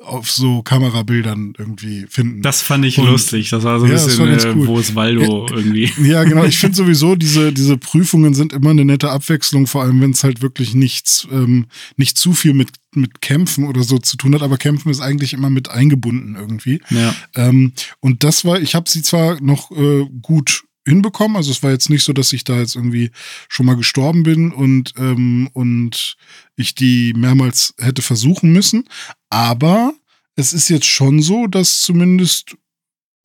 auf 0.00 0.30
so 0.30 0.62
Kamerabildern 0.62 1.52
irgendwie 1.58 2.06
finden. 2.08 2.40
Das 2.40 2.62
fand 2.62 2.84
ich 2.86 2.98
und, 2.98 3.06
lustig. 3.06 3.50
Das 3.50 3.64
war 3.64 3.78
so 3.78 3.84
ein 3.84 3.92
ja, 3.92 4.02
bisschen, 4.02 4.28
äh, 4.28 4.54
cool. 4.56 4.66
wo 4.66 4.78
ist 4.78 4.94
Waldo 4.94 5.46
ja, 5.46 5.56
irgendwie. 5.56 5.92
Ja, 6.02 6.24
genau. 6.24 6.44
Ich 6.44 6.58
finde 6.58 6.76
sowieso, 6.76 7.16
diese, 7.16 7.52
diese 7.52 7.76
Prüfungen 7.76 8.32
sind 8.32 8.52
immer 8.52 8.70
eine 8.70 8.84
nette 8.84 9.10
Abwechslung, 9.10 9.66
vor 9.66 9.82
allem 9.82 10.00
wenn 10.00 10.12
es 10.12 10.24
halt 10.24 10.40
wirklich 10.40 10.74
nichts, 10.74 11.28
ähm, 11.30 11.66
nicht 11.96 12.16
zu 12.16 12.32
viel 12.32 12.54
mit, 12.54 12.70
mit 12.94 13.20
Kämpfen 13.20 13.66
oder 13.66 13.82
so 13.82 13.98
zu 13.98 14.16
tun 14.16 14.34
hat, 14.34 14.42
aber 14.42 14.56
Kämpfen 14.56 14.90
ist 14.90 15.00
eigentlich 15.00 15.34
immer 15.34 15.50
mit 15.50 15.70
eingebunden 15.70 16.34
irgendwie. 16.34 16.80
Ja. 16.88 17.14
Ähm, 17.34 17.74
und 18.00 18.24
das 18.24 18.44
war, 18.46 18.58
ich 18.58 18.74
habe 18.74 18.88
sie 18.88 19.02
zwar 19.02 19.40
noch 19.42 19.70
äh, 19.70 20.06
gut 20.22 20.64
hinbekommen. 20.86 21.36
Also 21.36 21.50
es 21.50 21.62
war 21.62 21.70
jetzt 21.70 21.90
nicht 21.90 22.04
so, 22.04 22.12
dass 22.12 22.32
ich 22.32 22.44
da 22.44 22.58
jetzt 22.58 22.74
irgendwie 22.74 23.10
schon 23.48 23.66
mal 23.66 23.76
gestorben 23.76 24.22
bin 24.22 24.50
und, 24.50 24.94
ähm, 24.96 25.50
und 25.52 26.16
ich 26.56 26.74
die 26.74 27.12
mehrmals 27.14 27.74
hätte 27.78 28.02
versuchen 28.02 28.52
müssen. 28.52 28.84
Aber 29.30 29.94
es 30.36 30.52
ist 30.52 30.68
jetzt 30.68 30.86
schon 30.86 31.22
so, 31.22 31.46
dass 31.46 31.80
zumindest 31.80 32.56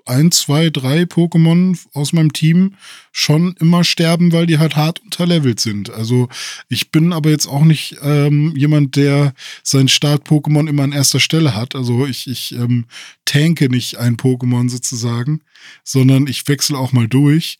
ein, 0.05 0.31
zwei, 0.31 0.69
drei 0.69 1.03
Pokémon 1.03 1.77
aus 1.93 2.13
meinem 2.13 2.31
Team 2.31 2.75
schon 3.11 3.55
immer 3.59 3.83
sterben, 3.83 4.31
weil 4.31 4.45
die 4.45 4.59
halt 4.59 4.75
hart 4.75 5.01
unterlevelt 5.01 5.59
sind. 5.59 5.89
Also 5.89 6.29
ich 6.69 6.91
bin 6.91 7.11
aber 7.11 7.31
jetzt 7.31 7.47
auch 7.47 7.63
nicht 7.63 7.97
ähm, 8.03 8.55
jemand, 8.55 8.95
der 8.95 9.33
sein 9.63 9.87
Start-Pokémon 9.87 10.69
immer 10.69 10.83
an 10.83 10.91
erster 10.91 11.19
Stelle 11.19 11.55
hat. 11.55 11.75
Also 11.75 12.05
ich, 12.05 12.27
ich 12.27 12.53
ähm, 12.53 12.85
tanke 13.25 13.67
nicht 13.69 13.97
ein 13.97 14.15
Pokémon 14.15 14.69
sozusagen, 14.69 15.41
sondern 15.83 16.27
ich 16.27 16.47
wechsle 16.47 16.77
auch 16.77 16.93
mal 16.93 17.07
durch. 17.07 17.57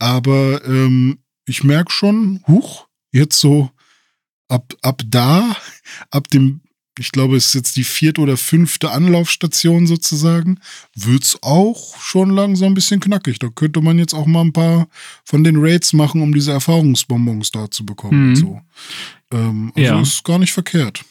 Aber 0.00 0.64
ähm, 0.64 1.18
ich 1.46 1.62
merke 1.62 1.92
schon, 1.92 2.42
huch, 2.48 2.88
jetzt 3.12 3.38
so 3.38 3.70
ab, 4.48 4.74
ab 4.82 5.02
da, 5.06 5.56
ab 6.10 6.28
dem 6.28 6.62
ich 7.00 7.12
glaube, 7.12 7.36
es 7.36 7.46
ist 7.46 7.54
jetzt 7.54 7.76
die 7.76 7.84
vierte 7.84 8.20
oder 8.20 8.36
fünfte 8.36 8.90
Anlaufstation 8.90 9.86
sozusagen, 9.86 10.60
wird 10.94 11.24
es 11.24 11.38
auch 11.40 11.98
schon 11.98 12.28
langsam 12.28 12.72
ein 12.72 12.74
bisschen 12.74 13.00
knackig. 13.00 13.38
Da 13.38 13.48
könnte 13.48 13.80
man 13.80 13.98
jetzt 13.98 14.12
auch 14.12 14.26
mal 14.26 14.42
ein 14.42 14.52
paar 14.52 14.86
von 15.24 15.42
den 15.42 15.56
Raids 15.56 15.94
machen, 15.94 16.20
um 16.20 16.34
diese 16.34 16.52
Erfahrungsbonbons 16.52 17.52
da 17.52 17.70
zu 17.70 17.86
bekommen. 17.86 18.30
Mhm. 18.30 18.36
So. 18.36 18.60
Ähm, 19.32 19.72
also 19.74 19.94
ja. 19.94 20.00
ist 20.02 20.24
gar 20.24 20.38
nicht 20.38 20.52
verkehrt. 20.52 21.02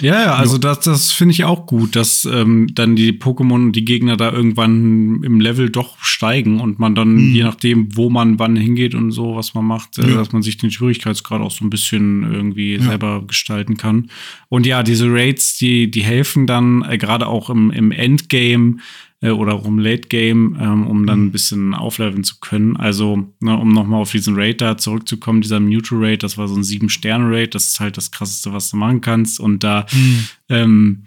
Ja, 0.00 0.22
ja, 0.22 0.34
also 0.34 0.58
das, 0.58 0.80
das 0.80 1.12
finde 1.12 1.32
ich 1.32 1.44
auch 1.44 1.64
gut, 1.64 1.96
dass 1.96 2.26
ähm, 2.26 2.68
dann 2.74 2.94
die 2.94 3.12
Pokémon 3.12 3.54
und 3.54 3.72
die 3.72 3.86
Gegner 3.86 4.18
da 4.18 4.30
irgendwann 4.30 5.22
im 5.22 5.40
Level 5.40 5.70
doch 5.70 5.98
steigen 6.02 6.60
und 6.60 6.78
man 6.78 6.94
dann, 6.94 7.14
mhm. 7.14 7.34
je 7.34 7.42
nachdem, 7.42 7.96
wo 7.96 8.10
man 8.10 8.38
wann 8.38 8.54
hingeht 8.54 8.94
und 8.94 9.12
so, 9.12 9.34
was 9.34 9.54
man 9.54 9.64
macht, 9.64 9.98
äh, 9.98 10.10
ja. 10.10 10.16
dass 10.16 10.32
man 10.32 10.42
sich 10.42 10.58
den 10.58 10.70
Schwierigkeitsgrad 10.70 11.40
auch 11.40 11.50
so 11.50 11.64
ein 11.64 11.70
bisschen 11.70 12.30
irgendwie 12.30 12.74
ja. 12.74 12.82
selber 12.82 13.24
gestalten 13.26 13.78
kann. 13.78 14.10
Und 14.50 14.66
ja, 14.66 14.82
diese 14.82 15.10
Raids, 15.10 15.56
die, 15.56 15.90
die 15.90 16.02
helfen 16.02 16.46
dann 16.46 16.82
äh, 16.82 16.98
gerade 16.98 17.26
auch 17.26 17.48
im, 17.48 17.70
im 17.70 17.92
Endgame 17.92 18.76
äh, 19.22 19.30
oder 19.30 19.64
im 19.64 19.78
Late 19.78 20.08
Game, 20.08 20.58
ähm, 20.60 20.86
um 20.86 21.06
dann 21.06 21.20
mhm. 21.20 21.26
ein 21.26 21.32
bisschen 21.32 21.74
aufleveln 21.74 22.24
zu 22.24 22.40
können. 22.40 22.76
Also, 22.76 23.32
ne, 23.40 23.56
um 23.56 23.72
nochmal 23.72 24.02
auf 24.02 24.10
diesen 24.10 24.34
Raid 24.34 24.60
da 24.60 24.76
zurückzukommen, 24.76 25.40
dieser 25.40 25.60
Mewtwo 25.60 25.96
Raid, 25.98 26.22
das 26.22 26.36
war 26.36 26.48
so 26.48 26.56
ein 26.56 26.64
Sieben-Sterne-Raid, 26.64 27.54
das 27.54 27.68
ist 27.68 27.80
halt 27.80 27.96
das 27.96 28.10
krasseste, 28.10 28.52
was 28.52 28.70
du 28.70 28.76
machen 28.76 29.00
kannst. 29.00 29.40
Und 29.40 29.64
da, 29.64 29.86
mhm. 29.92 30.28
ähm, 30.48 31.04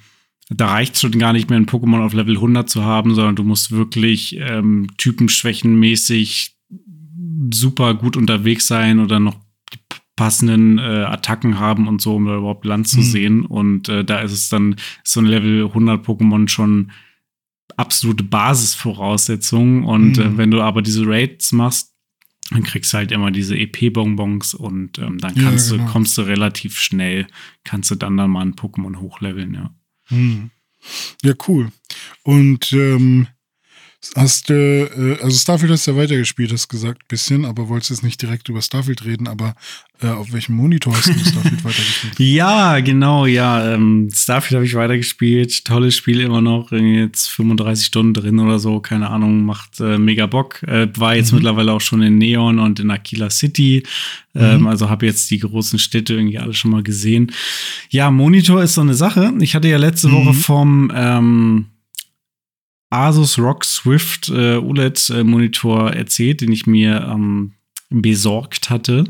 da 0.50 0.68
reicht 0.68 0.98
schon 0.98 1.12
gar 1.12 1.34
nicht 1.34 1.50
mehr, 1.50 1.60
ein 1.60 1.68
Pokémon 1.68 2.04
auf 2.04 2.14
Level 2.14 2.36
100 2.36 2.70
zu 2.70 2.84
haben, 2.84 3.14
sondern 3.14 3.36
du 3.36 3.44
musst 3.44 3.72
wirklich 3.72 4.38
ähm, 4.40 4.88
typenschwächenmäßig 4.98 6.56
super 7.54 7.94
gut 7.94 8.18
unterwegs 8.18 8.68
sein 8.68 9.00
oder 9.00 9.20
noch 9.20 9.36
die 9.74 9.80
passenden 10.16 10.78
äh, 10.78 10.82
Attacken 10.82 11.60
haben 11.60 11.88
und 11.88 12.02
so, 12.02 12.16
um 12.16 12.26
da 12.26 12.38
überhaupt 12.38 12.66
Land 12.66 12.88
zu 12.88 13.00
mhm. 13.00 13.04
sehen. 13.04 13.46
Und 13.46 13.90
äh, 13.90 14.06
da 14.06 14.20
ist 14.20 14.32
es 14.32 14.48
dann 14.48 14.78
so 15.04 15.20
ein 15.20 15.26
Level 15.26 15.66
100 15.66 16.06
Pokémon 16.06 16.48
schon 16.48 16.92
absolute 17.78 18.24
Basisvoraussetzung. 18.24 19.84
Und 19.86 20.18
äh, 20.18 20.26
mhm. 20.26 20.36
äh, 20.36 20.38
wenn 20.38 20.52
du 20.52 20.62
aber 20.62 20.82
diese 20.82 21.06
Raids 21.06 21.52
machst, 21.52 21.94
dann 22.52 22.64
kriegst 22.64 22.94
du 22.94 22.98
halt 22.98 23.12
immer 23.12 23.32
diese 23.32 23.58
EP-Bonbons 23.58 24.54
und 24.54 25.00
ähm, 25.00 25.18
dann 25.18 25.34
kannst 25.34 25.72
ja, 25.72 25.78
genau. 25.78 25.88
du, 25.88 25.92
kommst 25.94 26.18
du 26.18 26.22
relativ 26.22 26.78
schnell, 26.80 27.28
kannst 27.64 27.90
du 27.90 27.96
dann 27.96 28.18
dann 28.18 28.30
mal 28.30 28.46
ein 28.46 28.54
Pokémon 28.54 28.98
hochleveln, 28.98 29.54
ja. 29.56 29.74
Mhm. 30.10 30.52
Ja, 31.24 31.34
cool. 31.48 31.72
Und 32.22 32.72
ähm, 32.74 33.28
Hast 34.16 34.50
du, 34.50 34.54
äh, 34.54 35.24
also 35.24 35.38
Starfield 35.38 35.72
hast 35.72 35.88
du 35.88 35.92
ja 35.92 35.98
weitergespielt, 35.98 36.52
hast 36.52 36.68
gesagt, 36.68 37.08
bisschen, 37.08 37.46
aber 37.46 37.70
wolltest 37.70 37.90
jetzt 37.90 38.04
nicht 38.04 38.22
direkt 38.22 38.50
über 38.50 38.62
Starfield 38.62 39.06
reden, 39.06 39.28
aber 39.28 39.56
äh, 40.02 40.08
auf 40.08 40.32
welchem 40.34 40.56
Monitor 40.56 40.96
hast 40.96 41.08
du 41.08 41.14
Starfield 41.14 41.64
weitergespielt? 41.64 42.20
Ja, 42.20 42.80
genau, 42.82 43.26
ja. 43.26 43.74
Ähm, 43.74 44.10
Starfield 44.14 44.56
habe 44.56 44.66
ich 44.66 44.76
weitergespielt. 44.76 45.66
Tolles 45.66 45.96
Spiel 45.96 46.20
immer 46.20 46.42
noch. 46.42 46.72
Jetzt 46.72 47.30
35 47.30 47.86
Stunden 47.86 48.14
drin 48.14 48.40
oder 48.40 48.60
so, 48.60 48.80
keine 48.80 49.10
Ahnung, 49.10 49.44
macht 49.44 49.80
äh, 49.80 49.98
mega 49.98 50.26
Bock. 50.26 50.62
Äh, 50.64 50.88
war 50.98 51.16
jetzt 51.16 51.32
mhm. 51.32 51.38
mittlerweile 51.38 51.72
auch 51.72 51.82
schon 51.82 52.02
in 52.02 52.18
Neon 52.18 52.60
und 52.60 52.80
in 52.80 52.92
Aquila 52.92 53.30
City. 53.30 53.84
Ähm, 54.36 54.62
mhm. 54.62 54.68
Also 54.68 54.90
habe 54.90 55.06
jetzt 55.06 55.32
die 55.32 55.40
großen 55.40 55.80
Städte 55.80 56.14
irgendwie 56.14 56.40
alle 56.40 56.54
schon 56.54 56.72
mal 56.72 56.84
gesehen. 56.84 57.32
Ja, 57.90 58.12
Monitor 58.12 58.62
ist 58.62 58.74
so 58.74 58.82
eine 58.82 58.96
Sache. 58.96 59.34
Ich 59.40 59.56
hatte 59.56 59.70
ja 59.70 59.78
letzte 59.78 60.10
mhm. 60.10 60.14
Woche 60.14 60.34
vom 60.34 60.92
ähm, 60.94 61.66
Asus 62.96 63.38
ROG 63.38 63.64
Swift 63.64 64.30
äh, 64.30 64.56
OLED-Monitor 64.58 65.92
erzählt, 65.92 66.42
den 66.42 66.52
ich 66.52 66.66
mir 66.66 67.08
ähm, 67.12 67.54
besorgt 67.90 68.70
hatte. 68.70 69.06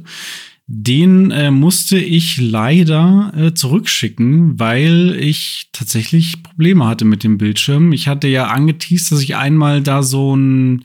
Den 0.67 1.29
äh, 1.29 1.51
musste 1.51 1.97
ich 1.97 2.37
leider 2.41 3.31
äh, 3.37 3.53
zurückschicken, 3.53 4.59
weil 4.59 5.15
ich 5.19 5.69
tatsächlich 5.71 6.41
Probleme 6.41 6.87
hatte 6.87 7.05
mit 7.05 7.23
dem 7.23 7.37
Bildschirm. 7.37 7.93
Ich 7.93 8.07
hatte 8.07 8.27
ja 8.27 8.47
angeteased, 8.47 9.11
dass 9.11 9.21
ich 9.21 9.35
einmal 9.35 9.83
da 9.83 10.01
so 10.01 10.35
ein 10.35 10.83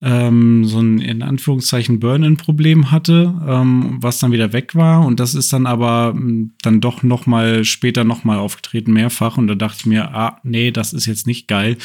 ähm, 0.00 0.64
so 0.64 0.78
ein 0.78 1.00
in 1.00 1.22
Anführungszeichen 1.22 1.98
Burn-in-Problem 1.98 2.90
hatte, 2.92 3.34
ähm, 3.46 3.98
was 4.00 4.18
dann 4.18 4.30
wieder 4.30 4.52
weg 4.52 4.74
war. 4.74 5.04
Und 5.04 5.18
das 5.18 5.34
ist 5.34 5.52
dann 5.52 5.66
aber 5.66 6.14
ähm, 6.16 6.52
dann 6.62 6.80
doch 6.80 7.02
noch 7.02 7.26
mal 7.26 7.64
später 7.64 8.04
noch 8.04 8.22
mal 8.22 8.38
aufgetreten, 8.38 8.92
mehrfach. 8.92 9.38
Und 9.38 9.48
da 9.48 9.54
dachte 9.56 9.78
ich 9.80 9.86
mir, 9.86 10.14
ah, 10.14 10.40
nee, 10.44 10.70
das 10.70 10.92
ist 10.92 11.06
jetzt 11.06 11.26
nicht 11.26 11.48
geil. 11.48 11.78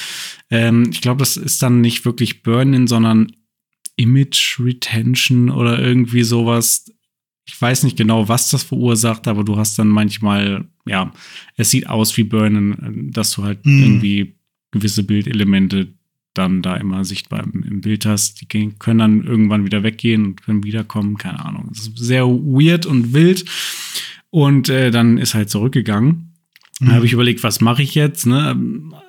Ähm, 0.51 0.89
ich 0.91 1.01
glaube, 1.01 1.19
das 1.19 1.37
ist 1.37 1.63
dann 1.63 1.81
nicht 1.81 2.05
wirklich 2.05 2.43
Burn-in, 2.43 2.85
sondern 2.87 3.31
Image 3.95 4.59
Retention 4.59 5.49
oder 5.49 5.79
irgendwie 5.79 6.23
sowas. 6.23 6.85
Ich 7.45 7.59
weiß 7.59 7.83
nicht 7.83 7.97
genau, 7.97 8.29
was 8.29 8.51
das 8.51 8.63
verursacht, 8.63 9.27
aber 9.27 9.43
du 9.43 9.57
hast 9.57 9.77
dann 9.79 9.89
manchmal, 9.89 10.67
ja, 10.85 11.11
es 11.57 11.71
sieht 11.71 11.87
aus 11.87 12.15
wie 12.15 12.23
Burn-in, 12.23 13.11
dass 13.11 13.31
du 13.31 13.43
halt 13.43 13.65
mhm. 13.65 13.83
irgendwie 13.83 14.35
gewisse 14.71 15.03
Bildelemente 15.03 15.93
dann 16.33 16.61
da 16.61 16.75
immer 16.75 17.05
sichtbar 17.05 17.43
im, 17.43 17.81
Bild 17.81 18.05
hast. 18.05 18.41
Die 18.41 18.47
können 18.47 18.99
dann 18.99 19.23
irgendwann 19.23 19.65
wieder 19.65 19.83
weggehen 19.83 20.25
und 20.25 20.41
können 20.41 20.63
wiederkommen, 20.63 21.17
keine 21.17 21.45
Ahnung. 21.45 21.67
Das 21.69 21.87
ist 21.87 21.97
sehr 21.97 22.25
weird 22.25 22.85
und 22.85 23.13
wild. 23.13 23.45
Und 24.29 24.69
äh, 24.69 24.89
dann 24.89 25.17
ist 25.17 25.35
halt 25.35 25.49
zurückgegangen. 25.49 26.33
Mhm. 26.79 26.87
Da 26.87 26.93
habe 26.93 27.05
ich 27.05 27.13
überlegt, 27.13 27.43
was 27.43 27.61
mache 27.61 27.83
ich 27.83 27.95
jetzt? 27.95 28.25
Ne? 28.25 28.57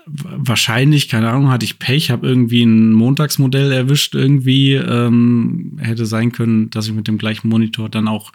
Wahrscheinlich, 0.06 1.08
keine 1.08 1.30
Ahnung, 1.30 1.50
hatte 1.50 1.64
ich 1.64 1.78
Pech, 1.78 2.10
habe 2.10 2.26
irgendwie 2.26 2.62
ein 2.62 2.92
Montagsmodell 2.92 3.72
erwischt 3.72 4.14
irgendwie. 4.14 4.74
Ähm, 4.74 5.78
hätte 5.80 6.06
sein 6.06 6.32
können, 6.32 6.70
dass 6.70 6.86
ich 6.86 6.92
mit 6.92 7.08
dem 7.08 7.18
gleichen 7.18 7.48
Monitor 7.48 7.88
dann 7.88 8.08
auch 8.08 8.32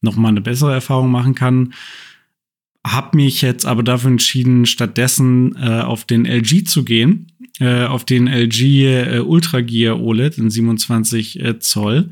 noch 0.00 0.16
mal 0.16 0.28
eine 0.28 0.40
bessere 0.40 0.72
Erfahrung 0.72 1.10
machen 1.10 1.34
kann. 1.34 1.74
Hab 2.84 3.14
mich 3.14 3.42
jetzt 3.42 3.66
aber 3.66 3.82
dafür 3.82 4.12
entschieden, 4.12 4.64
stattdessen 4.64 5.56
äh, 5.56 5.80
auf 5.80 6.04
den 6.04 6.24
LG 6.24 6.64
zu 6.64 6.84
gehen, 6.84 7.32
auf 7.64 8.04
den 8.04 8.26
LG 8.26 8.62
äh, 8.62 9.20
Ultra 9.20 9.60
Gear 9.60 10.00
OLED 10.00 10.38
in 10.38 10.50
27 10.50 11.40
äh, 11.40 11.58
Zoll 11.58 12.10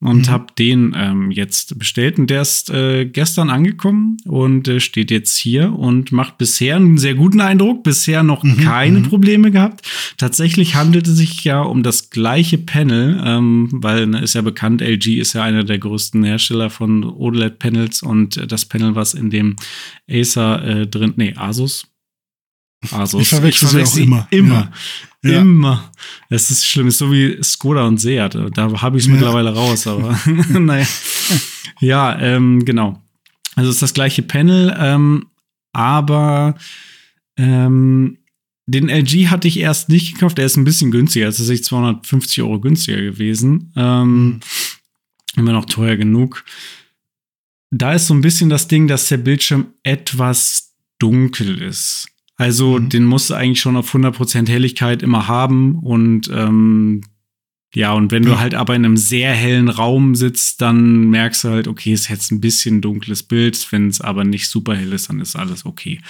und 0.00 0.26
mhm. 0.26 0.30
habe 0.30 0.46
den 0.58 0.94
ähm, 0.94 1.30
jetzt 1.30 1.78
bestellt. 1.78 2.18
Und 2.18 2.28
der 2.28 2.42
ist 2.42 2.68
äh, 2.70 3.06
gestern 3.06 3.48
angekommen 3.48 4.18
und 4.26 4.68
äh, 4.68 4.78
steht 4.78 5.10
jetzt 5.10 5.36
hier 5.38 5.72
und 5.72 6.12
macht 6.12 6.36
bisher 6.36 6.76
einen 6.76 6.98
sehr 6.98 7.14
guten 7.14 7.40
Eindruck. 7.40 7.82
Bisher 7.82 8.22
noch 8.22 8.42
mhm. 8.42 8.58
keine 8.58 8.98
mhm. 9.00 9.04
Probleme 9.04 9.50
gehabt. 9.50 9.88
Tatsächlich 10.18 10.74
handelt 10.74 11.08
es 11.08 11.16
sich 11.16 11.44
ja 11.44 11.62
um 11.62 11.82
das 11.82 12.10
gleiche 12.10 12.58
Panel, 12.58 13.20
ähm, 13.24 13.68
weil 13.72 14.06
ne, 14.06 14.20
ist 14.20 14.34
ja 14.34 14.42
bekannt, 14.42 14.82
LG 14.82 15.18
ist 15.18 15.32
ja 15.32 15.42
einer 15.42 15.64
der 15.64 15.78
größten 15.78 16.24
Hersteller 16.24 16.68
von 16.68 17.02
OLED-Panels 17.02 18.02
und 18.02 18.52
das 18.52 18.66
Panel, 18.66 18.94
was 18.94 19.14
in 19.14 19.30
dem 19.30 19.56
Acer 20.10 20.62
äh, 20.62 20.86
drin, 20.86 21.14
nee, 21.16 21.34
Asus, 21.36 21.86
Asus. 22.90 23.22
Ich 23.22 23.28
verwechsel, 23.28 23.66
ich 23.66 23.70
verwechsel 23.70 23.94
sie 23.94 24.02
auch 24.02 24.06
immer. 24.06 24.28
Immer. 24.30 24.72
Ja. 25.22 25.40
Immer. 25.40 25.92
Es 26.28 26.50
ist 26.50 26.66
schlimm. 26.66 26.86
Es 26.86 26.94
ist 26.94 26.98
so 26.98 27.12
wie 27.12 27.42
Skoda 27.42 27.86
und 27.86 27.98
Seat. 27.98 28.36
Da 28.54 28.80
habe 28.80 28.96
ich 28.96 29.04
es 29.04 29.08
ja. 29.08 29.14
mittlerweile 29.14 29.54
raus, 29.54 29.86
aber 29.86 30.18
naja. 30.48 30.86
Ja, 31.80 32.18
ähm, 32.20 32.64
genau. 32.64 33.02
Also 33.54 33.70
es 33.70 33.76
ist 33.76 33.82
das 33.82 33.94
gleiche 33.94 34.22
Panel, 34.22 34.74
ähm, 34.78 35.26
aber 35.72 36.56
ähm, 37.36 38.18
den 38.66 38.88
LG 38.88 39.28
hatte 39.28 39.48
ich 39.48 39.58
erst 39.58 39.88
nicht 39.88 40.14
gekauft. 40.14 40.38
Der 40.38 40.46
ist 40.46 40.56
ein 40.56 40.64
bisschen 40.64 40.90
günstiger. 40.90 41.28
Es 41.28 41.36
ist 41.36 41.40
tatsächlich 41.40 41.64
250 41.66 42.42
Euro 42.42 42.60
günstiger 42.60 43.00
gewesen. 43.00 43.72
Ähm, 43.76 44.24
mhm. 44.26 44.40
Immer 45.36 45.52
noch 45.52 45.66
teuer 45.66 45.96
genug. 45.96 46.44
Da 47.70 47.94
ist 47.94 48.06
so 48.06 48.14
ein 48.14 48.20
bisschen 48.20 48.48
das 48.48 48.68
Ding, 48.68 48.88
dass 48.88 49.08
der 49.08 49.18
Bildschirm 49.18 49.66
etwas 49.82 50.74
dunkel 50.98 51.62
ist. 51.62 52.08
Also 52.36 52.78
mhm. 52.78 52.88
den 52.90 53.04
musst 53.04 53.30
du 53.30 53.34
eigentlich 53.34 53.60
schon 53.60 53.76
auf 53.76 53.94
100% 53.94 54.48
Helligkeit 54.48 55.02
immer 55.02 55.26
haben 55.28 55.78
und 55.78 56.30
ähm, 56.32 57.02
ja, 57.74 57.92
und 57.92 58.10
wenn 58.10 58.22
ja. 58.22 58.30
du 58.30 58.40
halt 58.40 58.54
aber 58.54 58.74
in 58.74 58.86
einem 58.86 58.96
sehr 58.96 59.34
hellen 59.34 59.68
Raum 59.68 60.14
sitzt, 60.14 60.62
dann 60.62 61.10
merkst 61.10 61.44
du 61.44 61.48
halt, 61.50 61.68
okay, 61.68 61.92
es 61.92 62.02
ist 62.02 62.08
jetzt 62.08 62.32
ein 62.32 62.40
bisschen 62.40 62.80
dunkles 62.80 63.22
Bild. 63.22 63.70
Wenn 63.70 63.88
es 63.88 64.00
aber 64.00 64.24
nicht 64.24 64.48
super 64.48 64.74
hell 64.74 64.94
ist, 64.94 65.10
dann 65.10 65.20
ist 65.20 65.36
alles 65.36 65.66
okay. 65.66 66.00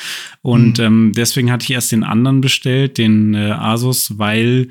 Und 0.43 0.79
mhm. 0.79 0.85
ähm, 0.85 1.13
deswegen 1.17 1.51
hatte 1.51 1.65
ich 1.65 1.73
erst 1.73 1.91
den 1.91 2.05
anderen 2.05 2.41
bestellt, 2.41 2.99
den 2.99 3.35
äh, 3.35 3.51
Asus, 3.51 4.17
weil 4.17 4.69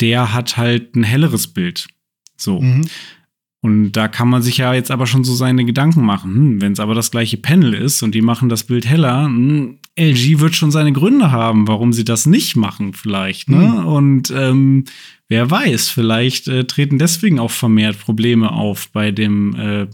der 0.00 0.32
hat 0.32 0.56
halt 0.56 0.96
ein 0.96 1.02
helleres 1.02 1.48
Bild. 1.48 1.88
So. 2.38 2.62
Mhm. 2.62 2.86
Und 3.60 3.92
da 3.92 4.08
kann 4.08 4.28
man 4.28 4.40
sich 4.40 4.56
ja 4.56 4.72
jetzt 4.72 4.90
aber 4.90 5.06
schon 5.06 5.24
so 5.24 5.34
seine 5.34 5.66
Gedanken 5.66 6.06
machen. 6.06 6.34
Hm, 6.34 6.60
Wenn 6.62 6.72
es 6.72 6.80
aber 6.80 6.94
das 6.94 7.10
gleiche 7.10 7.36
Panel 7.36 7.74
ist 7.74 8.02
und 8.02 8.14
die 8.14 8.22
machen 8.22 8.48
das 8.48 8.64
Bild 8.64 8.86
heller, 8.86 9.24
hm, 9.26 9.78
LG 9.98 10.40
wird 10.40 10.54
schon 10.54 10.70
seine 10.70 10.92
Gründe 10.92 11.32
haben, 11.32 11.68
warum 11.68 11.92
sie 11.92 12.04
das 12.04 12.26
nicht 12.26 12.56
machen, 12.56 12.94
vielleicht. 12.94 13.50
Ne? 13.50 13.56
Mhm. 13.56 13.86
Und 13.86 14.30
ähm, 14.34 14.84
wer 15.28 15.50
weiß, 15.50 15.90
vielleicht 15.90 16.48
äh, 16.48 16.64
treten 16.64 16.98
deswegen 16.98 17.38
auch 17.38 17.50
vermehrt 17.50 17.98
Probleme 17.98 18.52
auf 18.52 18.90
bei 18.90 19.10
dem 19.10 19.54
äh, 19.54 19.86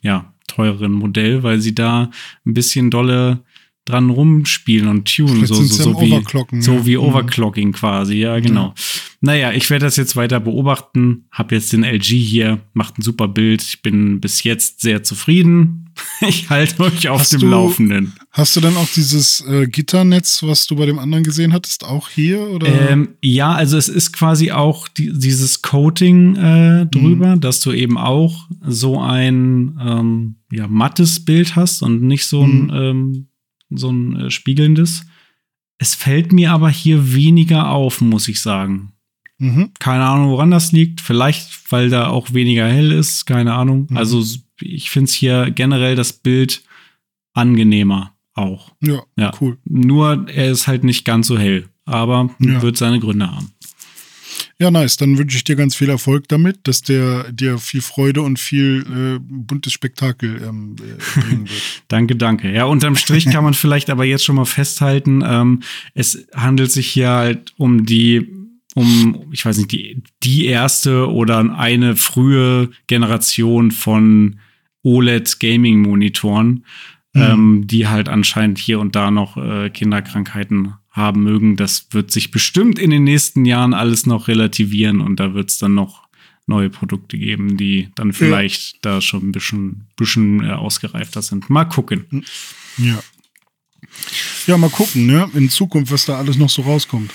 ja, 0.00 0.32
teureren 0.46 0.92
Modell, 0.92 1.42
weil 1.42 1.60
sie 1.60 1.74
da 1.74 2.10
ein 2.46 2.54
bisschen 2.54 2.90
dolle 2.90 3.42
dran 3.84 4.10
rumspielen 4.10 4.88
und 4.88 5.14
tunen, 5.14 5.46
so, 5.46 5.54
so, 5.54 5.62
so, 5.62 6.00
wie, 6.00 6.60
so 6.60 6.72
ja. 6.72 6.86
wie 6.86 6.96
mhm. 6.96 7.04
Overclocking 7.04 7.72
quasi, 7.72 8.16
ja, 8.16 8.40
genau. 8.40 8.68
Ja. 8.68 8.74
Naja, 9.20 9.52
ich 9.52 9.70
werde 9.70 9.84
das 9.84 9.96
jetzt 9.96 10.16
weiter 10.16 10.40
beobachten, 10.40 11.26
habe 11.30 11.54
jetzt 11.54 11.72
den 11.72 11.84
LG 11.84 12.04
hier, 12.04 12.58
macht 12.74 12.98
ein 12.98 13.02
super 13.02 13.28
Bild, 13.28 13.62
ich 13.62 13.82
bin 13.82 14.20
bis 14.20 14.42
jetzt 14.42 14.80
sehr 14.80 15.04
zufrieden. 15.04 15.85
Ich 16.20 16.48
halte 16.50 16.82
euch 16.82 17.08
auf 17.08 17.20
hast 17.20 17.32
dem 17.32 17.40
du, 17.40 17.48
Laufenden. 17.48 18.14
Hast 18.30 18.56
du 18.56 18.60
dann 18.60 18.76
auch 18.76 18.88
dieses 18.88 19.40
äh, 19.46 19.66
Gitternetz, 19.66 20.42
was 20.42 20.66
du 20.66 20.76
bei 20.76 20.86
dem 20.86 20.98
anderen 20.98 21.24
gesehen 21.24 21.52
hattest, 21.52 21.84
auch 21.84 22.08
hier? 22.08 22.40
Oder? 22.50 22.90
Ähm, 22.90 23.16
ja, 23.22 23.52
also 23.52 23.76
es 23.76 23.88
ist 23.88 24.12
quasi 24.12 24.50
auch 24.50 24.88
die, 24.88 25.12
dieses 25.12 25.62
Coating 25.62 26.36
äh, 26.36 26.86
drüber, 26.86 27.36
mhm. 27.36 27.40
dass 27.40 27.60
du 27.60 27.72
eben 27.72 27.98
auch 27.98 28.48
so 28.66 29.00
ein 29.00 29.78
ähm, 29.80 30.36
ja, 30.50 30.68
mattes 30.68 31.24
Bild 31.24 31.56
hast 31.56 31.82
und 31.82 32.02
nicht 32.02 32.26
so 32.26 32.42
ein 32.42 32.64
mhm. 32.64 32.72
ähm, 32.72 33.28
so 33.70 33.90
ein 33.90 34.16
äh, 34.16 34.30
spiegelndes. 34.30 35.06
Es 35.78 35.94
fällt 35.94 36.32
mir 36.32 36.52
aber 36.52 36.70
hier 36.70 37.14
weniger 37.14 37.70
auf, 37.70 38.00
muss 38.00 38.28
ich 38.28 38.40
sagen. 38.40 38.92
Mhm. 39.38 39.72
Keine 39.78 40.04
Ahnung, 40.04 40.30
woran 40.30 40.50
das 40.50 40.72
liegt. 40.72 41.00
Vielleicht, 41.00 41.70
weil 41.70 41.90
da 41.90 42.08
auch 42.08 42.32
weniger 42.32 42.66
hell 42.66 42.92
ist. 42.92 43.26
Keine 43.26 43.54
Ahnung. 43.54 43.86
Mhm. 43.90 43.96
Also 43.96 44.24
ich 44.60 44.90
finde 44.90 45.08
es 45.08 45.14
hier 45.14 45.50
generell 45.50 45.96
das 45.96 46.12
Bild 46.12 46.62
angenehmer 47.34 48.16
auch. 48.34 48.72
Ja, 48.80 49.02
ja, 49.16 49.32
cool. 49.40 49.58
Nur 49.64 50.26
er 50.28 50.50
ist 50.50 50.66
halt 50.66 50.84
nicht 50.84 51.04
ganz 51.04 51.26
so 51.26 51.38
hell, 51.38 51.68
aber 51.84 52.30
ja. 52.38 52.62
wird 52.62 52.76
seine 52.76 53.00
Gründe 53.00 53.30
haben. 53.30 53.52
Ja, 54.58 54.70
nice. 54.70 54.96
Dann 54.96 55.18
wünsche 55.18 55.36
ich 55.36 55.44
dir 55.44 55.56
ganz 55.56 55.76
viel 55.76 55.90
Erfolg 55.90 56.28
damit, 56.28 56.66
dass 56.66 56.80
der 56.80 57.30
dir 57.30 57.58
viel 57.58 57.82
Freude 57.82 58.22
und 58.22 58.38
viel 58.38 58.86
äh, 58.86 59.18
buntes 59.20 59.72
Spektakel 59.72 60.42
ähm, 60.42 60.76
äh, 60.78 61.20
bringen 61.20 61.48
wird. 61.48 61.62
danke, 61.88 62.16
danke. 62.16 62.50
Ja, 62.50 62.64
unterm 62.64 62.96
Strich 62.96 63.26
kann 63.26 63.44
man 63.44 63.52
vielleicht 63.52 63.90
aber 63.90 64.04
jetzt 64.04 64.24
schon 64.24 64.36
mal 64.36 64.46
festhalten, 64.46 65.22
ähm, 65.26 65.62
es 65.94 66.26
handelt 66.34 66.72
sich 66.72 66.88
hier 66.88 67.10
halt 67.10 67.52
um 67.58 67.84
die 67.84 68.32
um, 68.74 69.28
ich 69.32 69.46
weiß 69.46 69.56
nicht, 69.56 69.72
die, 69.72 70.02
die 70.22 70.44
erste 70.44 71.10
oder 71.10 71.38
eine 71.56 71.96
frühe 71.96 72.70
Generation 72.86 73.70
von 73.70 74.38
OLED-Gaming-Monitoren, 74.86 76.64
mhm. 77.12 77.22
ähm, 77.22 77.66
die 77.66 77.88
halt 77.88 78.08
anscheinend 78.08 78.58
hier 78.58 78.78
und 78.78 78.94
da 78.94 79.10
noch 79.10 79.36
äh, 79.36 79.68
Kinderkrankheiten 79.70 80.74
haben 80.90 81.24
mögen. 81.24 81.56
Das 81.56 81.88
wird 81.90 82.10
sich 82.10 82.30
bestimmt 82.30 82.78
in 82.78 82.90
den 82.90 83.04
nächsten 83.04 83.44
Jahren 83.44 83.74
alles 83.74 84.06
noch 84.06 84.28
relativieren 84.28 85.00
und 85.00 85.20
da 85.20 85.34
wird 85.34 85.50
es 85.50 85.58
dann 85.58 85.74
noch 85.74 86.06
neue 86.46 86.70
Produkte 86.70 87.18
geben, 87.18 87.56
die 87.56 87.88
dann 87.96 88.12
vielleicht 88.12 88.74
ja. 88.74 88.78
da 88.82 89.00
schon 89.00 89.28
ein 89.28 89.32
bisschen, 89.32 89.88
bisschen 89.96 90.44
äh, 90.44 90.52
ausgereifter 90.52 91.20
sind. 91.20 91.50
Mal 91.50 91.64
gucken. 91.64 92.24
Ja. 92.78 93.00
Ja, 94.46 94.56
mal 94.56 94.70
gucken, 94.70 95.06
ne? 95.06 95.28
In 95.34 95.50
Zukunft, 95.50 95.90
was 95.90 96.04
da 96.04 96.18
alles 96.18 96.38
noch 96.38 96.50
so 96.50 96.62
rauskommt. 96.62 97.12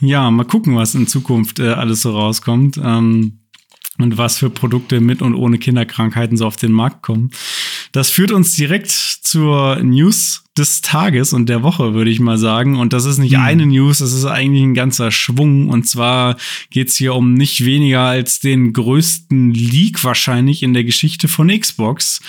Ja, 0.00 0.28
mal 0.32 0.44
gucken, 0.44 0.74
was 0.74 0.96
in 0.96 1.06
Zukunft 1.06 1.60
äh, 1.60 1.68
alles 1.68 2.02
so 2.02 2.10
rauskommt. 2.10 2.80
Ähm, 2.82 3.38
und 4.02 4.18
was 4.18 4.38
für 4.38 4.50
Produkte 4.50 5.00
mit 5.00 5.22
und 5.22 5.34
ohne 5.34 5.58
Kinderkrankheiten 5.58 6.36
so 6.36 6.46
auf 6.46 6.56
den 6.56 6.72
Markt 6.72 7.02
kommen. 7.02 7.30
Das 7.92 8.10
führt 8.10 8.32
uns 8.32 8.54
direkt 8.54 8.90
zur 8.90 9.76
News 9.76 10.42
des 10.56 10.82
Tages 10.82 11.32
und 11.32 11.48
der 11.48 11.62
Woche, 11.62 11.94
würde 11.94 12.10
ich 12.10 12.20
mal 12.20 12.36
sagen. 12.36 12.78
Und 12.78 12.92
das 12.92 13.06
ist 13.06 13.18
nicht 13.18 13.36
mhm. 13.36 13.42
eine 13.42 13.66
News, 13.66 13.98
das 13.98 14.12
ist 14.12 14.26
eigentlich 14.26 14.62
ein 14.62 14.74
ganzer 14.74 15.10
Schwung. 15.10 15.68
Und 15.68 15.88
zwar 15.88 16.36
geht's 16.70 16.96
hier 16.96 17.14
um 17.14 17.32
nicht 17.32 17.64
weniger 17.64 18.00
als 18.00 18.40
den 18.40 18.72
größten 18.72 19.54
Leak 19.54 20.04
wahrscheinlich 20.04 20.62
in 20.62 20.74
der 20.74 20.84
Geschichte 20.84 21.28
von 21.28 21.48
Xbox. 21.48 22.20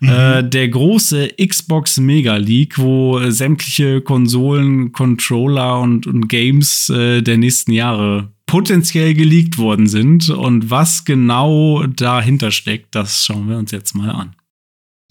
Mhm. 0.00 0.08
Äh, 0.08 0.48
der 0.48 0.68
große 0.68 1.34
Xbox 1.46 1.98
Mega 1.98 2.36
Leak, 2.36 2.78
wo 2.78 3.20
sämtliche 3.30 4.00
Konsolen, 4.00 4.92
Controller 4.92 5.80
und, 5.80 6.06
und 6.06 6.28
Games 6.28 6.88
äh, 6.88 7.20
der 7.20 7.36
nächsten 7.36 7.72
Jahre 7.72 8.30
potenziell 8.46 9.14
geleakt 9.14 9.58
worden 9.58 9.88
sind. 9.88 10.30
Und 10.30 10.70
was 10.70 11.04
genau 11.04 11.84
dahinter 11.86 12.50
steckt, 12.50 12.94
das 12.94 13.24
schauen 13.24 13.48
wir 13.48 13.58
uns 13.58 13.72
jetzt 13.72 13.94
mal 13.94 14.10
an. 14.10 14.36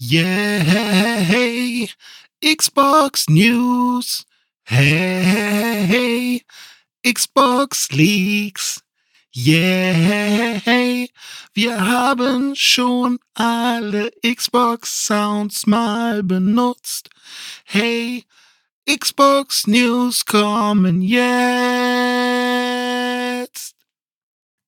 Yeah, 0.00 0.24
hey, 0.24 1.88
Xbox 2.42 3.28
News. 3.28 4.26
Hey, 4.64 6.42
Xbox 7.06 7.90
Leaks. 7.92 8.82
Yeah, 9.34 9.92
hey, 10.64 11.10
wir 11.52 11.78
haben 11.86 12.54
schon 12.56 13.18
alle 13.34 14.10
Xbox 14.22 15.06
Sounds 15.06 15.66
mal 15.66 16.22
benutzt. 16.22 17.10
Hey, 17.64 18.24
Xbox 18.88 19.66
News 19.66 20.24
kommen 20.24 21.02
jetzt. 21.02 22.65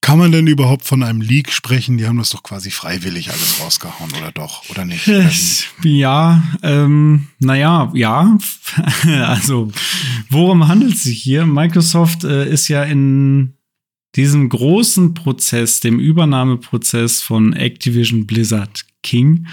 Kann 0.09 0.19
man 0.19 0.33
denn 0.33 0.47
überhaupt 0.47 0.87
von 0.87 1.03
einem 1.03 1.21
Leak 1.21 1.53
sprechen? 1.53 1.99
Die 1.99 2.07
haben 2.07 2.17
das 2.17 2.31
doch 2.31 2.43
quasi 2.43 2.71
freiwillig 2.71 3.29
alles 3.29 3.61
rausgehauen, 3.61 4.11
oder 4.19 4.33
doch? 4.33 4.67
Oder 4.71 4.87
nicht? 4.87 5.07
Ja, 5.83 6.43
ähm, 6.63 7.29
naja, 7.41 7.91
ja. 7.93 8.39
also, 9.27 9.71
worum 10.31 10.67
handelt 10.67 10.95
es 10.95 11.03
sich 11.03 11.21
hier? 11.21 11.45
Microsoft 11.45 12.25
äh, 12.25 12.51
ist 12.51 12.69
ja 12.69 12.85
in 12.85 13.53
diesem 14.17 14.49
großen 14.49 15.13
Prozess, 15.13 15.81
dem 15.81 16.01
Übernahmeprozess 16.01 17.21
von 17.21 17.53
Activision 17.53 18.27
Blizzard 18.27 18.87
King, 19.03 19.47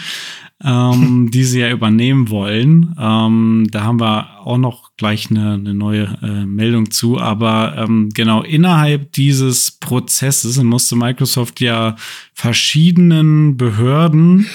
ähm, 0.64 1.30
die 1.34 1.44
sie 1.44 1.60
ja 1.60 1.72
übernehmen 1.72 2.30
wollen. 2.30 2.96
Ähm, 3.00 3.68
da 3.72 3.84
haben 3.84 4.00
wir 4.00 4.40
auch 4.46 4.58
noch 4.58 4.96
gleich 4.98 5.30
eine, 5.30 5.54
eine 5.54 5.74
neue 5.74 6.18
äh, 6.22 6.46
Meldung 6.46 6.92
zu. 6.92 7.20
Aber 7.20 7.76
ähm, 7.78 8.10
genau 8.14 8.44
innerhalb 8.44 9.12
dieses 9.14 9.72
Prozesses 9.72 10.62
musste 10.64 10.96
Microsoft 10.96 11.62
ja 11.62 11.96
verschiedenen 12.34 13.58
Behörden 13.58 14.48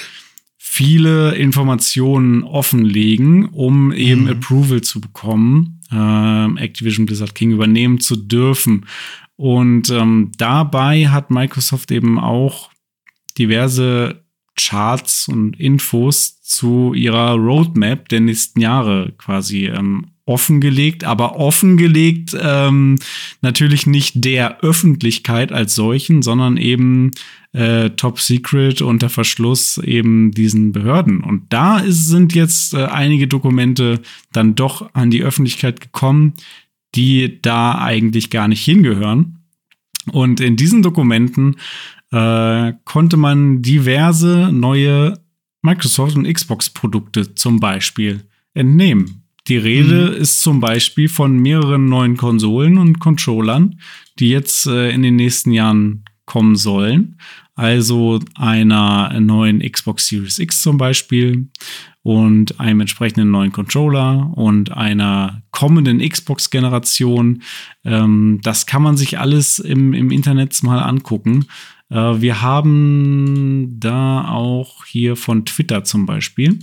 viele 0.57 1.35
Informationen 1.35 2.43
offenlegen, 2.43 3.49
um 3.49 3.91
eben 3.91 4.21
mhm. 4.21 4.29
Approval 4.29 4.79
zu 4.79 5.01
bekommen, 5.01 5.81
äh, 5.91 6.63
Activision 6.63 7.05
Blizzard 7.05 7.35
King 7.35 7.51
übernehmen 7.51 7.99
zu 7.99 8.15
dürfen. 8.15 8.85
Und 9.35 9.89
ähm, 9.89 10.31
dabei 10.37 11.09
hat 11.09 11.29
Microsoft 11.29 11.91
eben 11.91 12.17
auch 12.17 12.69
diverse 13.37 14.23
Charts 14.57 15.27
und 15.27 15.59
Infos 15.59 16.41
zu 16.41 16.93
ihrer 16.93 17.33
Roadmap 17.33 18.09
der 18.09 18.19
nächsten 18.19 18.59
Jahre 18.61 19.13
quasi 19.17 19.67
ähm, 19.67 20.07
offengelegt, 20.25 21.03
aber 21.03 21.37
offengelegt 21.37 22.35
ähm, 22.39 22.97
natürlich 23.41 23.87
nicht 23.87 24.23
der 24.23 24.61
Öffentlichkeit 24.61 25.51
als 25.51 25.75
solchen, 25.75 26.21
sondern 26.21 26.57
eben 26.57 27.11
äh, 27.53 27.89
Top 27.91 28.19
Secret 28.19 28.81
unter 28.81 29.09
Verschluss 29.09 29.77
eben 29.77 30.31
diesen 30.31 30.71
Behörden. 30.71 31.21
Und 31.21 31.51
da 31.51 31.79
ist, 31.79 32.07
sind 32.07 32.33
jetzt 32.33 32.73
äh, 32.73 32.85
einige 32.85 33.27
Dokumente 33.27 34.01
dann 34.31 34.55
doch 34.55 34.93
an 34.93 35.11
die 35.11 35.23
Öffentlichkeit 35.23 35.81
gekommen, 35.81 36.33
die 36.95 37.41
da 37.41 37.79
eigentlich 37.79 38.29
gar 38.29 38.47
nicht 38.47 38.63
hingehören. 38.63 39.39
Und 40.11 40.39
in 40.39 40.55
diesen 40.55 40.81
Dokumenten 40.81 41.57
äh, 42.11 42.73
konnte 42.85 43.17
man 43.17 43.61
diverse 43.61 44.49
neue 44.51 45.19
Microsoft 45.61 46.15
und 46.15 46.31
Xbox-Produkte 46.31 47.35
zum 47.35 47.59
Beispiel 47.59 48.21
entnehmen. 48.53 49.23
Die 49.47 49.57
Rede 49.57 50.11
mhm. 50.11 50.21
ist 50.21 50.41
zum 50.41 50.59
Beispiel 50.59 51.09
von 51.09 51.37
mehreren 51.37 51.85
neuen 51.85 52.17
Konsolen 52.17 52.77
und 52.77 52.99
Controllern, 52.99 53.79
die 54.19 54.29
jetzt 54.29 54.67
äh, 54.67 54.91
in 54.91 55.01
den 55.01 55.15
nächsten 55.15 55.51
Jahren 55.51 56.03
kommen 56.25 56.55
sollen. 56.55 57.17
Also 57.55 58.19
einer 58.35 59.19
neuen 59.19 59.59
Xbox 59.59 60.07
Series 60.07 60.39
X 60.39 60.61
zum 60.61 60.77
Beispiel 60.77 61.49
und 62.03 62.59
einem 62.59 62.81
entsprechenden 62.81 63.29
neuen 63.31 63.51
Controller 63.51 64.31
und 64.35 64.71
einer 64.71 65.43
kommenden 65.51 65.99
Xbox-Generation. 65.99 67.43
Ähm, 67.83 68.39
das 68.43 68.65
kann 68.65 68.81
man 68.81 68.97
sich 68.97 69.19
alles 69.19 69.59
im, 69.59 69.93
im 69.93 70.11
Internet 70.11 70.61
mal 70.63 70.79
angucken. 70.79 71.45
Äh, 71.91 72.21
wir 72.21 72.41
haben 72.41 73.79
da 73.79 74.27
auch 74.29 74.85
hier 74.85 75.15
von 75.15 75.45
Twitter 75.45 75.83
zum 75.83 76.05
Beispiel 76.05 76.57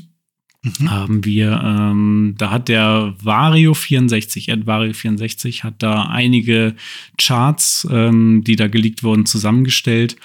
mhm. 0.63 0.91
haben 0.91 1.25
wir, 1.25 1.61
ähm, 1.65 2.35
da 2.39 2.51
hat 2.51 2.69
der 2.69 3.15
Vario64, 3.23 4.51
Ed 4.51 4.65
Vario64 4.65 5.63
hat 5.63 5.83
da 5.83 6.05
einige 6.07 6.75
Charts, 7.17 7.87
ähm, 7.91 8.43
die 8.45 8.57
da 8.57 8.69
geleakt 8.69 9.03
wurden, 9.03 9.27
zusammengestellt. 9.27 10.17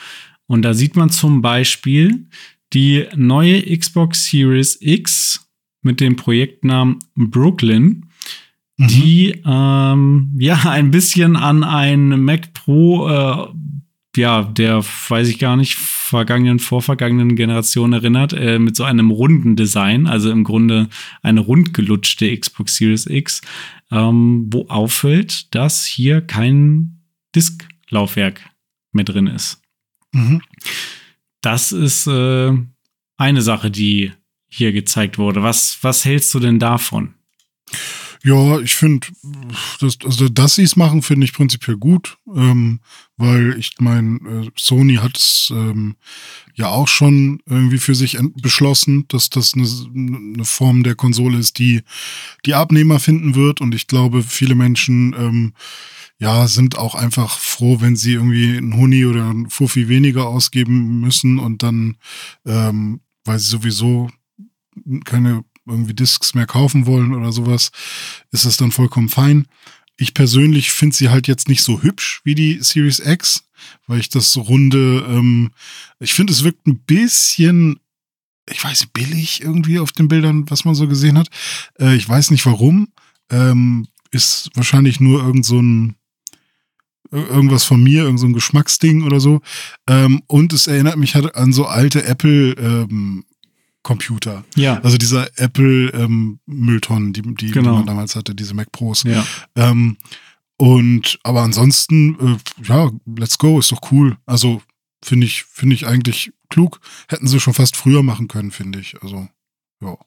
Und 0.48 0.64
da 0.64 0.74
sieht 0.74 0.96
man 0.96 1.10
zum 1.10 1.42
Beispiel 1.42 2.28
die 2.74 3.06
neue 3.16 3.62
Xbox 3.78 4.30
Series 4.30 4.78
X 4.82 5.48
mit 5.82 6.00
dem 6.00 6.16
Projektnamen 6.16 7.00
Brooklyn, 7.16 8.06
mhm. 8.78 8.88
die 8.88 9.42
ähm, 9.46 10.36
ja 10.40 10.56
ein 10.66 10.92
bisschen 10.92 11.36
an 11.36 11.64
ein 11.64 12.24
Mac 12.24 12.54
Pro 12.54 13.10
äh, 13.10 13.48
ja, 14.16 14.44
der, 14.44 14.84
weiß 14.84 15.28
ich 15.30 15.40
gar 15.40 15.56
nicht, 15.56 15.76
vergangenen, 15.76 16.60
vorvergangenen 16.60 17.36
Generation 17.36 17.94
erinnert, 17.94 18.34
äh, 18.34 18.60
mit 18.60 18.76
so 18.76 18.84
einem 18.84 19.10
runden 19.12 19.56
Design, 19.56 20.08
also 20.08 20.30
im 20.32 20.44
Grunde 20.44 20.90
eine 21.22 21.40
rundgelutschte 21.40 22.38
Xbox 22.38 22.78
Series 22.78 23.08
X, 23.08 23.42
ähm, 23.92 24.48
wo 24.52 24.68
auffällt, 24.68 25.54
dass 25.56 25.86
hier 25.86 26.22
kein 26.22 27.02
Disklaufwerk 27.36 28.42
mehr 28.92 29.06
drin 29.06 29.28
ist. 29.28 29.62
Mhm. 30.12 30.42
Das 31.42 31.72
ist 31.72 32.08
äh, 32.08 32.52
eine 33.18 33.42
Sache, 33.42 33.72
die 33.72 34.12
hier 34.48 34.72
gezeigt 34.72 35.18
wurde. 35.18 35.42
Was, 35.42 35.80
was 35.82 36.06
hältst 36.06 36.34
du 36.34 36.40
denn 36.40 36.60
davon? 36.60 37.16
Ja, 38.26 38.60
ich 38.62 38.76
finde, 38.76 39.08
das, 39.82 39.98
also 40.06 40.30
dass 40.30 40.56
sie 40.56 40.64
es 40.64 40.78
machen, 40.78 41.02
finde 41.02 41.26
ich 41.26 41.34
prinzipiell 41.34 41.76
gut, 41.76 42.18
ähm, 42.34 42.80
weil 43.18 43.58
ich 43.60 43.72
meine, 43.80 44.18
äh, 44.46 44.50
Sony 44.58 44.96
hat 44.96 45.18
es 45.18 45.52
ähm, 45.54 45.98
ja 46.56 46.70
auch 46.70 46.88
schon 46.88 47.42
irgendwie 47.46 47.80
für 47.80 47.96
sich 47.96 48.18
beschlossen, 48.42 49.06
dass 49.10 49.30
das 49.30 49.54
eine, 49.56 49.68
eine 49.94 50.46
Form 50.46 50.84
der 50.84 50.96
Konsole 50.96 51.38
ist, 51.38 51.60
die 51.60 51.82
die 52.46 52.54
Abnehmer 52.54 53.02
finden 53.02 53.36
wird. 53.36 53.60
Und 53.60 53.76
ich 53.76 53.88
glaube, 53.88 54.24
viele 54.24 54.56
Menschen 54.56 55.14
ähm, 55.20 55.54
ja, 56.18 56.48
sind 56.48 56.78
auch 56.78 56.96
einfach 56.96 57.38
froh, 57.40 57.82
wenn 57.82 57.98
sie 57.98 58.14
irgendwie 58.14 58.56
einen 58.56 58.78
Huni 58.78 59.06
oder 59.06 59.30
einen 59.30 59.50
Fuffi 59.50 59.90
weniger 59.90 60.28
ausgeben 60.28 61.02
müssen 61.02 61.40
und 61.40 61.62
dann, 61.62 61.98
ähm, 62.46 63.02
weil 63.26 63.40
sie 63.40 63.50
sowieso 63.50 64.10
keine 65.04 65.44
irgendwie 65.66 65.94
Discs 65.94 66.34
mehr 66.34 66.46
kaufen 66.46 66.86
wollen 66.86 67.14
oder 67.14 67.32
sowas, 67.32 67.72
ist 68.32 68.46
das 68.46 68.58
dann 68.58 68.72
vollkommen 68.72 69.10
fein. 69.10 69.48
Ich 69.98 70.14
persönlich 70.14 70.72
finde 70.72 70.96
sie 70.96 71.10
halt 71.10 71.28
jetzt 71.28 71.48
nicht 71.48 71.64
so 71.64 71.82
hübsch 71.82 72.22
wie 72.24 72.36
die 72.36 72.60
Series 72.62 73.00
X, 73.00 73.44
weil 73.88 74.00
ich 74.00 74.10
das 74.10 74.36
runde, 74.38 75.06
ähm, 75.08 75.52
ich 76.00 76.14
finde, 76.14 76.34
es 76.34 76.44
wirkt 76.44 76.68
ein 76.68 76.80
bisschen, 76.80 77.80
ich 78.50 78.64
weiß, 78.64 78.88
billig 78.88 79.42
irgendwie 79.42 79.80
auf 79.80 79.92
den 79.92 80.08
Bildern, 80.08 80.50
was 80.50 80.66
man 80.66 80.76
so 80.76 80.88
gesehen 80.88 81.18
hat. 81.18 81.30
Äh, 81.80 81.96
ich 81.96 82.08
weiß 82.08 82.32
nicht 82.32 82.46
warum. 82.46 82.90
Ähm, 83.30 83.88
ist 84.12 84.50
wahrscheinlich 84.54 85.00
nur 85.00 85.24
irgend 85.24 85.46
so 85.46 85.60
ein 85.60 85.96
irgendwas 87.14 87.64
von 87.64 87.82
mir, 87.82 88.04
irgend 88.04 88.20
so 88.20 88.26
ein 88.26 88.34
Geschmacksding 88.34 89.04
oder 89.04 89.20
so. 89.20 89.42
Ähm, 89.88 90.24
und 90.28 90.52
es 90.52 90.68
erinnert 90.68 90.98
mich 90.98 91.16
halt 91.16 91.36
an 91.36 91.54
so 91.54 91.66
alte 91.66 92.04
Apple 92.06 92.54
ähm, 92.54 93.24
Computer. 93.84 94.44
Ja. 94.56 94.80
Also 94.82 94.98
dieser 94.98 95.28
Apple 95.38 95.90
ähm, 95.90 96.40
Mülltonnen, 96.46 97.14
die, 97.14 97.22
die, 97.22 97.52
genau. 97.52 97.72
die 97.72 97.78
man 97.78 97.86
damals 97.86 98.16
hatte, 98.16 98.34
diese 98.34 98.54
Mac 98.54 98.72
Pros. 98.72 99.04
Ja. 99.04 99.26
Ähm, 99.56 99.98
und 100.58 101.20
aber 101.24 101.42
ansonsten, 101.42 102.18
äh, 102.20 102.64
ja, 102.64 102.92
let's 103.18 103.38
go, 103.38 103.60
ist 103.60 103.72
doch 103.72 103.92
cool. 103.92 104.18
Also 104.26 104.62
finde 105.04 105.28
ich, 105.28 105.44
finde 105.44 105.76
ich 105.76 105.86
eigentlich 105.86 106.32
klug. 106.50 106.80
Hätten 107.10 107.28
sie 107.28 107.40
schon 107.40 107.54
fast 107.54 107.76
früher 107.76 108.04
machen 108.04 108.28
können, 108.28 108.52
finde 108.52 108.80
ich. 108.80 108.96
Also, 109.02 109.28
ja. 109.82 109.98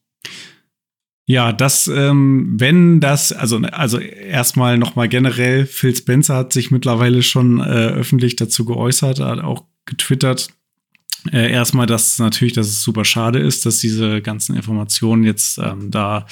Ja, 1.28 1.52
das, 1.52 1.88
ähm, 1.88 2.54
wenn 2.56 3.00
das, 3.00 3.32
also, 3.32 3.58
also 3.58 3.98
erstmal 3.98 4.78
nochmal 4.78 5.08
generell, 5.08 5.66
Phil 5.66 5.94
Spencer 5.94 6.36
hat 6.36 6.52
sich 6.52 6.70
mittlerweile 6.70 7.22
schon 7.24 7.58
äh, 7.58 7.88
öffentlich 7.88 8.36
dazu 8.36 8.64
geäußert, 8.64 9.18
hat 9.18 9.40
auch 9.40 9.64
getwittert, 9.86 10.50
äh, 11.32 11.50
erstmal, 11.50 11.86
dass 11.86 12.18
natürlich, 12.18 12.54
dass 12.54 12.68
es 12.68 12.82
super 12.82 13.04
schade 13.04 13.38
ist, 13.38 13.66
dass 13.66 13.78
diese 13.78 14.22
ganzen 14.22 14.56
Informationen 14.56 15.24
jetzt 15.24 15.58
ähm, 15.58 15.90
da 15.90 16.26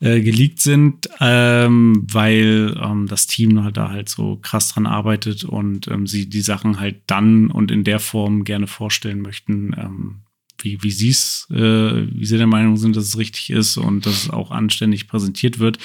äh, 0.00 0.20
geleakt 0.20 0.60
sind, 0.60 1.08
ähm, 1.20 2.06
weil 2.10 2.76
ähm, 2.82 3.06
das 3.06 3.26
Team 3.26 3.62
halt 3.64 3.76
da 3.76 3.90
halt 3.90 4.08
so 4.08 4.36
krass 4.36 4.72
dran 4.72 4.86
arbeitet 4.86 5.44
und 5.44 5.88
ähm, 5.88 6.06
sie 6.06 6.28
die 6.28 6.42
Sachen 6.42 6.78
halt 6.78 7.02
dann 7.06 7.50
und 7.50 7.70
in 7.70 7.84
der 7.84 7.98
Form 7.98 8.44
gerne 8.44 8.66
vorstellen 8.66 9.22
möchten, 9.22 9.74
ähm, 9.78 10.16
wie, 10.60 10.82
wie 10.82 10.90
sie 10.90 11.10
es, 11.10 11.46
äh, 11.50 11.56
wie 11.56 12.26
sie 12.26 12.38
der 12.38 12.46
Meinung 12.46 12.76
sind, 12.76 12.96
dass 12.96 13.04
es 13.04 13.18
richtig 13.18 13.50
ist 13.50 13.76
und 13.76 14.06
dass 14.06 14.24
es 14.24 14.30
auch 14.30 14.50
anständig 14.50 15.08
präsentiert 15.08 15.58
wird. 15.58 15.78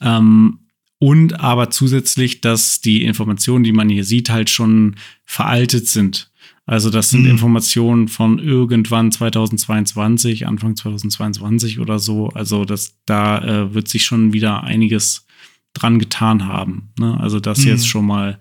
Ähm, 0.00 0.58
und 0.98 1.40
aber 1.40 1.70
zusätzlich, 1.70 2.40
dass 2.40 2.80
die 2.80 3.04
Informationen, 3.04 3.64
die 3.64 3.72
man 3.72 3.88
hier 3.88 4.04
sieht, 4.04 4.30
halt 4.30 4.48
schon 4.48 4.96
veraltet 5.24 5.88
sind. 5.88 6.30
Also 6.66 6.88
das 6.88 7.10
sind 7.10 7.22
mhm. 7.22 7.30
Informationen 7.30 8.08
von 8.08 8.38
irgendwann 8.38 9.12
2022, 9.12 10.46
Anfang 10.46 10.76
2022 10.76 11.78
oder 11.78 11.98
so. 11.98 12.28
Also 12.28 12.64
das, 12.64 12.96
da 13.04 13.38
äh, 13.42 13.74
wird 13.74 13.88
sich 13.88 14.04
schon 14.04 14.32
wieder 14.32 14.62
einiges 14.62 15.26
dran 15.74 15.98
getan 15.98 16.46
haben. 16.46 16.92
Ne? 16.98 17.18
Also 17.20 17.40
das 17.40 17.58
mhm. 17.60 17.68
jetzt 17.68 17.86
schon 17.86 18.06
mal 18.06 18.38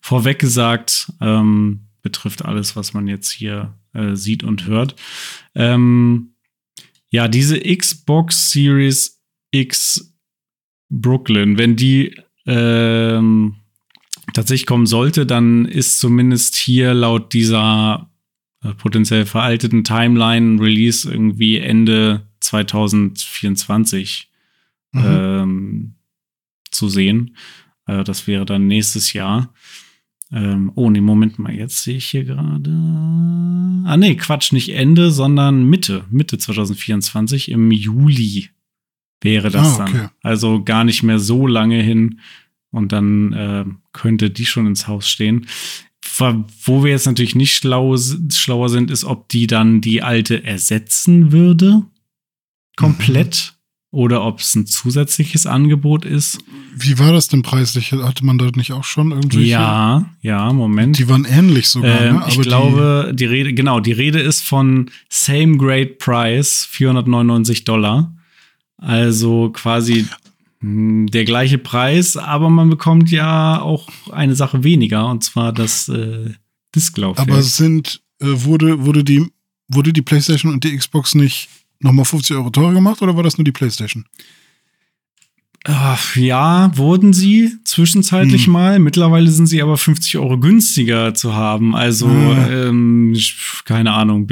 vorweg 0.00 0.38
gesagt, 0.38 1.12
ähm, 1.20 1.86
betrifft 2.02 2.44
alles, 2.44 2.76
was 2.76 2.92
man 2.92 3.08
jetzt 3.08 3.30
hier 3.30 3.74
äh, 3.94 4.16
sieht 4.16 4.44
und 4.44 4.66
hört. 4.66 4.96
Ähm, 5.54 6.34
ja, 7.10 7.28
diese 7.28 7.60
Xbox 7.60 8.50
Series 8.50 9.22
X 9.50 10.14
Brooklyn, 10.90 11.56
wenn 11.56 11.76
die 11.76 12.14
ähm, 12.46 13.56
tatsächlich 14.32 14.66
kommen 14.66 14.86
sollte, 14.86 15.26
dann 15.26 15.64
ist 15.64 15.98
zumindest 15.98 16.56
hier 16.56 16.94
laut 16.94 17.32
dieser 17.32 18.10
äh, 18.62 18.74
potenziell 18.74 19.26
veralteten 19.26 19.84
Timeline 19.84 20.60
Release 20.60 21.10
irgendwie 21.10 21.58
Ende 21.58 22.26
2024 22.40 24.30
mhm. 24.92 25.04
ähm, 25.04 25.94
zu 26.70 26.88
sehen. 26.88 27.36
Äh, 27.86 28.04
das 28.04 28.26
wäre 28.26 28.44
dann 28.44 28.66
nächstes 28.66 29.12
Jahr. 29.12 29.52
Ähm, 30.32 30.72
oh, 30.74 30.88
nee, 30.90 31.00
Moment 31.00 31.38
mal, 31.38 31.54
jetzt 31.54 31.82
sehe 31.82 31.96
ich 31.98 32.06
hier 32.06 32.24
gerade. 32.24 32.70
Ah, 33.84 33.96
nee, 33.98 34.14
Quatsch, 34.14 34.52
nicht 34.52 34.70
Ende, 34.70 35.10
sondern 35.10 35.64
Mitte, 35.64 36.04
Mitte 36.10 36.38
2024, 36.38 37.50
im 37.50 37.70
Juli 37.70 38.48
wäre 39.20 39.50
das 39.50 39.78
ah, 39.78 39.84
okay. 39.84 39.92
dann. 39.92 40.10
Also 40.22 40.62
gar 40.64 40.84
nicht 40.84 41.02
mehr 41.02 41.18
so 41.18 41.46
lange 41.46 41.82
hin. 41.82 42.20
Und 42.72 42.90
dann 42.90 43.32
äh, 43.32 43.64
könnte 43.92 44.30
die 44.30 44.46
schon 44.46 44.66
ins 44.66 44.88
Haus 44.88 45.08
stehen. 45.08 45.46
Wo 46.64 46.84
wir 46.84 46.90
jetzt 46.90 47.06
natürlich 47.06 47.34
nicht 47.34 47.54
schlau, 47.54 47.96
schlauer 47.96 48.68
sind, 48.68 48.90
ist, 48.90 49.04
ob 49.04 49.28
die 49.28 49.46
dann 49.46 49.80
die 49.80 50.02
alte 50.02 50.42
ersetzen 50.42 51.32
würde. 51.32 51.84
Komplett. 52.76 53.54
Mhm 53.54 53.62
oder 53.92 54.24
ob 54.24 54.40
es 54.40 54.54
ein 54.54 54.66
zusätzliches 54.66 55.46
Angebot 55.46 56.06
ist. 56.06 56.38
Wie 56.74 56.98
war 56.98 57.12
das 57.12 57.28
denn 57.28 57.42
preislich? 57.42 57.92
Hatte 57.92 58.24
man 58.24 58.38
da 58.38 58.46
nicht 58.56 58.72
auch 58.72 58.84
schon 58.84 59.12
irgendwie? 59.12 59.44
Ja, 59.44 60.06
ja, 60.22 60.50
Moment. 60.52 60.98
Die 60.98 61.08
waren 61.08 61.26
ähnlich 61.26 61.68
sogar. 61.68 62.00
Ähm, 62.00 62.16
ne? 62.16 62.24
ich 62.26 62.40
glaube, 62.40 63.08
die, 63.10 63.16
die, 63.16 63.24
Rede, 63.26 63.52
genau, 63.52 63.80
die 63.80 63.92
Rede 63.92 64.18
ist 64.18 64.42
von 64.42 64.90
Same 65.10 65.58
Grade 65.58 65.94
Price, 65.98 66.66
499 66.70 67.64
Dollar. 67.64 68.16
Also 68.78 69.50
quasi 69.50 70.06
der 70.62 71.24
gleiche 71.24 71.58
Preis, 71.58 72.16
aber 72.16 72.48
man 72.48 72.70
bekommt 72.70 73.10
ja 73.10 73.60
auch 73.60 73.88
eine 74.12 74.36
Sache 74.36 74.62
weniger, 74.62 75.08
und 75.08 75.24
zwar 75.24 75.52
das 75.52 75.88
äh, 75.88 76.30
Disklaufwerk. 76.74 77.28
Aber 77.28 77.42
sind, 77.42 78.00
äh, 78.20 78.26
wurde, 78.26 78.84
wurde 78.84 79.02
die, 79.02 79.26
wurde 79.68 79.92
die 79.92 80.02
PlayStation 80.02 80.52
und 80.52 80.62
die 80.62 80.76
Xbox 80.76 81.16
nicht 81.16 81.48
nochmal 81.80 82.04
50 82.04 82.36
Euro 82.36 82.50
teurer 82.50 82.72
gemacht 82.72 83.02
oder 83.02 83.16
war 83.16 83.24
das 83.24 83.38
nur 83.38 83.44
die 83.44 83.52
PlayStation? 83.52 84.04
Ach, 85.64 86.16
ja, 86.16 86.76
wurden 86.76 87.12
sie 87.12 87.52
zwischenzeitlich 87.64 88.46
hm. 88.46 88.52
mal. 88.52 88.78
Mittlerweile 88.78 89.30
sind 89.30 89.46
sie 89.46 89.62
aber 89.62 89.76
50 89.76 90.18
Euro 90.18 90.38
günstiger 90.38 91.14
zu 91.14 91.34
haben. 91.34 91.76
Also, 91.76 92.08
ah. 92.08 92.48
ähm, 92.50 93.16
keine 93.64 93.92
Ahnung, 93.92 94.28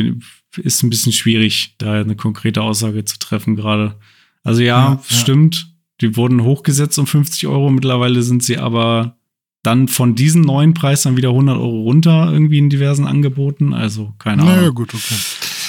ist 0.56 0.82
ein 0.82 0.90
bisschen 0.90 1.12
schwierig, 1.12 1.74
da 1.78 2.00
eine 2.00 2.16
konkrete 2.16 2.62
Aussage 2.62 3.04
zu 3.04 3.18
treffen 3.18 3.54
gerade. 3.54 3.96
Also 4.42 4.62
ja, 4.62 4.94
ja, 4.94 5.00
stimmt. 5.06 5.69
Die 6.00 6.16
wurden 6.16 6.42
hochgesetzt 6.42 6.98
um 6.98 7.06
50 7.06 7.46
Euro. 7.46 7.70
Mittlerweile 7.70 8.22
sind 8.22 8.42
sie 8.42 8.58
aber 8.58 9.16
dann 9.62 9.88
von 9.88 10.14
diesem 10.14 10.40
neuen 10.42 10.74
Preis 10.74 11.02
dann 11.02 11.16
wieder 11.16 11.30
100 11.30 11.56
Euro 11.56 11.82
runter 11.82 12.30
irgendwie 12.32 12.58
in 12.58 12.70
diversen 12.70 13.06
Angeboten. 13.06 13.74
Also 13.74 14.14
keine 14.18 14.42
Ahnung. 14.42 14.56
Naja, 14.56 14.68
gut, 14.70 14.94
okay. 14.94 15.16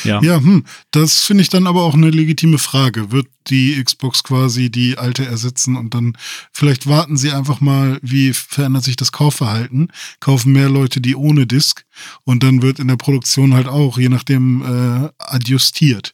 Ja, 0.03 0.21
ja 0.21 0.38
hm, 0.38 0.63
das 0.91 1.21
finde 1.23 1.43
ich 1.43 1.49
dann 1.49 1.67
aber 1.67 1.84
auch 1.84 1.93
eine 1.93 2.09
legitime 2.09 2.57
Frage. 2.57 3.11
Wird 3.11 3.27
die 3.47 3.82
Xbox 3.84 4.23
quasi 4.23 4.69
die 4.71 4.97
alte 4.97 5.25
ersetzen 5.25 5.75
und 5.75 5.93
dann 5.93 6.17
vielleicht 6.51 6.88
warten 6.88 7.17
sie 7.17 7.32
einfach 7.32 7.61
mal, 7.61 7.99
wie 8.01 8.34
verändert 8.34 8.84
sich 8.84 8.95
das 8.95 9.11
Kaufverhalten? 9.11 9.91
Kaufen 10.19 10.53
mehr 10.53 10.69
Leute 10.69 11.01
die 11.01 11.15
ohne 11.15 11.45
Disk 11.45 11.86
und 12.23 12.43
dann 12.43 12.61
wird 12.61 12.79
in 12.79 12.88
der 12.88 12.95
Produktion 12.95 13.53
halt 13.53 13.67
auch, 13.67 13.97
je 13.97 14.09
nachdem, 14.09 14.61
äh, 14.61 15.09
adjustiert. 15.19 16.13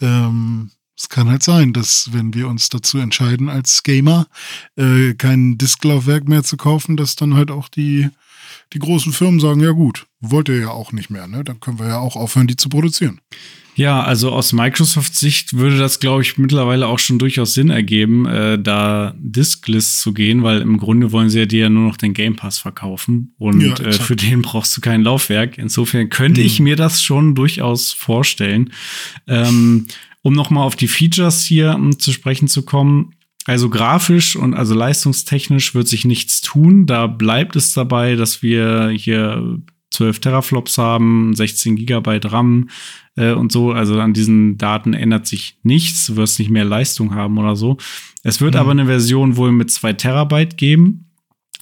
Ähm, 0.00 0.70
es 1.04 1.10
kann 1.10 1.28
halt 1.28 1.42
sein, 1.42 1.74
dass 1.74 2.10
wenn 2.12 2.32
wir 2.32 2.48
uns 2.48 2.70
dazu 2.70 2.96
entscheiden, 2.96 3.50
als 3.50 3.82
Gamer 3.82 4.26
äh, 4.76 5.12
kein 5.12 5.58
Disklaufwerk 5.58 6.26
mehr 6.26 6.42
zu 6.42 6.56
kaufen, 6.56 6.96
dass 6.96 7.14
dann 7.14 7.34
halt 7.34 7.50
auch 7.50 7.68
die 7.68 8.08
die 8.72 8.78
großen 8.78 9.12
Firmen 9.12 9.38
sagen, 9.38 9.60
ja 9.60 9.72
gut, 9.72 10.06
wollt 10.20 10.48
ihr 10.48 10.58
ja 10.58 10.70
auch 10.70 10.92
nicht 10.92 11.10
mehr, 11.10 11.28
ne? 11.28 11.44
Dann 11.44 11.60
können 11.60 11.78
wir 11.78 11.88
ja 11.88 11.98
auch 11.98 12.16
aufhören, 12.16 12.46
die 12.46 12.56
zu 12.56 12.68
produzieren. 12.68 13.20
Ja, 13.76 14.02
also 14.02 14.30
aus 14.30 14.52
Microsoft 14.52 15.14
Sicht 15.14 15.54
würde 15.54 15.78
das, 15.78 16.00
glaube 16.00 16.22
ich, 16.22 16.38
mittlerweile 16.38 16.86
auch 16.86 16.98
schon 16.98 17.18
durchaus 17.18 17.54
Sinn 17.54 17.70
ergeben, 17.70 18.24
äh, 18.26 18.58
da 18.58 19.14
Diskless 19.18 20.00
zu 20.00 20.14
gehen, 20.14 20.42
weil 20.42 20.60
im 20.60 20.78
Grunde 20.78 21.12
wollen 21.12 21.28
sie 21.28 21.40
ja 21.40 21.46
dir 21.46 21.60
ja 21.62 21.68
nur 21.68 21.88
noch 21.88 21.96
den 21.96 22.14
Game 22.14 22.36
Pass 22.36 22.58
verkaufen 22.58 23.34
und 23.36 23.60
ja, 23.60 23.74
äh, 23.74 23.92
für 23.92 24.16
den 24.16 24.42
brauchst 24.42 24.76
du 24.76 24.80
kein 24.80 25.02
Laufwerk. 25.02 25.58
Insofern 25.58 26.08
könnte 26.08 26.40
mhm. 26.40 26.46
ich 26.46 26.60
mir 26.60 26.76
das 26.76 27.02
schon 27.02 27.34
durchaus 27.34 27.92
vorstellen. 27.92 28.72
Ähm, 29.26 29.86
um 30.24 30.32
nochmal 30.32 30.66
auf 30.66 30.74
die 30.74 30.88
Features 30.88 31.44
hier 31.44 31.74
um, 31.74 31.98
zu 31.98 32.10
sprechen 32.10 32.48
zu 32.48 32.64
kommen, 32.64 33.14
also 33.44 33.68
grafisch 33.68 34.36
und 34.36 34.54
also 34.54 34.74
leistungstechnisch 34.74 35.74
wird 35.74 35.86
sich 35.86 36.06
nichts 36.06 36.40
tun. 36.40 36.86
Da 36.86 37.06
bleibt 37.06 37.56
es 37.56 37.74
dabei, 37.74 38.16
dass 38.16 38.42
wir 38.42 38.88
hier 38.88 39.58
12 39.90 40.20
Teraflops 40.20 40.78
haben, 40.78 41.34
16 41.34 41.76
Gigabyte 41.76 42.32
RAM 42.32 42.70
äh, 43.16 43.32
und 43.32 43.52
so. 43.52 43.72
Also 43.72 44.00
an 44.00 44.14
diesen 44.14 44.56
Daten 44.56 44.94
ändert 44.94 45.26
sich 45.26 45.58
nichts. 45.62 46.06
Du 46.06 46.16
wirst 46.16 46.38
nicht 46.38 46.50
mehr 46.50 46.64
Leistung 46.64 47.14
haben 47.14 47.36
oder 47.36 47.54
so. 47.54 47.76
Es 48.22 48.40
wird 48.40 48.54
mhm. 48.54 48.60
aber 48.60 48.70
eine 48.70 48.86
Version 48.86 49.36
wohl 49.36 49.52
mit 49.52 49.70
2 49.70 49.92
Terabyte 49.92 50.56
geben. 50.56 51.10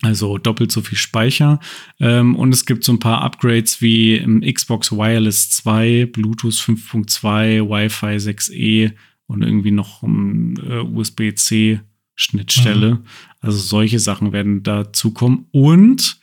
Also 0.03 0.37
doppelt 0.37 0.71
so 0.73 0.83
viel 0.83 0.99
Speicher. 0.99 1.61
Ähm, 2.01 2.35
und 2.35 2.53
es 2.53 2.67
gibt 2.67 2.83
so 2.83 2.93
ein 2.93 2.99
paar 2.99 3.23
Upgrades 3.23 3.81
wie 3.81 4.19
Xbox 4.53 4.91
Wireless 4.91 5.51
2, 5.51 6.07
Bluetooth 6.07 6.55
5.2, 6.55 7.69
Wi-Fi 7.69 8.17
6E 8.17 8.95
und 9.27 9.43
irgendwie 9.43 9.71
noch 9.71 10.03
um, 10.03 10.57
äh, 10.57 10.81
USB-C-Schnittstelle. 10.81 12.97
Mhm. 12.97 13.05
Also 13.41 13.59
solche 13.59 14.01
Sachen 14.01 14.33
werden 14.33 14.65
dazukommen. 14.65 15.47
Und 15.53 16.19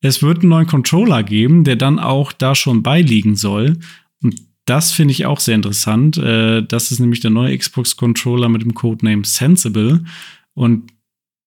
es 0.00 0.20
wird 0.22 0.40
einen 0.40 0.50
neuen 0.50 0.66
Controller 0.66 1.22
geben, 1.22 1.62
der 1.62 1.76
dann 1.76 2.00
auch 2.00 2.32
da 2.32 2.56
schon 2.56 2.82
beiliegen 2.82 3.36
soll. 3.36 3.78
Und 4.22 4.42
das 4.66 4.92
finde 4.92 5.12
ich 5.12 5.24
auch 5.24 5.38
sehr 5.38 5.54
interessant. 5.54 6.18
Äh, 6.18 6.66
das 6.66 6.90
ist 6.90 6.98
nämlich 6.98 7.20
der 7.20 7.30
neue 7.30 7.56
Xbox-Controller 7.56 8.48
mit 8.48 8.62
dem 8.62 8.74
Codename 8.74 9.24
Sensible. 9.24 10.02
Und 10.54 10.92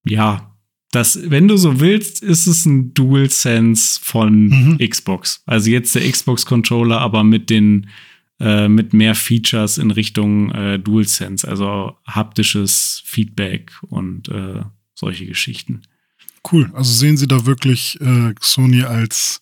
ja, 0.06 0.54
das, 0.98 1.20
wenn 1.30 1.48
du 1.48 1.58
so 1.58 1.80
willst, 1.80 2.24
ist 2.24 2.48
es 2.48 2.66
ein 2.66 2.96
DualSense 2.96 4.00
von 4.02 4.48
mhm. 4.48 4.78
Xbox. 4.80 5.44
Also 5.46 5.70
jetzt 5.70 5.94
der 5.94 6.10
Xbox-Controller, 6.10 7.00
aber 7.00 7.24
mit 7.24 7.52
den 7.52 7.90
äh, 8.40 8.68
mit 8.68 8.94
mehr 8.94 9.14
Features 9.14 9.78
in 9.78 9.92
Richtung 9.92 10.52
äh, 10.52 10.80
DualSense, 10.80 11.48
also 11.48 11.96
haptisches 12.08 13.04
Feedback 13.06 13.72
und 13.82 14.30
äh, 14.30 14.64
solche 14.96 15.28
Geschichten. 15.28 15.84
Cool. 16.52 16.72
Also 16.74 16.92
sehen 16.92 17.18
Sie 17.18 17.28
da 17.28 17.46
wirklich 17.46 18.02
äh, 18.02 18.34
Sony 18.42 18.82
als, 18.82 19.40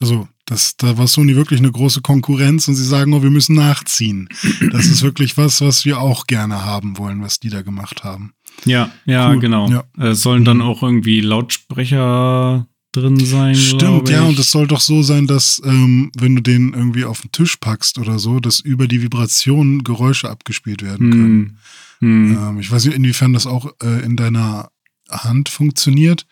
also 0.00 0.28
das, 0.46 0.78
da 0.78 0.96
war 0.96 1.08
Sony 1.08 1.36
wirklich 1.36 1.60
eine 1.60 1.72
große 1.72 2.00
Konkurrenz 2.00 2.68
und 2.68 2.74
sie 2.74 2.84
sagen, 2.84 3.12
oh, 3.12 3.22
wir 3.22 3.30
müssen 3.30 3.56
nachziehen. 3.56 4.28
Das 4.70 4.86
ist 4.86 5.02
wirklich 5.02 5.36
was, 5.36 5.60
was 5.60 5.84
wir 5.84 6.00
auch 6.00 6.26
gerne 6.26 6.64
haben 6.64 6.96
wollen, 6.96 7.20
was 7.20 7.40
die 7.40 7.50
da 7.50 7.60
gemacht 7.60 8.02
haben. 8.04 8.32
Ja, 8.64 8.90
ja, 9.04 9.30
cool. 9.30 9.40
genau. 9.40 9.68
Ja. 9.70 9.84
Es 9.98 10.22
sollen 10.22 10.44
dann 10.44 10.60
auch 10.60 10.82
irgendwie 10.82 11.20
Lautsprecher 11.20 12.66
drin 12.92 13.24
sein. 13.24 13.54
Stimmt, 13.54 14.08
ja, 14.08 14.24
und 14.24 14.38
es 14.38 14.50
soll 14.50 14.66
doch 14.66 14.80
so 14.80 15.02
sein, 15.02 15.26
dass 15.26 15.60
ähm, 15.64 16.10
wenn 16.18 16.36
du 16.36 16.42
den 16.42 16.72
irgendwie 16.72 17.04
auf 17.04 17.20
den 17.20 17.32
Tisch 17.32 17.56
packst 17.56 17.98
oder 17.98 18.18
so, 18.18 18.40
dass 18.40 18.60
über 18.60 18.88
die 18.88 19.02
Vibration 19.02 19.84
Geräusche 19.84 20.30
abgespielt 20.30 20.82
werden 20.82 21.10
können. 21.10 21.58
Hm. 22.00 22.38
Ähm, 22.38 22.60
ich 22.60 22.70
weiß 22.70 22.86
nicht, 22.86 22.94
inwiefern 22.96 23.32
das 23.32 23.46
auch 23.46 23.72
äh, 23.82 24.04
in 24.04 24.16
deiner 24.16 24.70
Hand 25.10 25.48
funktioniert, 25.48 26.26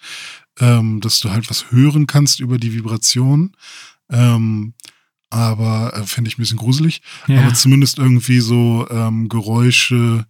ähm, 0.59 1.01
dass 1.01 1.21
du 1.21 1.31
halt 1.31 1.49
was 1.51 1.71
hören 1.71 2.07
kannst 2.07 2.41
über 2.41 2.59
die 2.59 2.75
Vibration. 2.75 3.53
Ähm, 4.11 4.75
aber 5.31 5.93
äh, 5.95 6.05
fände 6.05 6.29
ich 6.29 6.39
ein 6.39 6.43
bisschen 6.43 6.59
gruselig. 6.59 7.03
Ja. 7.27 7.43
Aber 7.43 7.55
zumindest 7.55 7.99
irgendwie 7.99 8.41
so 8.41 8.87
ähm, 8.91 9.29
Geräusche, 9.29 10.27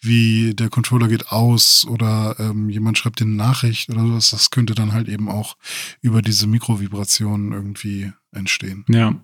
wie 0.00 0.54
der 0.54 0.68
Controller 0.68 1.08
geht 1.08 1.28
aus 1.30 1.86
oder 1.88 2.36
ähm, 2.38 2.70
jemand 2.70 2.98
schreibt 2.98 3.20
dir 3.20 3.24
eine 3.24 3.34
Nachricht 3.34 3.88
oder 3.90 4.02
sowas, 4.02 4.30
das 4.30 4.50
könnte 4.50 4.74
dann 4.74 4.92
halt 4.92 5.08
eben 5.08 5.28
auch 5.28 5.56
über 6.00 6.22
diese 6.22 6.46
Mikrovibrationen 6.46 7.52
irgendwie 7.52 8.12
entstehen. 8.32 8.84
Ja. 8.88 9.14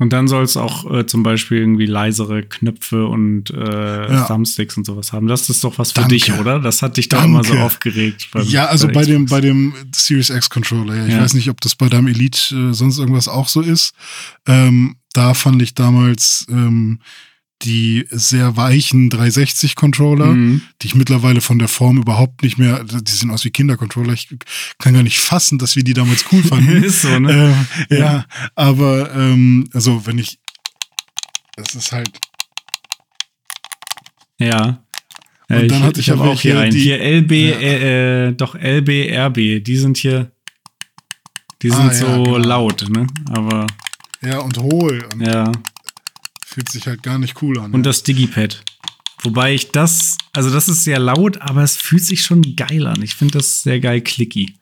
Und 0.00 0.12
dann 0.12 0.28
soll 0.28 0.44
es 0.44 0.56
auch 0.56 0.88
äh, 0.92 1.06
zum 1.06 1.24
Beispiel 1.24 1.58
irgendwie 1.58 1.86
leisere 1.86 2.44
Knöpfe 2.44 3.06
und 3.06 3.50
äh, 3.50 4.12
ja. 4.12 4.26
Thumbsticks 4.26 4.76
und 4.76 4.86
sowas 4.86 5.12
haben. 5.12 5.26
Das 5.26 5.50
ist 5.50 5.64
doch 5.64 5.76
was 5.78 5.90
für 5.90 6.02
Danke. 6.02 6.14
dich, 6.14 6.32
oder? 6.34 6.60
Das 6.60 6.82
hat 6.82 6.96
dich 6.96 7.08
Danke. 7.08 7.26
immer 7.26 7.42
so 7.42 7.54
aufgeregt. 7.54 8.28
Beim, 8.32 8.46
ja, 8.46 8.66
also 8.66 8.86
bei, 8.86 8.94
bei 8.94 9.04
dem, 9.04 9.26
bei 9.26 9.40
dem 9.40 9.74
Series 9.92 10.30
X 10.30 10.50
Controller. 10.50 10.94
Ja. 10.94 11.06
Ich 11.06 11.14
ja. 11.14 11.20
weiß 11.20 11.34
nicht, 11.34 11.50
ob 11.50 11.60
das 11.60 11.74
bei 11.74 11.88
deinem 11.88 12.06
Elite 12.06 12.54
äh, 12.54 12.74
sonst 12.74 12.98
irgendwas 12.98 13.26
auch 13.26 13.48
so 13.48 13.60
ist. 13.60 13.92
Ähm, 14.46 14.96
da 15.14 15.34
fand 15.34 15.60
ich 15.62 15.74
damals 15.74 16.46
ähm, 16.48 17.00
die 17.62 18.06
sehr 18.10 18.56
weichen 18.56 19.10
360-Controller, 19.10 20.26
mhm. 20.26 20.62
die 20.80 20.86
ich 20.86 20.94
mittlerweile 20.94 21.40
von 21.40 21.58
der 21.58 21.68
Form 21.68 21.98
überhaupt 21.98 22.42
nicht 22.42 22.58
mehr, 22.58 22.84
die 22.84 23.10
sehen 23.10 23.30
aus 23.30 23.44
wie 23.44 23.50
Kinder-Controller. 23.50 24.12
Ich 24.12 24.28
kann 24.78 24.94
gar 24.94 25.02
nicht 25.02 25.18
fassen, 25.18 25.58
dass 25.58 25.74
wir 25.74 25.82
die 25.82 25.94
damals 25.94 26.24
cool 26.30 26.42
fanden. 26.44 26.84
ist 26.84 27.02
so, 27.02 27.18
ne? 27.18 27.56
Äh, 27.88 27.94
ja. 27.94 28.00
ja, 28.00 28.26
aber 28.54 29.12
ähm, 29.14 29.68
also 29.72 30.06
wenn 30.06 30.18
ich, 30.18 30.38
das 31.56 31.74
ist 31.74 31.92
halt. 31.92 32.10
Ja. 34.38 34.84
Und 35.48 35.56
äh, 35.56 35.66
dann 35.66 35.78
ich, 35.78 35.84
hatte 35.84 36.00
ich, 36.00 36.08
ich 36.08 36.12
aber 36.12 36.30
auch 36.30 36.40
hier 36.40 36.60
einen. 36.60 36.76
Hier 36.76 37.00
LB, 37.00 37.32
ja. 37.32 37.58
äh, 37.58 38.32
doch 38.34 38.54
LB, 38.54 38.88
RB, 39.10 39.64
die 39.64 39.76
sind 39.76 39.96
hier, 39.96 40.30
die 41.62 41.70
sind 41.70 41.90
ah, 41.90 41.94
so 41.94 42.06
ja, 42.06 42.16
genau. 42.18 42.36
laut, 42.36 42.88
ne? 42.88 43.06
Aber. 43.30 43.66
Ja, 44.20 44.38
und 44.38 44.58
hohl. 44.58 45.04
Und 45.12 45.26
ja. 45.26 45.50
Fühlt 46.58 46.72
sich 46.72 46.88
halt 46.88 47.04
gar 47.04 47.20
nicht 47.20 47.40
cool 47.40 47.56
an. 47.60 47.70
Und 47.70 47.86
ja. 47.86 47.90
das 47.90 48.02
Digipad. 48.02 48.64
Wobei 49.22 49.54
ich 49.54 49.70
das, 49.70 50.18
also 50.32 50.50
das 50.50 50.68
ist 50.68 50.82
sehr 50.82 50.98
laut, 50.98 51.40
aber 51.40 51.62
es 51.62 51.76
fühlt 51.76 52.02
sich 52.02 52.22
schon 52.22 52.56
geil 52.56 52.84
an. 52.88 53.00
Ich 53.00 53.14
finde 53.14 53.38
das 53.38 53.62
sehr 53.62 53.78
geil 53.78 54.00
clicky. 54.00 54.56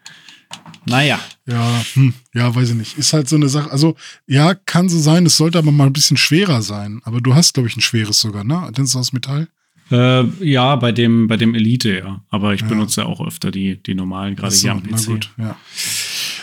Naja. 0.84 1.18
Ja, 1.46 1.82
hm, 1.94 2.12
ja, 2.34 2.54
weiß 2.54 2.68
ich 2.68 2.74
nicht. 2.74 2.98
Ist 2.98 3.14
halt 3.14 3.30
so 3.30 3.36
eine 3.36 3.48
Sache. 3.48 3.70
Also, 3.70 3.96
ja, 4.26 4.52
kann 4.54 4.90
so 4.90 4.98
sein. 4.98 5.24
Es 5.24 5.38
sollte 5.38 5.56
aber 5.56 5.72
mal 5.72 5.86
ein 5.86 5.94
bisschen 5.94 6.18
schwerer 6.18 6.60
sein. 6.60 7.00
Aber 7.04 7.22
du 7.22 7.34
hast, 7.34 7.54
glaube 7.54 7.70
ich, 7.70 7.78
ein 7.78 7.80
schweres 7.80 8.20
sogar, 8.20 8.44
ne? 8.44 8.70
Das 8.74 8.90
ist 8.90 8.96
aus 8.96 9.14
Metall. 9.14 9.48
Äh, 9.90 10.24
ja, 10.44 10.76
bei 10.76 10.92
dem, 10.92 11.28
bei 11.28 11.38
dem 11.38 11.54
Elite, 11.54 12.00
ja. 12.00 12.22
Aber 12.28 12.52
ich 12.52 12.60
ja. 12.60 12.66
benutze 12.66 13.00
ja 13.00 13.06
auch 13.06 13.26
öfter 13.26 13.50
die, 13.50 13.82
die 13.82 13.94
normalen, 13.94 14.36
gerade 14.36 14.54
so, 14.54 14.64
hier 14.64 14.72
am 14.72 14.82
PC. 14.82 14.90
Na 14.90 15.06
gut, 15.06 15.30
ja. 15.38 15.56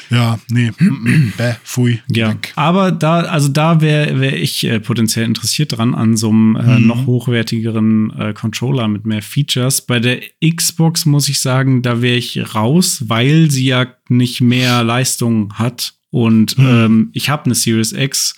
Ja, 0.10 0.40
nee, 0.50 0.72
bäh, 1.38 1.54
pfui. 1.64 2.02
Ja, 2.10 2.30
weg. 2.30 2.54
aber 2.56 2.92
da, 2.92 3.22
also 3.22 3.48
da 3.48 3.82
wäre 3.82 4.20
wär 4.20 4.42
ich 4.42 4.64
äh, 4.66 4.80
potenziell 4.80 5.26
interessiert 5.26 5.78
dran 5.78 5.96
an 5.96 6.18
so 6.18 6.30
einem 6.30 6.56
äh, 6.56 6.80
mhm. 6.80 6.88
noch 6.88 7.06
hochwertigeren 7.06 8.12
äh, 8.18 8.34
Controller 8.34 8.88
mit 8.88 9.06
mehr 9.06 9.22
Features. 9.22 9.82
Bei 9.82 10.00
der 10.00 10.22
Xbox 10.44 11.06
muss 11.06 11.30
ich 11.30 11.40
sagen, 11.40 11.82
da 11.82 12.02
wäre 12.02 12.18
ich 12.18 12.56
raus, 12.56 13.04
weil 13.08 13.50
sie 13.52 13.66
ja 13.66 13.88
nicht 14.10 14.42
mehr 14.42 14.84
Leistung 14.84 15.54
hat. 15.56 15.94
Und 16.10 16.58
mhm. 16.58 16.68
ähm, 16.68 17.10
ich 17.14 17.30
habe 17.30 17.46
eine 17.46 17.56
Series 17.56 17.92
X, 17.92 18.36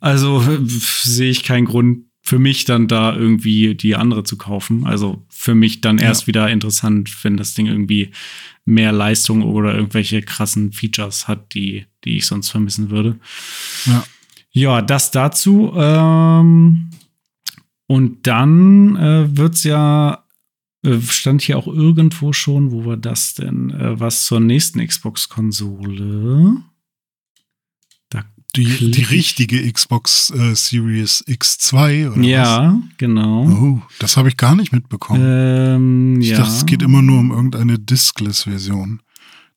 also 0.00 0.44
sehe 0.66 1.30
ich 1.30 1.42
keinen 1.42 1.64
Grund, 1.64 2.06
für 2.26 2.40
mich 2.40 2.64
dann 2.64 2.88
da 2.88 3.14
irgendwie 3.14 3.76
die 3.76 3.94
andere 3.94 4.24
zu 4.24 4.36
kaufen. 4.36 4.84
Also 4.84 5.24
für 5.28 5.54
mich 5.54 5.80
dann 5.80 5.98
erst 5.98 6.22
ja. 6.22 6.26
wieder 6.26 6.50
interessant, 6.50 7.08
wenn 7.22 7.36
das 7.36 7.54
Ding 7.54 7.66
irgendwie 7.66 8.10
mehr 8.66 8.92
Leistung 8.92 9.42
oder 9.42 9.74
irgendwelche 9.74 10.20
krassen 10.20 10.72
Features 10.72 11.26
hat, 11.28 11.54
die, 11.54 11.86
die 12.04 12.18
ich 12.18 12.26
sonst 12.26 12.50
vermissen 12.50 12.90
würde. 12.90 13.18
Ja, 13.86 14.04
ja 14.50 14.82
das 14.82 15.10
dazu. 15.12 15.72
Ähm, 15.74 16.90
und 17.86 18.26
dann 18.26 18.96
äh, 18.96 19.36
wird 19.36 19.54
es 19.54 19.62
ja, 19.62 20.24
äh, 20.84 21.00
stand 21.00 21.42
hier 21.42 21.56
auch 21.56 21.68
irgendwo 21.68 22.32
schon, 22.32 22.72
wo 22.72 22.84
war 22.84 22.96
das 22.96 23.34
denn? 23.34 23.70
Äh, 23.70 23.98
was 24.00 24.26
zur 24.26 24.40
nächsten 24.40 24.84
Xbox-Konsole? 24.84 26.56
Die, 28.56 28.90
die 28.90 29.02
richtige 29.02 29.70
Xbox 29.70 30.30
äh, 30.30 30.54
Series 30.54 31.24
X2 31.26 32.12
oder 32.12 32.22
Ja, 32.22 32.72
was? 32.72 32.96
genau. 32.96 33.48
Oh, 33.48 33.82
das 33.98 34.16
habe 34.16 34.28
ich 34.28 34.36
gar 34.36 34.54
nicht 34.54 34.72
mitbekommen. 34.72 35.22
Ähm, 35.22 36.20
ich 36.20 36.30
ja. 36.30 36.38
dachte, 36.38 36.52
es 36.52 36.66
geht 36.66 36.82
immer 36.82 37.02
nur 37.02 37.20
um 37.20 37.30
irgendeine 37.30 37.78
Diskless-Version. 37.78 39.00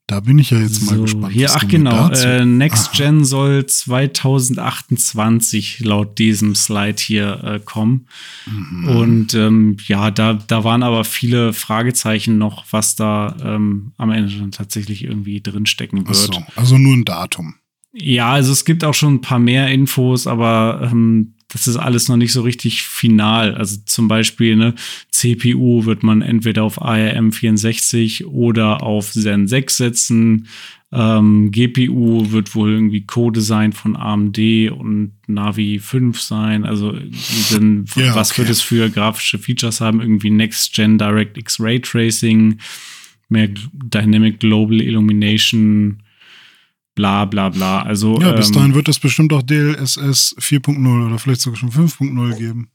Da 0.09 0.19
bin 0.21 0.39
ich 0.39 0.49
ja 0.49 0.59
jetzt 0.59 0.81
so, 0.81 0.91
mal 0.91 1.01
gespannt. 1.01 1.33
Hier, 1.33 1.51
ach 1.53 1.67
genau, 1.67 2.09
äh, 2.09 2.43
Next 2.43 2.93
Gen 2.93 3.23
soll 3.23 3.67
2028 3.67 5.81
laut 5.81 6.17
diesem 6.17 6.55
Slide 6.55 6.99
hier 6.99 7.43
äh, 7.43 7.59
kommen. 7.59 8.07
Mhm. 8.47 8.87
Und 8.87 9.35
ähm, 9.35 9.77
ja, 9.85 10.09
da, 10.09 10.33
da 10.33 10.63
waren 10.63 10.81
aber 10.81 11.03
viele 11.03 11.53
Fragezeichen 11.53 12.39
noch, 12.39 12.65
was 12.71 12.95
da 12.95 13.37
ähm, 13.43 13.91
am 13.97 14.09
Ende 14.09 14.35
dann 14.35 14.49
tatsächlich 14.49 15.03
irgendwie 15.03 15.41
drinstecken 15.41 16.07
wird. 16.07 16.17
So, 16.17 16.43
also 16.55 16.79
nur 16.79 16.95
ein 16.95 17.05
Datum. 17.05 17.53
Ja, 17.91 18.33
also 18.33 18.51
es 18.51 18.65
gibt 18.65 18.83
auch 18.83 18.93
schon 18.93 19.15
ein 19.15 19.21
paar 19.21 19.39
mehr 19.39 19.69
Infos, 19.69 20.27
aber 20.27 20.89
ähm, 20.91 21.33
das 21.47 21.67
ist 21.67 21.77
alles 21.77 22.07
noch 22.07 22.17
nicht 22.17 22.31
so 22.31 22.41
richtig 22.41 22.83
final. 22.83 23.55
Also 23.55 23.77
zum 23.85 24.07
Beispiel 24.07 24.53
eine 24.53 24.75
CPU 25.09 25.85
wird 25.85 26.03
man 26.03 26.21
entweder 26.21 26.63
auf 26.63 26.81
ARM 26.81 27.31
64 27.31 28.27
oder 28.27 28.83
auf 28.83 29.11
Zen 29.11 29.47
6 29.47 29.77
setzen. 29.77 30.47
Ähm, 30.91 31.51
GPU 31.51 32.31
wird 32.31 32.53
wohl 32.53 32.71
irgendwie 32.71 33.01
Co-Design 33.01 33.73
von 33.73 33.95
AMD 33.95 34.37
und 34.71 35.13
Navi 35.27 35.79
5 35.79 36.19
sein. 36.19 36.65
Also 36.65 36.95
denn, 37.51 37.85
ja, 37.95 38.13
was 38.13 38.31
okay. 38.31 38.41
wird 38.41 38.51
es 38.51 38.61
für 38.61 38.89
grafische 38.89 39.39
Features 39.39 39.81
haben? 39.81 40.01
Irgendwie 40.01 40.29
Next-Gen 40.29 40.99
DirectX 40.99 41.59
Ray 41.59 41.79
Tracing, 41.79 42.59
mehr 43.27 43.49
Dynamic 43.73 44.39
Global 44.39 44.81
Illumination, 44.81 46.03
bla 46.99 47.23
bla 47.23 47.47
bla. 47.47 47.81
Also, 47.83 48.19
ja, 48.19 48.33
bis 48.33 48.47
ähm, 48.49 48.55
dahin 48.55 48.75
wird 48.75 48.89
es 48.89 48.99
bestimmt 48.99 49.31
auch 49.31 49.41
DLSS 49.41 50.35
4.0 50.37 51.07
oder 51.07 51.17
vielleicht 51.17 51.39
sogar 51.39 51.57
schon 51.57 51.71
5.0 51.71 52.37
geben. 52.37 52.67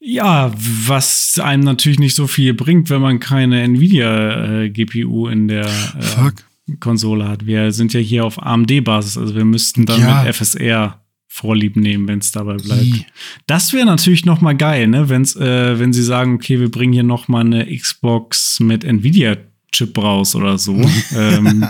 Ja, 0.00 0.52
was 0.56 1.38
einem 1.38 1.62
natürlich 1.62 2.00
nicht 2.00 2.16
so 2.16 2.26
viel 2.26 2.52
bringt, 2.52 2.90
wenn 2.90 3.00
man 3.00 3.20
keine 3.20 3.62
Nvidia-GPU 3.62 5.28
äh, 5.28 5.32
in 5.32 5.46
der 5.46 5.66
äh, 5.66 6.74
Konsole 6.80 7.28
hat. 7.28 7.46
Wir 7.46 7.72
sind 7.72 7.92
ja 7.92 8.00
hier 8.00 8.24
auf 8.24 8.42
AMD-Basis, 8.42 9.16
also 9.16 9.36
wir 9.36 9.44
müssten 9.44 9.86
dann 9.86 10.00
ja. 10.00 10.22
mit 10.24 10.34
FSR 10.34 11.00
Vorlieb 11.28 11.76
nehmen, 11.76 12.08
wenn 12.08 12.18
es 12.18 12.32
dabei 12.32 12.56
bleibt. 12.56 12.82
I. 12.82 13.06
Das 13.46 13.72
wäre 13.72 13.86
natürlich 13.86 14.24
noch 14.24 14.40
mal 14.40 14.56
geil, 14.56 14.88
ne? 14.88 15.08
Wenn's, 15.08 15.36
äh, 15.36 15.78
wenn 15.78 15.92
sie 15.92 16.02
sagen, 16.02 16.34
okay, 16.34 16.58
wir 16.58 16.70
bringen 16.70 16.92
hier 16.92 17.04
noch 17.04 17.28
mal 17.28 17.44
eine 17.44 17.66
Xbox 17.66 18.58
mit 18.58 18.82
Nvidia-Chip 18.82 19.96
raus 19.98 20.34
oder 20.34 20.58
so. 20.58 20.74
ähm, 21.16 21.68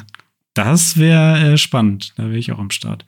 das 0.59 0.99
wäre 0.99 1.53
äh, 1.53 1.57
spannend. 1.57 2.13
Da 2.17 2.25
wäre 2.25 2.39
ich 2.39 2.51
auch 2.51 2.59
am 2.59 2.73
Start. 2.73 3.05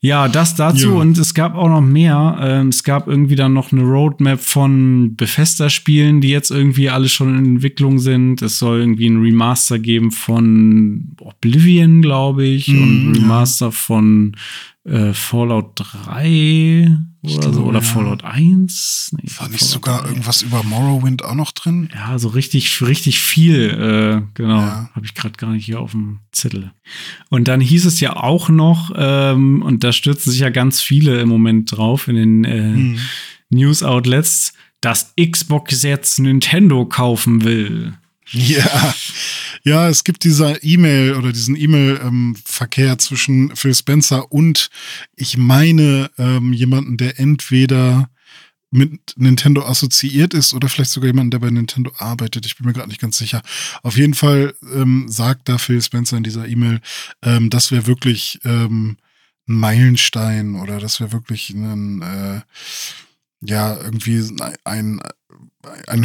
Ja, 0.00 0.26
das 0.26 0.54
dazu. 0.54 0.88
Ja. 0.88 0.94
Und 0.94 1.18
es 1.18 1.34
gab 1.34 1.54
auch 1.54 1.68
noch 1.68 1.82
mehr. 1.82 2.38
Ähm, 2.40 2.68
es 2.68 2.82
gab 2.82 3.08
irgendwie 3.08 3.36
dann 3.36 3.52
noch 3.52 3.72
eine 3.72 3.82
Roadmap 3.82 4.40
von 4.40 5.14
Bethesda-Spielen, 5.14 6.22
die 6.22 6.30
jetzt 6.30 6.50
irgendwie 6.50 6.88
alle 6.88 7.10
schon 7.10 7.36
in 7.38 7.44
Entwicklung 7.44 7.98
sind. 7.98 8.40
Es 8.40 8.58
soll 8.58 8.80
irgendwie 8.80 9.06
ein 9.06 9.20
Remaster 9.20 9.78
geben 9.78 10.12
von 10.12 11.14
Oblivion, 11.20 12.00
glaube 12.00 12.44
ich. 12.44 12.68
Mm, 12.68 12.82
und 12.82 13.10
ein 13.10 13.16
Remaster 13.16 13.66
ja. 13.66 13.72
von 13.72 14.34
äh, 14.84 15.12
Fallout 15.12 15.72
3 15.76 16.98
oder 17.22 17.52
so, 17.52 17.62
oder 17.62 17.78
ja. 17.78 17.84
Fallout 17.84 18.24
1. 18.24 19.12
Nee, 19.12 19.30
War 19.38 19.48
nicht 19.48 19.64
sogar 19.64 20.02
3. 20.02 20.08
irgendwas 20.08 20.42
über 20.42 20.64
Morrowind 20.64 21.24
auch 21.24 21.36
noch 21.36 21.52
drin? 21.52 21.88
Ja, 21.94 22.18
so 22.18 22.28
richtig, 22.28 22.82
richtig 22.82 23.20
viel, 23.20 23.70
äh, 23.70 24.22
genau. 24.34 24.58
Ja. 24.58 24.90
Habe 24.92 25.06
ich 25.06 25.14
gerade 25.14 25.36
gar 25.36 25.52
nicht 25.52 25.64
hier 25.64 25.80
auf 25.80 25.92
dem 25.92 26.18
Zettel. 26.32 26.72
Und 27.28 27.46
dann 27.46 27.60
hieß 27.60 27.86
es 27.86 28.00
ja 28.00 28.16
auch 28.16 28.48
noch, 28.48 28.90
ähm, 28.96 29.62
und 29.62 29.84
da 29.84 29.92
stürzen 29.92 30.32
sich 30.32 30.40
ja 30.40 30.50
ganz 30.50 30.80
viele 30.80 31.20
im 31.20 31.28
Moment 31.28 31.76
drauf 31.76 32.08
in 32.08 32.16
den 32.16 32.44
äh, 32.44 32.74
hm. 32.74 32.98
News-Outlets, 33.50 34.52
dass 34.80 35.14
Xbox 35.14 35.82
jetzt 35.82 36.18
Nintendo 36.18 36.86
kaufen 36.86 37.44
will. 37.44 37.94
Ja, 38.32 38.94
ja, 39.62 39.88
es 39.88 40.04
gibt 40.04 40.24
dieser 40.24 40.64
E-Mail 40.64 41.14
oder 41.14 41.32
diesen 41.32 41.54
E-Mail-Verkehr 41.54 42.98
zwischen 42.98 43.54
Phil 43.54 43.74
Spencer 43.74 44.32
und 44.32 44.70
ich 45.14 45.36
meine 45.36 46.10
ähm, 46.18 46.52
jemanden, 46.52 46.96
der 46.96 47.20
entweder 47.20 48.08
mit 48.70 49.14
Nintendo 49.16 49.66
assoziiert 49.66 50.32
ist 50.32 50.54
oder 50.54 50.68
vielleicht 50.70 50.90
sogar 50.90 51.08
jemanden, 51.08 51.30
der 51.30 51.40
bei 51.40 51.50
Nintendo 51.50 51.92
arbeitet. 51.98 52.46
Ich 52.46 52.56
bin 52.56 52.66
mir 52.66 52.72
gerade 52.72 52.88
nicht 52.88 53.02
ganz 53.02 53.18
sicher. 53.18 53.42
Auf 53.82 53.98
jeden 53.98 54.14
Fall 54.14 54.54
ähm, 54.74 55.04
sagt 55.08 55.50
da 55.50 55.58
Phil 55.58 55.82
Spencer 55.82 56.16
in 56.16 56.22
dieser 56.22 56.48
E-Mail, 56.48 56.80
ähm, 57.22 57.50
das 57.50 57.70
wäre 57.70 57.86
wirklich 57.86 58.40
ähm, 58.44 58.96
ein 59.46 59.54
Meilenstein 59.56 60.54
oder 60.54 60.78
das 60.80 61.00
wäre 61.00 61.12
wirklich 61.12 61.50
ein 61.50 62.00
äh, 62.00 62.40
ja 63.42 63.76
irgendwie 63.76 64.18
ein 64.40 64.56
ein 64.64 65.00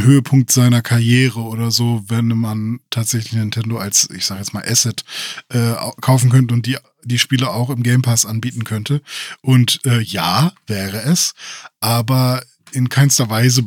Höhepunkt 0.04 0.52
seiner 0.52 0.82
Karriere 0.82 1.42
oder 1.42 1.72
so, 1.72 2.04
wenn 2.08 2.28
man 2.28 2.80
tatsächlich 2.90 3.34
Nintendo 3.34 3.78
als, 3.78 4.10
ich 4.16 4.26
sage 4.26 4.42
jetzt 4.42 4.54
mal, 4.54 4.64
Asset 4.68 5.04
äh, 5.50 5.74
kaufen 6.02 6.30
könnte 6.30 6.54
und 6.54 6.66
die, 6.66 6.78
die 7.04 7.20
Spiele 7.20 7.50
auch 7.50 7.70
im 7.70 7.84
Game 7.84 8.02
Pass 8.02 8.26
anbieten 8.26 8.64
könnte. 8.64 9.02
Und 9.42 9.80
äh, 9.86 10.02
ja, 10.02 10.54
wäre 10.68 11.02
es, 11.02 11.34
aber 11.80 12.44
in 12.72 12.90
keinster 12.90 13.30
Weise 13.30 13.64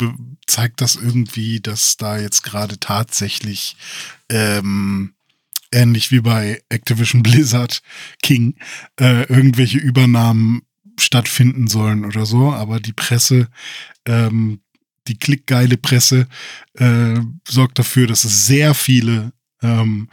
zeigt 0.46 0.80
das 0.80 0.96
irgendwie, 0.96 1.60
dass 1.60 1.96
da 1.96 2.18
jetzt 2.18 2.42
gerade 2.42 2.78
tatsächlich 2.78 3.76
ähm, 4.28 5.14
ähnlich 5.72 6.10
wie 6.10 6.20
bei 6.20 6.62
Activision 6.68 7.22
Blizzard 7.22 7.82
King 8.22 8.56
äh, 9.00 9.24
irgendwelche 9.24 9.78
Übernahmen 9.78 10.62
stattfinden 10.98 11.68
sollen 11.68 12.04
oder 12.04 12.26
so. 12.26 12.52
Aber 12.52 12.80
die 12.80 12.92
Presse 12.92 13.48
ähm, 14.06 14.60
die 15.10 15.18
klickgeile 15.18 15.76
Presse 15.76 16.28
äh, 16.74 17.20
sorgt 17.46 17.78
dafür, 17.78 18.06
dass 18.06 18.24
es 18.24 18.46
sehr 18.46 18.74
viele 18.74 19.32
ähm, 19.62 20.08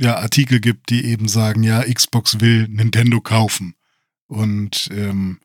ja, 0.00 0.16
Artikel 0.16 0.60
gibt, 0.60 0.90
die 0.90 1.04
eben 1.04 1.28
sagen, 1.28 1.62
ja, 1.62 1.82
Xbox 1.82 2.40
will 2.40 2.66
Nintendo 2.68 3.20
kaufen. 3.20 3.74
Und 4.26 4.88
ähm, 4.92 5.40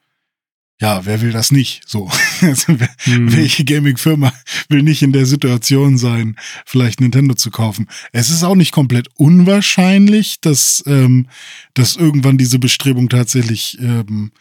ja, 0.82 1.06
wer 1.06 1.22
will 1.22 1.32
das 1.32 1.52
nicht? 1.52 1.82
So. 1.88 2.10
Also, 2.42 2.78
wer, 2.78 2.90
hm. 3.04 3.32
Welche 3.32 3.64
Gaming-Firma 3.64 4.34
will 4.68 4.84
nicht 4.84 5.02
in 5.02 5.14
der 5.14 5.26
Situation 5.26 5.98
sein, 5.98 6.36
vielleicht 6.66 7.00
Nintendo 7.00 7.36
zu 7.36 7.52
kaufen? 7.52 7.88
Es 8.12 8.30
ist 8.30 8.44
auch 8.44 8.56
nicht 8.56 8.74
komplett 8.74 9.08
unwahrscheinlich, 9.16 10.42
dass, 10.42 10.84
ähm, 10.86 11.30
dass 11.74 11.96
irgendwann 11.96 12.38
diese 12.38 12.60
Bestrebung 12.60 13.08
tatsächlich 13.08 13.80
ähm, 13.80 14.34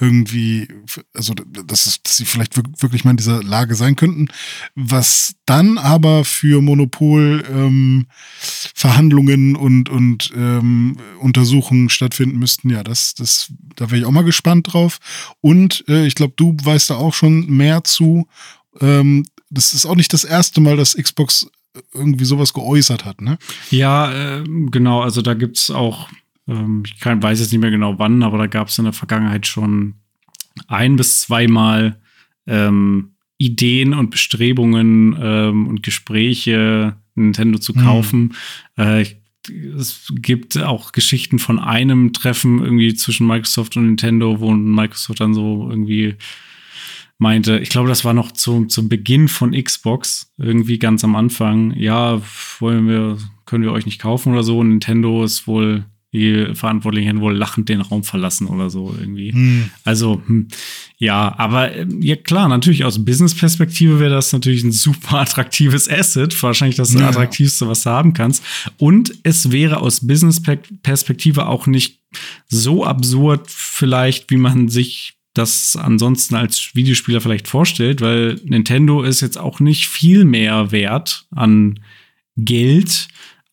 irgendwie, 0.00 0.66
also 1.14 1.34
dass, 1.34 1.86
es, 1.86 2.02
dass 2.02 2.16
sie 2.16 2.24
vielleicht 2.24 2.56
wirklich 2.56 3.04
mal 3.04 3.12
in 3.12 3.18
dieser 3.18 3.42
Lage 3.42 3.74
sein 3.74 3.96
könnten. 3.96 4.28
Was 4.74 5.34
dann 5.46 5.78
aber 5.78 6.24
für 6.24 6.62
Monopolverhandlungen 6.62 9.50
ähm, 9.50 9.56
und, 9.56 9.90
und 9.90 10.32
ähm, 10.34 10.96
Untersuchungen 11.20 11.90
stattfinden 11.90 12.38
müssten, 12.38 12.70
ja, 12.70 12.82
das, 12.82 13.14
das, 13.14 13.52
da 13.76 13.90
wäre 13.90 14.00
ich 14.00 14.06
auch 14.06 14.10
mal 14.10 14.24
gespannt 14.24 14.72
drauf. 14.72 14.98
Und 15.40 15.84
äh, 15.88 16.06
ich 16.06 16.14
glaube, 16.14 16.34
du 16.36 16.56
weißt 16.62 16.90
da 16.90 16.96
auch 16.96 17.14
schon 17.14 17.46
mehr 17.46 17.84
zu. 17.84 18.26
Ähm, 18.80 19.24
das 19.50 19.74
ist 19.74 19.86
auch 19.86 19.96
nicht 19.96 20.12
das 20.12 20.24
erste 20.24 20.60
Mal, 20.60 20.76
dass 20.76 20.94
Xbox 20.94 21.48
irgendwie 21.92 22.24
sowas 22.24 22.52
geäußert 22.52 23.04
hat, 23.04 23.20
ne? 23.20 23.38
Ja, 23.70 24.12
äh, 24.12 24.44
genau. 24.70 25.02
Also 25.02 25.22
da 25.22 25.34
gibt 25.34 25.58
es 25.58 25.70
auch, 25.70 26.08
ähm, 26.50 26.82
ich 26.84 26.98
kann, 27.00 27.22
weiß 27.22 27.40
jetzt 27.40 27.52
nicht 27.52 27.60
mehr 27.60 27.70
genau 27.70 27.98
wann, 27.98 28.22
aber 28.22 28.38
da 28.38 28.46
gab 28.46 28.68
es 28.68 28.78
in 28.78 28.84
der 28.84 28.92
Vergangenheit 28.92 29.46
schon 29.46 29.94
ein 30.66 30.96
bis 30.96 31.22
zweimal 31.22 32.00
ähm, 32.46 33.12
Ideen 33.38 33.94
und 33.94 34.10
Bestrebungen 34.10 35.16
ähm, 35.20 35.66
und 35.66 35.82
Gespräche, 35.82 36.96
Nintendo 37.14 37.58
zu 37.58 37.74
hm. 37.74 37.82
kaufen. 37.82 38.20
Mhm. 38.76 38.84
Äh, 38.84 39.06
es 39.76 40.12
gibt 40.16 40.58
auch 40.58 40.92
Geschichten 40.92 41.38
von 41.38 41.58
einem 41.58 42.12
Treffen 42.12 42.62
irgendwie 42.62 42.94
zwischen 42.94 43.26
Microsoft 43.26 43.76
und 43.76 43.86
Nintendo, 43.86 44.40
wo 44.40 44.52
Microsoft 44.52 45.20
dann 45.20 45.32
so 45.32 45.68
irgendwie 45.70 46.16
meinte, 47.16 47.58
ich 47.58 47.70
glaube, 47.70 47.88
das 47.88 48.04
war 48.04 48.12
noch 48.12 48.32
zum, 48.32 48.68
zum 48.68 48.88
Beginn 48.88 49.28
von 49.28 49.52
Xbox, 49.52 50.32
irgendwie 50.38 50.78
ganz 50.78 51.04
am 51.04 51.16
Anfang, 51.16 51.74
ja, 51.76 52.20
wollen 52.58 52.88
wir, 52.88 53.18
können 53.44 53.64
wir 53.64 53.72
euch 53.72 53.86
nicht 53.86 54.00
kaufen 54.00 54.32
oder 54.32 54.42
so. 54.42 54.58
Und 54.58 54.68
Nintendo 54.70 55.24
ist 55.24 55.46
wohl 55.46 55.84
die 56.12 56.54
Verantwortlichen 56.54 57.20
wohl 57.20 57.36
lachend 57.36 57.68
den 57.68 57.80
Raum 57.80 58.02
verlassen 58.02 58.48
oder 58.48 58.68
so 58.68 58.94
irgendwie. 58.98 59.32
Hm. 59.32 59.70
Also, 59.84 60.20
hm, 60.26 60.48
ja, 60.98 61.38
aber 61.38 61.74
ähm, 61.74 62.02
ja 62.02 62.16
klar, 62.16 62.48
natürlich 62.48 62.84
aus 62.84 63.04
Business-Perspektive 63.04 64.00
wäre 64.00 64.10
das 64.10 64.32
natürlich 64.32 64.64
ein 64.64 64.72
super 64.72 65.20
attraktives 65.20 65.88
Asset, 65.88 66.40
wahrscheinlich 66.42 66.76
das 66.76 66.94
ja. 66.94 67.08
attraktivste, 67.08 67.68
was 67.68 67.84
du 67.84 67.90
haben 67.90 68.12
kannst. 68.12 68.44
Und 68.76 69.14
es 69.22 69.52
wäre 69.52 69.78
aus 69.78 70.06
Business-Perspektive 70.06 71.46
auch 71.46 71.66
nicht 71.66 72.00
so 72.48 72.84
absurd 72.84 73.48
vielleicht, 73.48 74.30
wie 74.30 74.36
man 74.36 74.68
sich 74.68 75.14
das 75.34 75.76
ansonsten 75.76 76.34
als 76.34 76.74
Videospieler 76.74 77.20
vielleicht 77.20 77.46
vorstellt, 77.46 78.00
weil 78.00 78.40
Nintendo 78.44 79.02
ist 79.02 79.20
jetzt 79.20 79.38
auch 79.38 79.60
nicht 79.60 79.86
viel 79.86 80.24
mehr 80.24 80.72
wert 80.72 81.26
an 81.30 81.78
Geld 82.36 83.08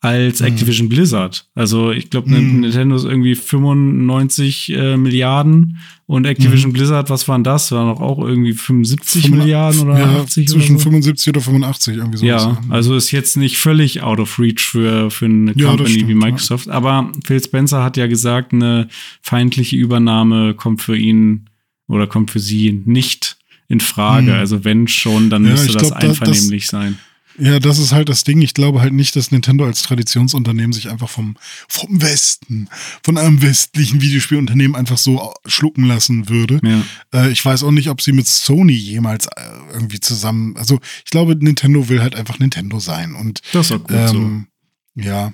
als 0.07 0.39
mhm. 0.39 0.47
Activision 0.47 0.89
Blizzard. 0.89 1.47
Also 1.55 1.91
ich 1.91 2.09
glaube, 2.09 2.29
mhm. 2.29 2.61
Nintendo 2.61 2.95
ist 2.95 3.03
irgendwie 3.03 3.35
95 3.35 4.73
äh, 4.73 4.97
Milliarden 4.97 5.79
und 6.05 6.25
Activision 6.25 6.71
mhm. 6.71 6.73
Blizzard, 6.73 7.09
was 7.09 7.27
waren 7.27 7.43
das? 7.43 7.71
War 7.71 7.85
noch 7.85 7.99
auch 7.99 8.19
irgendwie 8.19 8.53
75 8.53 9.23
Fünf, 9.23 9.35
Milliarden 9.35 9.81
oder 9.81 9.99
ja, 9.99 10.21
80 10.21 10.47
Zwischen 10.47 10.75
oder 10.75 10.79
so? 10.79 10.89
75 10.89 11.29
oder 11.29 11.41
85 11.41 11.97
irgendwie 11.97 12.17
so. 12.17 12.25
Ja, 12.25 12.57
also 12.69 12.95
ist 12.95 13.11
jetzt 13.11 13.37
nicht 13.37 13.57
völlig 13.57 14.01
out 14.01 14.19
of 14.19 14.39
reach 14.39 14.61
für, 14.61 15.11
für 15.11 15.25
eine 15.25 15.53
ja, 15.55 15.69
Company 15.69 15.89
stimmt, 15.89 16.09
wie 16.09 16.15
Microsoft. 16.15 16.67
Ja. 16.67 16.73
Aber 16.73 17.11
Phil 17.25 17.43
Spencer 17.43 17.83
hat 17.83 17.97
ja 17.97 18.07
gesagt, 18.07 18.53
eine 18.53 18.87
feindliche 19.21 19.75
Übernahme 19.75 20.53
kommt 20.53 20.81
für 20.81 20.97
ihn 20.97 21.49
oder 21.87 22.07
kommt 22.07 22.31
für 22.31 22.39
sie 22.39 22.81
nicht 22.85 23.37
in 23.67 23.79
Frage. 23.79 24.31
Mhm. 24.31 24.39
Also 24.39 24.63
wenn 24.63 24.87
schon, 24.87 25.29
dann 25.29 25.43
müsste 25.43 25.73
das 25.73 25.89
glaub, 25.89 26.03
einvernehmlich 26.03 26.67
das, 26.67 26.71
sein. 26.71 26.97
Ja, 27.37 27.59
das 27.59 27.77
ist 27.77 27.91
halt 27.91 28.09
das 28.09 28.23
Ding. 28.23 28.41
Ich 28.41 28.53
glaube 28.53 28.81
halt 28.81 28.93
nicht, 28.93 29.15
dass 29.15 29.31
Nintendo 29.31 29.65
als 29.65 29.83
Traditionsunternehmen 29.83 30.73
sich 30.73 30.89
einfach 30.89 31.09
vom, 31.09 31.37
vom 31.67 32.01
Westen, 32.01 32.67
von 33.03 33.17
einem 33.17 33.41
westlichen 33.41 34.01
Videospielunternehmen 34.01 34.75
einfach 34.75 34.97
so 34.97 35.33
schlucken 35.45 35.83
lassen 35.85 36.29
würde. 36.29 36.59
Ja. 36.63 36.83
Äh, 37.13 37.31
ich 37.31 37.43
weiß 37.45 37.63
auch 37.63 37.71
nicht, 37.71 37.89
ob 37.89 38.01
sie 38.01 38.11
mit 38.11 38.27
Sony 38.27 38.73
jemals 38.73 39.27
äh, 39.27 39.31
irgendwie 39.71 39.99
zusammen, 39.99 40.57
also 40.57 40.79
ich 41.05 41.11
glaube, 41.11 41.35
Nintendo 41.35 41.89
will 41.89 42.01
halt 42.01 42.15
einfach 42.15 42.39
Nintendo 42.39 42.79
sein. 42.79 43.13
Und 43.13 43.41
das 43.53 43.67
ist 43.67 43.71
auch 43.71 43.83
gut 43.83 43.91
ähm, 43.91 44.47
so. 44.95 45.03
Ja, 45.03 45.33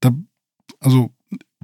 da, 0.00 0.10
also 0.80 1.12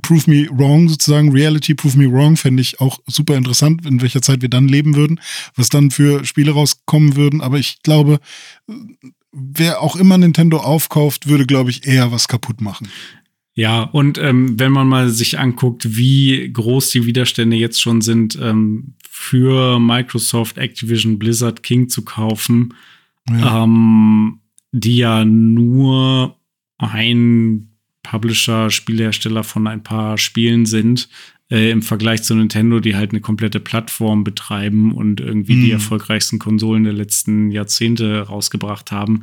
Prove 0.03 0.29
Me 0.29 0.49
Wrong 0.51 0.89
sozusagen, 0.89 1.33
Reality 1.33 1.75
Prove 1.75 1.97
Me 1.97 2.11
Wrong, 2.11 2.37
fände 2.37 2.61
ich 2.61 2.81
auch 2.81 3.01
super 3.07 3.37
interessant, 3.37 3.87
in 3.87 4.03
welcher 4.03 4.21
Zeit 4.21 4.43
wir 4.43 4.51
dann 4.51 4.69
leben 4.69 4.97
würden, 4.97 5.21
was 5.55 5.69
dann 5.69 5.91
für 5.91 6.25
Spiele 6.25 6.53
rauskommen 6.53 7.17
würden. 7.17 7.41
Aber 7.41 7.59
ich 7.59 7.83
glaube, 7.83 8.21
wer 9.33 9.81
auch 9.81 9.97
immer 9.97 10.19
Nintendo 10.19 10.59
aufkauft, 10.59 11.27
würde, 11.27 11.47
glaube 11.47 11.71
ich, 11.71 11.87
eher 11.87 12.13
was 12.13 12.29
kaputt 12.29 12.61
machen. 12.61 12.89
Ja, 13.55 13.83
und 13.83 14.17
ähm, 14.19 14.59
wenn 14.59 14.73
man 14.73 14.89
mal 14.89 15.11
sich 15.11 15.39
anguckt, 15.39 15.97
wie 15.97 16.51
groß 16.53 16.91
die 16.91 17.05
Widerstände 17.05 17.57
jetzt 17.57 17.83
schon 17.83 18.01
sind, 18.01 18.39
ähm, 18.41 18.95
für 19.09 19.79
Microsoft, 19.79 20.57
Activision, 20.57 21.19
Blizzard, 21.19 21.63
King 21.63 21.89
zu 21.89 22.03
kaufen, 22.03 22.75
ja. 23.29 23.65
ähm, 23.65 24.41
die 24.73 24.99
ja 24.99 25.25
nur 25.25 26.37
ein 26.79 27.69
Publisher, 28.03 28.71
Spielhersteller 28.71 29.45
von 29.45 29.67
ein 29.67 29.83
paar 29.83 30.19
Spielen 30.19 30.67
sind, 30.67 31.09
äh, 31.53 31.71
im 31.71 31.83
Vergleich 31.83 32.23
zu 32.23 32.35
Nintendo, 32.35 32.81
die 32.81 32.97
halt 32.97 33.11
eine 33.11 33.21
komplette 33.21 33.61
Plattform 33.61 34.25
betreiben 34.25 34.93
und 34.93 35.21
irgendwie 35.21 35.57
mhm. 35.57 35.65
die 35.65 35.71
erfolgreichsten 35.71 36.39
Konsolen 36.39 36.85
der 36.85 36.95
letzten 36.95 37.51
Jahrzehnte 37.51 38.23
rausgebracht 38.23 38.91
haben. 38.91 39.23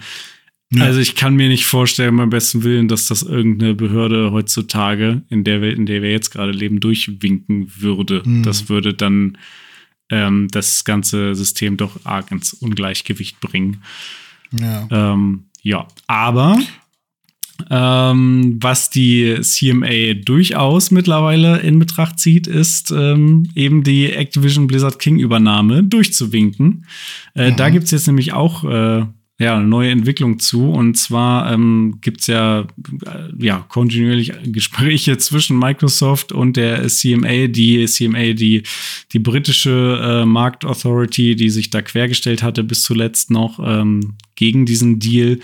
Ja. 0.72 0.84
Also 0.84 1.00
ich 1.00 1.16
kann 1.16 1.36
mir 1.36 1.50
nicht 1.50 1.66
vorstellen, 1.66 2.16
beim 2.18 2.30
besten 2.30 2.62
Willen, 2.62 2.88
dass 2.88 3.08
das 3.08 3.24
irgendeine 3.24 3.74
Behörde 3.74 4.32
heutzutage 4.32 5.24
in 5.30 5.44
der 5.44 5.62
Welt, 5.62 5.80
in 5.80 5.88
der 5.88 6.04
wir 6.04 6.12
jetzt 6.12 6.30
gerade 6.30 6.52
leben, 6.52 6.80
durchwinken 6.80 7.72
würde. 7.76 8.22
Mhm. 8.24 8.44
Das 8.44 8.70
würde 8.70 8.94
dann 8.94 9.40
ähm, 10.12 10.48
das 10.52 10.86
ganze 10.86 11.34
System 11.34 11.78
doch 11.78 12.06
arg 12.06 12.32
ins 12.32 12.54
Ungleichgewicht 12.54 13.40
bringen. 13.40 13.82
Ja, 14.52 14.88
ähm, 14.92 15.46
ja. 15.64 15.88
aber 16.06 16.60
ähm, 17.70 18.58
was 18.62 18.90
die 18.90 19.38
CMA 19.42 20.14
durchaus 20.24 20.92
mittlerweile 20.92 21.60
in 21.60 21.80
Betracht 21.80 22.20
zieht, 22.20 22.48
ist 22.48 22.92
ähm, 22.92 23.50
eben 23.56 23.84
die 23.84 24.12
Activision 24.12 24.68
Blizzard 24.68 25.00
King 25.00 25.20
Übernahme 25.20 25.84
durchzuwinken. 25.84 26.86
Äh, 27.36 27.52
mhm. 27.52 27.56
Da 27.56 27.70
gibt 27.70 27.86
es 27.86 27.92
jetzt 27.92 28.08
nämlich 28.08 28.34
auch 28.34 28.64
äh, 28.64 29.06
ja, 29.40 29.56
eine 29.56 29.66
neue 29.66 29.90
Entwicklung 29.90 30.38
zu. 30.40 30.70
Und 30.70 30.96
zwar 30.96 31.52
ähm, 31.52 32.00
gibt 32.02 32.22
es 32.22 32.28
ja, 32.28 32.68
äh, 33.06 33.30
ja 33.40 33.66
kontinuierlich 33.70 34.34
Gespräche 34.44 35.18
zwischen 35.18 35.58
Microsoft 35.58 36.34
und 36.34 36.58
der 36.58 36.86
CMA, 36.88 37.48
die 37.48 37.86
CMA, 37.86 38.34
die, 38.34 38.64
die 39.14 39.20
britische 39.20 40.00
äh, 40.04 40.26
Marktauthority, 40.26 41.38
die 41.38 41.50
sich 41.50 41.70
da 41.70 41.82
quergestellt 41.82 42.44
hatte 42.44 42.64
bis 42.64 42.84
zuletzt 42.84 43.32
noch 43.32 43.60
ähm, 43.64 44.16
gegen 44.36 44.66
diesen 44.66 45.00
Deal. 45.00 45.40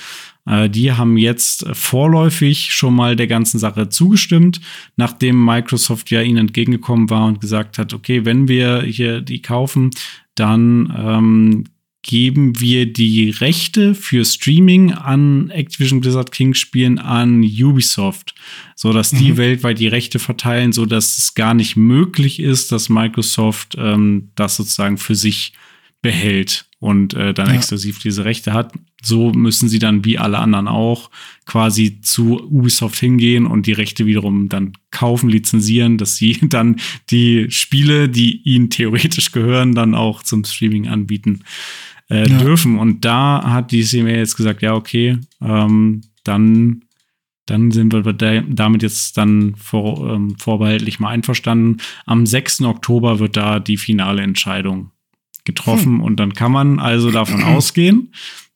Äh, 0.46 0.70
die 0.70 0.92
haben 0.92 1.18
jetzt 1.18 1.66
vorläufig 1.74 2.74
schon 2.74 2.96
mal 2.96 3.16
der 3.16 3.28
ganzen 3.28 3.60
Sache 3.60 3.90
zugestimmt, 3.90 4.62
nachdem 4.96 5.44
Microsoft 5.44 6.12
ja 6.12 6.22
ihnen 6.22 6.38
entgegengekommen 6.38 7.10
war 7.10 7.26
und 7.26 7.42
gesagt 7.42 7.78
hat, 7.78 7.94
okay, 7.94 8.26
wenn 8.26 8.48
wir 8.48 8.82
hier 8.82 9.22
die 9.22 9.42
kaufen, 9.42 9.92
dann 10.36 10.94
ähm, 10.98 11.64
geben 12.06 12.60
wir 12.60 12.92
die 12.92 13.32
Rechte 13.32 13.96
für 13.96 14.24
Streaming 14.26 14.94
an 14.94 15.50
Activision 15.50 16.02
Blizzard 16.02 16.32
King 16.32 16.54
Spielen 16.54 17.00
an 17.00 17.42
Ubisoft, 17.42 18.36
so 18.76 18.94
dass 18.94 19.10
die 19.10 19.32
mhm. 19.32 19.38
weltweit 19.38 19.80
die 19.80 19.88
Rechte 19.88 20.20
verteilen, 20.20 20.72
so 20.72 20.86
dass 20.86 21.18
es 21.18 21.34
gar 21.34 21.56
nicht 21.56 21.76
möglich 21.76 22.40
ist, 22.40 22.72
dass 22.72 22.90
Microsoft 22.90 23.76
ähm, 23.80 24.30
das 24.36 24.56
sozusagen 24.58 25.00
für 25.00 25.16
sich 25.16 25.54
behält 26.04 26.68
und 26.78 27.16
äh, 27.16 27.34
dann 27.34 27.48
ja. 27.48 27.56
exklusiv 27.56 27.98
diese 27.98 28.24
Rechte 28.26 28.54
hat. 28.54 28.72
So 29.06 29.32
müssen 29.32 29.70
sie 29.70 29.80
dann 29.80 30.04
wie 30.04 30.18
alle 30.18 30.40
anderen 30.40 30.68
auch 30.68 31.12
quasi 31.46 32.02
zu 32.02 32.42
Ubisoft 32.44 33.00
hingehen 33.00 33.46
und 33.46 33.68
die 33.68 33.74
Rechte 33.74 34.06
wiederum 34.06 34.50
dann 34.50 34.74
kaufen, 34.92 35.30
lizenzieren, 35.30 35.98
dass 35.98 36.16
sie 36.16 36.38
dann 36.42 36.78
die 37.10 37.48
Spiele, 37.50 38.10
die 38.10 38.42
ihnen 38.42 38.70
theoretisch 38.70 39.32
gehören, 39.32 39.76
dann 39.76 39.96
auch 39.96 40.24
zum 40.24 40.44
Streaming 40.44 40.88
anbieten 40.88 41.44
äh, 42.10 42.28
ja. 42.28 42.38
dürfen. 42.40 42.80
Und 42.80 43.06
da 43.06 43.44
hat 43.46 43.72
die 43.72 43.84
CMA 43.84 44.10
jetzt 44.10 44.38
gesagt, 44.38 44.62
ja, 44.62 44.74
okay, 44.74 45.18
ähm, 45.42 46.02
dann 46.24 46.82
dann 47.48 47.70
sind 47.70 47.94
wir 47.94 48.02
damit 48.02 48.82
jetzt 48.82 49.18
dann 49.18 49.56
vor, 49.56 50.12
ähm, 50.12 50.36
vorbehaltlich 50.40 51.00
mal 51.00 51.10
einverstanden. 51.10 51.78
Am 52.08 52.26
6. 52.26 52.62
Oktober 52.62 53.20
wird 53.20 53.38
da 53.38 53.60
die 53.60 53.78
finale 53.78 54.24
Entscheidung 54.24 54.90
getroffen. 55.44 55.98
Hm. 55.98 56.02
Und 56.02 56.20
dann 56.20 56.34
kann 56.34 56.52
man 56.52 56.80
also 56.80 57.12
davon 57.12 57.44
ausgehen, 57.44 58.12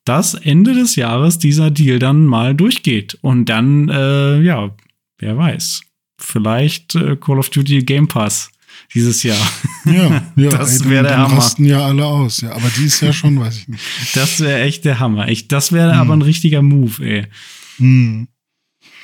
dass 0.09 0.33
Ende 0.33 0.73
des 0.73 0.95
Jahres 0.95 1.37
dieser 1.37 1.69
Deal 1.69 1.99
dann 1.99 2.25
mal 2.25 2.55
durchgeht. 2.55 3.19
Und 3.21 3.45
dann, 3.45 3.89
äh, 3.89 4.41
ja, 4.41 4.75
wer 5.19 5.37
weiß, 5.37 5.81
vielleicht 6.17 6.95
äh, 6.95 7.15
Call 7.15 7.37
of 7.37 7.51
Duty 7.51 7.83
Game 7.83 8.07
Pass 8.07 8.49
dieses 8.95 9.21
Jahr. 9.21 9.37
Ja, 9.85 10.23
ja 10.35 10.49
das 10.57 10.89
wäre 10.89 11.03
der 11.03 11.17
Hammer. 11.19 11.37
rasten 11.37 11.63
ja 11.63 11.85
alle 11.85 12.03
aus, 12.03 12.41
ja, 12.41 12.53
aber 12.53 12.71
dieses 12.75 13.01
Jahr 13.01 13.13
schon, 13.13 13.39
weiß 13.39 13.55
ich 13.59 13.67
nicht. 13.67 13.83
Das 14.15 14.39
wäre 14.39 14.61
echt 14.61 14.83
der 14.83 14.99
Hammer. 14.99 15.27
Ich, 15.27 15.47
das 15.47 15.71
wäre 15.71 15.91
hm. 15.93 15.99
aber 15.99 16.15
ein 16.15 16.23
richtiger 16.23 16.63
Move, 16.63 17.05
ey. 17.05 17.27
Hm. 17.77 18.29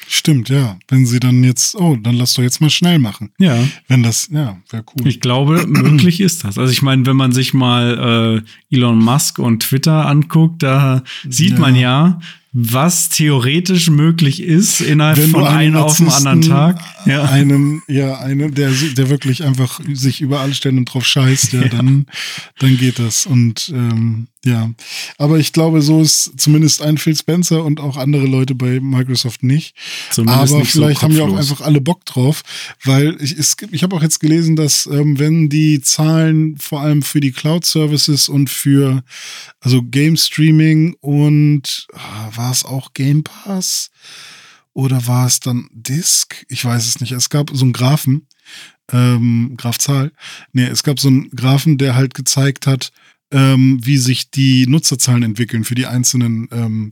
Stimmt, 0.07 0.49
ja. 0.49 0.77
Wenn 0.87 1.05
sie 1.05 1.19
dann 1.19 1.43
jetzt, 1.43 1.75
oh, 1.75 1.95
dann 1.95 2.15
lass 2.15 2.33
doch 2.33 2.43
jetzt 2.43 2.61
mal 2.61 2.69
schnell 2.69 2.99
machen. 2.99 3.31
Ja. 3.39 3.57
Wenn 3.87 4.03
das, 4.03 4.29
ja, 4.31 4.57
wäre 4.69 4.83
cool. 4.95 5.07
Ich 5.07 5.19
glaube, 5.19 5.65
möglich 5.67 6.21
ist 6.21 6.43
das. 6.43 6.57
Also 6.57 6.71
ich 6.71 6.81
meine, 6.81 7.05
wenn 7.05 7.15
man 7.15 7.31
sich 7.31 7.53
mal 7.53 8.43
äh, 8.71 8.75
Elon 8.75 8.99
Musk 8.99 9.39
und 9.39 9.63
Twitter 9.63 10.05
anguckt, 10.05 10.63
da 10.63 11.03
sieht 11.27 11.53
ja. 11.53 11.59
man 11.59 11.75
ja, 11.75 12.19
was 12.57 13.09
theoretisch 13.09 13.89
möglich 13.89 14.41
ist 14.41 14.79
innerhalb 14.79 15.17
Wenn 15.17 15.31
von 15.31 15.43
einem 15.43 15.75
auf 15.75 15.97
dem 15.97 16.07
anderen 16.07 16.41
Tag. 16.41 16.79
Ja. 17.05 17.23
Einen, 17.23 17.81
ja, 17.89 18.17
einen, 18.19 18.55
der, 18.55 18.71
der 18.71 19.09
wirklich 19.09 19.43
einfach 19.43 19.81
sich 19.91 20.21
über 20.21 20.39
alle 20.39 20.53
Stellen 20.53 20.85
drauf 20.85 21.05
scheißt, 21.05 21.51
ja, 21.51 21.63
ja. 21.63 21.67
dann, 21.67 22.05
dann 22.59 22.77
geht 22.77 22.97
das. 22.97 23.25
Und 23.25 23.73
ähm, 23.75 24.27
ja, 24.45 24.69
aber 25.17 25.39
ich 25.39 25.53
glaube, 25.53 25.81
so 25.81 26.01
ist 26.01 26.33
zumindest 26.37 26.81
ein 26.83 26.99
Phil 26.99 27.15
Spencer 27.15 27.63
und 27.63 27.79
auch 27.79 27.97
andere 27.97 28.27
Leute 28.27 28.53
bei 28.53 28.79
Microsoft 28.79 29.41
nicht. 29.41 29.75
Zumindest 30.11 30.51
aber 30.51 30.59
nicht 30.61 30.71
vielleicht 30.71 30.99
so 30.99 31.03
haben 31.03 31.15
ja 31.17 31.23
auch 31.23 31.35
einfach 31.35 31.61
alle 31.61 31.81
Bock 31.81 32.05
drauf, 32.05 32.43
weil 32.83 33.17
ich, 33.19 33.37
es, 33.37 33.57
ich 33.71 33.81
habe 33.81 33.95
auch 33.95 34.03
jetzt 34.03 34.19
gelesen, 34.19 34.55
dass 34.55 34.85
ähm, 34.85 35.17
wenn 35.17 35.49
die 35.49 35.81
Zahlen 35.81 36.57
vor 36.57 36.81
allem 36.81 37.01
für 37.01 37.19
die 37.19 37.31
Cloud 37.31 37.65
Services 37.65 38.29
und 38.29 38.51
für 38.51 39.03
also 39.61 39.81
Game 39.81 40.15
Streaming 40.15 40.95
und 41.01 41.87
ah, 41.93 42.29
war 42.45 42.51
es 42.51 42.63
auch 42.63 42.93
Game 42.93 43.23
Pass 43.23 43.89
oder 44.73 45.07
war 45.07 45.25
es 45.25 45.39
dann 45.39 45.67
Disk? 45.73 46.45
Ich 46.47 46.63
weiß 46.63 46.85
es 46.85 46.99
nicht. 47.01 47.11
Es 47.11 47.31
gab 47.31 47.49
so 47.51 47.63
einen 47.63 47.73
Graphen, 47.73 48.27
ähm, 48.91 49.55
Grafzahl. 49.57 50.11
Nee, 50.53 50.65
es 50.67 50.83
gab 50.83 50.99
so 50.99 51.07
einen 51.07 51.31
Graphen, 51.31 51.79
der 51.79 51.95
halt 51.95 52.13
gezeigt 52.13 52.67
hat, 52.67 52.91
ähm, 53.31 53.79
wie 53.83 53.97
sich 53.97 54.29
die 54.29 54.67
Nutzerzahlen 54.67 55.23
entwickeln 55.23 55.63
für 55.63 55.73
die 55.73 55.87
einzelnen 55.87 56.47
ähm, 56.51 56.91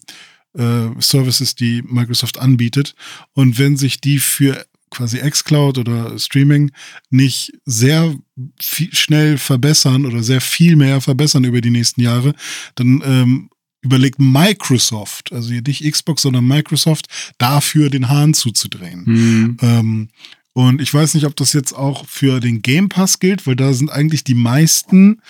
äh, 0.57 0.99
Services, 0.99 1.53
die 1.53 1.83
Microsoft 1.83 2.39
anbietet. 2.39 2.95
Und 3.33 3.59
wenn 3.59 3.77
sich 3.77 4.01
die 4.01 4.17
für 4.17 4.65
quasi 4.89 5.19
xCloud 5.19 5.77
oder 5.77 6.17
Streaming 6.17 6.71
nicht 7.11 7.53
sehr 7.65 8.15
schnell 8.59 9.37
verbessern 9.37 10.07
oder 10.07 10.23
sehr 10.23 10.41
viel 10.41 10.75
mehr 10.75 10.99
verbessern 10.99 11.43
über 11.43 11.61
die 11.61 11.71
nächsten 11.71 12.01
Jahre, 12.01 12.33
dann 12.75 13.03
ähm, 13.05 13.49
überlegt 13.83 14.19
Microsoft, 14.19 15.31
also 15.31 15.53
nicht 15.53 15.83
Xbox, 15.83 16.23
sondern 16.23 16.47
Microsoft, 16.47 17.07
dafür 17.37 17.89
den 17.89 18.09
Hahn 18.09 18.33
zuzudrehen. 18.33 19.03
Mhm. 19.05 19.57
Ähm, 19.61 20.09
und 20.53 20.81
ich 20.81 20.93
weiß 20.93 21.15
nicht, 21.15 21.25
ob 21.25 21.35
das 21.35 21.53
jetzt 21.53 21.73
auch 21.73 22.05
für 22.07 22.39
den 22.39 22.61
Game 22.61 22.89
Pass 22.89 23.19
gilt, 23.19 23.45
weil 23.45 23.55
da 23.55 23.73
sind 23.73 23.91
eigentlich 23.91 24.23
die 24.23 24.35
meisten 24.35 25.21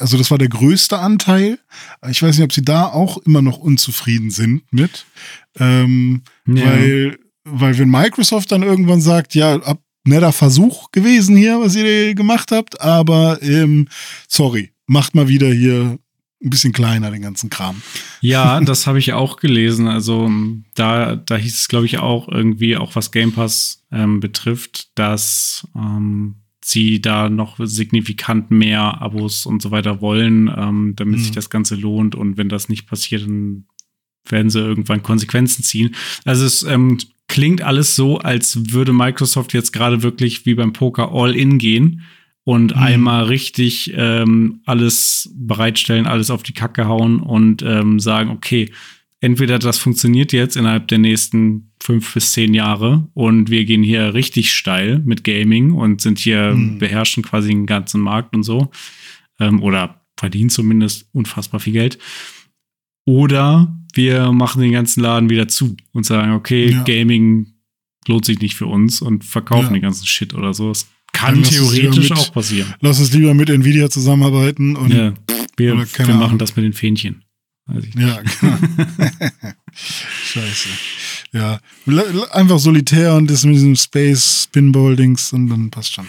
also 0.00 0.16
das 0.16 0.30
war 0.30 0.38
der 0.38 0.48
größte 0.48 0.98
Anteil. 0.98 1.58
Ich 2.08 2.22
weiß 2.22 2.36
nicht, 2.36 2.44
ob 2.44 2.52
sie 2.52 2.64
da 2.64 2.86
auch 2.86 3.18
immer 3.18 3.42
noch 3.42 3.58
unzufrieden 3.58 4.30
sind 4.30 4.62
mit. 4.72 5.04
Ähm, 5.58 6.22
ja. 6.46 6.64
Weil, 6.64 7.18
weil 7.44 7.78
wenn 7.78 7.90
Microsoft 7.90 8.52
dann 8.52 8.62
irgendwann 8.62 9.02
sagt, 9.02 9.34
ja, 9.34 9.56
ab 9.56 9.82
netter 10.04 10.32
Versuch 10.32 10.90
gewesen 10.92 11.36
hier, 11.36 11.60
was 11.60 11.76
ihr 11.76 12.14
gemacht 12.14 12.50
habt, 12.52 12.80
aber 12.80 13.40
ähm, 13.42 13.88
sorry, 14.28 14.72
macht 14.86 15.14
mal 15.14 15.28
wieder 15.28 15.52
hier 15.52 15.98
ein 16.44 16.50
bisschen 16.50 16.72
kleiner, 16.72 17.10
den 17.10 17.22
ganzen 17.22 17.50
Kram. 17.50 17.82
Ja, 18.20 18.60
das 18.64 18.86
habe 18.86 18.98
ich 18.98 19.12
auch 19.12 19.36
gelesen. 19.36 19.88
Also 19.88 20.30
da, 20.74 21.16
da 21.16 21.36
hieß 21.36 21.60
es, 21.60 21.68
glaube 21.68 21.86
ich, 21.86 21.98
auch 21.98 22.28
irgendwie, 22.28 22.76
auch 22.76 22.94
was 22.96 23.12
Game 23.12 23.32
Pass 23.32 23.84
ähm, 23.92 24.20
betrifft, 24.20 24.90
dass 24.98 25.66
ähm, 25.76 26.36
sie 26.64 27.00
da 27.00 27.28
noch 27.28 27.56
signifikant 27.60 28.50
mehr 28.50 29.00
Abos 29.00 29.46
und 29.46 29.62
so 29.62 29.70
weiter 29.70 30.00
wollen, 30.00 30.52
ähm, 30.56 30.94
damit 30.96 31.18
mhm. 31.18 31.22
sich 31.22 31.32
das 31.32 31.50
Ganze 31.50 31.74
lohnt. 31.74 32.14
Und 32.14 32.36
wenn 32.36 32.48
das 32.48 32.68
nicht 32.68 32.86
passiert, 32.86 33.22
dann 33.22 33.66
werden 34.28 34.50
sie 34.50 34.60
irgendwann 34.60 35.02
Konsequenzen 35.02 35.64
ziehen. 35.64 35.94
Also 36.24 36.44
es 36.44 36.62
ähm, 36.62 36.98
klingt 37.28 37.62
alles 37.62 37.96
so, 37.96 38.18
als 38.18 38.72
würde 38.72 38.92
Microsoft 38.92 39.52
jetzt 39.52 39.72
gerade 39.72 40.02
wirklich 40.02 40.46
wie 40.46 40.54
beim 40.54 40.72
Poker 40.72 41.12
all 41.12 41.34
in 41.34 41.58
gehen 41.58 42.02
und 42.44 42.74
mhm. 42.74 42.82
einmal 42.82 43.24
richtig 43.24 43.92
ähm, 43.94 44.60
alles 44.66 45.30
bereitstellen, 45.34 46.06
alles 46.06 46.30
auf 46.30 46.42
die 46.42 46.54
Kacke 46.54 46.86
hauen 46.86 47.20
und 47.20 47.62
ähm, 47.62 48.00
sagen, 48.00 48.30
okay, 48.30 48.70
entweder 49.20 49.58
das 49.58 49.78
funktioniert 49.78 50.32
jetzt 50.32 50.56
innerhalb 50.56 50.88
der 50.88 50.98
nächsten 50.98 51.72
fünf 51.80 52.14
bis 52.14 52.32
zehn 52.32 52.54
Jahre 52.54 53.08
und 53.14 53.50
wir 53.50 53.64
gehen 53.64 53.82
hier 53.82 54.14
richtig 54.14 54.52
steil 54.52 55.00
mit 55.04 55.24
Gaming 55.24 55.72
und 55.72 56.00
sind 56.00 56.18
hier, 56.18 56.54
mhm. 56.54 56.78
beherrschen 56.78 57.22
quasi 57.22 57.48
den 57.48 57.66
ganzen 57.66 58.00
Markt 58.00 58.34
und 58.34 58.42
so. 58.42 58.70
Ähm, 59.38 59.62
oder 59.62 60.02
verdienen 60.16 60.50
zumindest 60.50 61.08
unfassbar 61.12 61.60
viel 61.60 61.72
Geld. 61.72 61.98
Oder 63.04 63.76
wir 63.94 64.32
machen 64.32 64.62
den 64.62 64.72
ganzen 64.72 65.02
Laden 65.02 65.30
wieder 65.30 65.48
zu 65.48 65.76
und 65.92 66.06
sagen, 66.06 66.32
okay, 66.32 66.70
ja. 66.70 66.82
Gaming 66.84 67.54
lohnt 68.06 68.24
sich 68.24 68.40
nicht 68.40 68.54
für 68.54 68.66
uns 68.66 69.00
und 69.00 69.24
verkaufen 69.24 69.68
ja. 69.68 69.72
den 69.74 69.82
ganzen 69.82 70.06
Shit 70.06 70.34
oder 70.34 70.54
so. 70.54 70.68
Das 70.68 70.88
kann 71.12 71.42
theoretisch 71.42 72.10
mit, 72.10 72.18
auch 72.18 72.32
passieren. 72.32 72.74
Lass 72.80 72.98
uns 72.98 73.12
lieber 73.12 73.34
mit 73.34 73.50
Nvidia 73.50 73.90
zusammenarbeiten 73.90 74.76
und 74.76 74.92
ja, 74.92 75.14
wir, 75.56 75.86
wir 75.86 76.14
machen 76.14 76.38
das 76.38 76.56
mit 76.56 76.64
den 76.64 76.72
Fähnchen. 76.72 77.22
Ja, 77.96 78.20
genau. 78.20 78.58
Scheiße. 80.24 80.68
Ja, 81.32 81.60
einfach 82.32 82.58
solitär 82.58 83.14
und 83.14 83.30
das 83.30 83.44
mit 83.44 83.54
diesem 83.54 83.76
Space 83.76 84.48
Pinball-Dings 84.52 85.32
und 85.32 85.48
dann 85.48 85.70
passt 85.70 85.94
schon. 85.94 86.06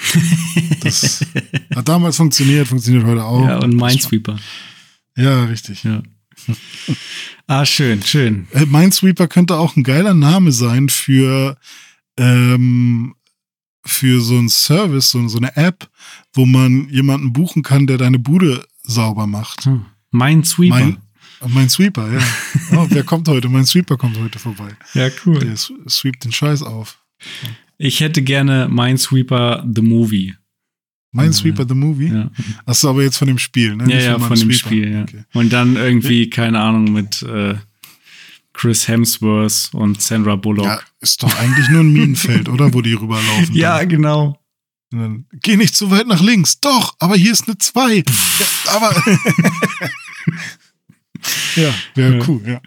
Das 0.81 1.25
hat 1.75 1.87
damals 1.87 2.17
funktioniert, 2.17 2.67
funktioniert 2.67 3.05
heute 3.05 3.23
auch. 3.23 3.47
Ja, 3.47 3.59
und 3.59 3.75
Minesweeper. 3.75 4.37
Ja, 5.15 5.45
richtig. 5.45 5.83
Ja. 5.83 6.01
ah, 7.47 7.65
schön, 7.65 8.01
schön. 8.03 8.47
Äh, 8.51 8.65
Minesweeper 8.65 9.27
könnte 9.27 9.57
auch 9.57 9.75
ein 9.75 9.83
geiler 9.83 10.13
Name 10.13 10.51
sein 10.51 10.89
für, 10.89 11.57
ähm, 12.17 13.15
für 13.85 14.21
so 14.21 14.37
ein 14.37 14.49
Service, 14.49 15.11
so, 15.11 15.27
so 15.27 15.37
eine 15.37 15.55
App, 15.55 15.89
wo 16.33 16.45
man 16.45 16.89
jemanden 16.89 17.33
buchen 17.33 17.63
kann, 17.63 17.87
der 17.87 17.97
deine 17.97 18.19
Bude 18.19 18.65
sauber 18.83 19.27
macht. 19.27 19.65
Hm. 19.65 19.85
Minesweeper. 20.11 20.79
Mein, 20.79 20.97
mein 21.47 21.69
Sweeper, 21.69 22.11
ja. 22.11 22.19
Oh, 22.77 22.87
wer 22.89 23.03
kommt 23.03 23.27
heute? 23.27 23.49
Mein 23.49 23.65
Sweeper 23.65 23.97
kommt 23.97 24.17
heute 24.17 24.39
vorbei. 24.39 24.69
Ja, 24.93 25.09
cool. 25.25 25.39
Der 25.39 25.55
sweept 25.57 26.23
den 26.23 26.31
Scheiß 26.31 26.63
auf. 26.63 26.99
Ich 27.77 27.99
hätte 27.99 28.21
gerne 28.21 28.69
Minesweeper 28.69 29.65
the 29.73 29.81
Movie. 29.81 30.35
Minesweeper 31.11 31.65
the 31.67 31.75
Movie? 31.75 32.07
Ja. 32.07 32.31
Achso, 32.65 32.89
aber 32.89 33.03
jetzt 33.03 33.17
von 33.17 33.27
dem 33.27 33.37
Spiel, 33.37 33.75
ne? 33.75 33.91
Ja, 33.91 33.99
ja, 33.99 34.19
von, 34.19 34.29
von 34.29 34.39
dem 34.39 34.51
Spiel, 34.51 34.91
ja. 34.91 35.01
Okay. 35.03 35.23
Und 35.33 35.53
dann 35.53 35.75
irgendwie, 35.75 36.29
keine 36.29 36.59
Ahnung, 36.59 36.91
mit 36.91 37.21
äh, 37.23 37.55
Chris 38.53 38.87
Hemsworth 38.87 39.69
und 39.73 40.01
Sandra 40.01 40.35
Bullock. 40.35 40.65
Ja, 40.65 40.79
ist 40.99 41.23
doch 41.23 41.35
eigentlich 41.37 41.67
nur 41.69 41.81
ein 41.81 41.91
Minenfeld, 41.91 42.47
oder? 42.49 42.73
Wo 42.73 42.81
die 42.81 42.93
rüberlaufen. 42.93 43.49
ja, 43.53 43.79
dann. 43.79 43.89
genau. 43.89 44.39
Dann, 44.91 45.25
geh 45.41 45.57
nicht 45.57 45.75
zu 45.75 45.89
weit 45.89 46.07
nach 46.07 46.21
links. 46.21 46.59
Doch, 46.59 46.95
aber 46.99 47.15
hier 47.15 47.31
ist 47.31 47.47
eine 47.47 47.57
2. 47.57 47.95
ja, 47.95 48.03
aber. 48.67 49.03
Ja, 51.55 51.73
wäre 51.95 52.17
ja. 52.17 52.27
cool, 52.27 52.41
ja. 52.45 52.61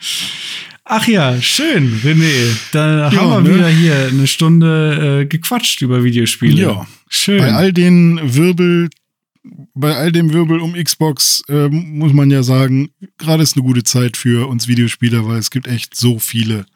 Ach 0.84 1.06
ja, 1.08 1.40
schön, 1.40 2.00
René. 2.04 2.56
Da 2.72 3.10
ja, 3.10 3.20
haben 3.20 3.44
wir 3.44 3.50
ne? 3.50 3.54
wieder 3.56 3.68
hier 3.68 4.06
eine 4.06 4.26
Stunde 4.26 5.22
äh, 5.22 5.26
gequatscht 5.26 5.82
über 5.82 6.04
Videospiele. 6.04 6.62
Ja, 6.62 6.86
schön. 7.08 7.38
Bei 7.38 7.52
all 7.52 7.72
den 7.72 8.20
Wirbel, 8.22 8.90
bei 9.74 9.94
all 9.94 10.12
dem 10.12 10.32
Wirbel 10.32 10.60
um 10.60 10.74
Xbox 10.74 11.42
äh, 11.48 11.68
muss 11.68 12.12
man 12.12 12.30
ja 12.30 12.42
sagen, 12.42 12.90
gerade 13.18 13.42
ist 13.42 13.56
eine 13.56 13.66
gute 13.66 13.84
Zeit 13.84 14.16
für 14.16 14.48
uns 14.48 14.68
Videospieler, 14.68 15.26
weil 15.26 15.38
es 15.38 15.50
gibt 15.50 15.66
echt 15.66 15.96
so 15.96 16.18
viele 16.18 16.66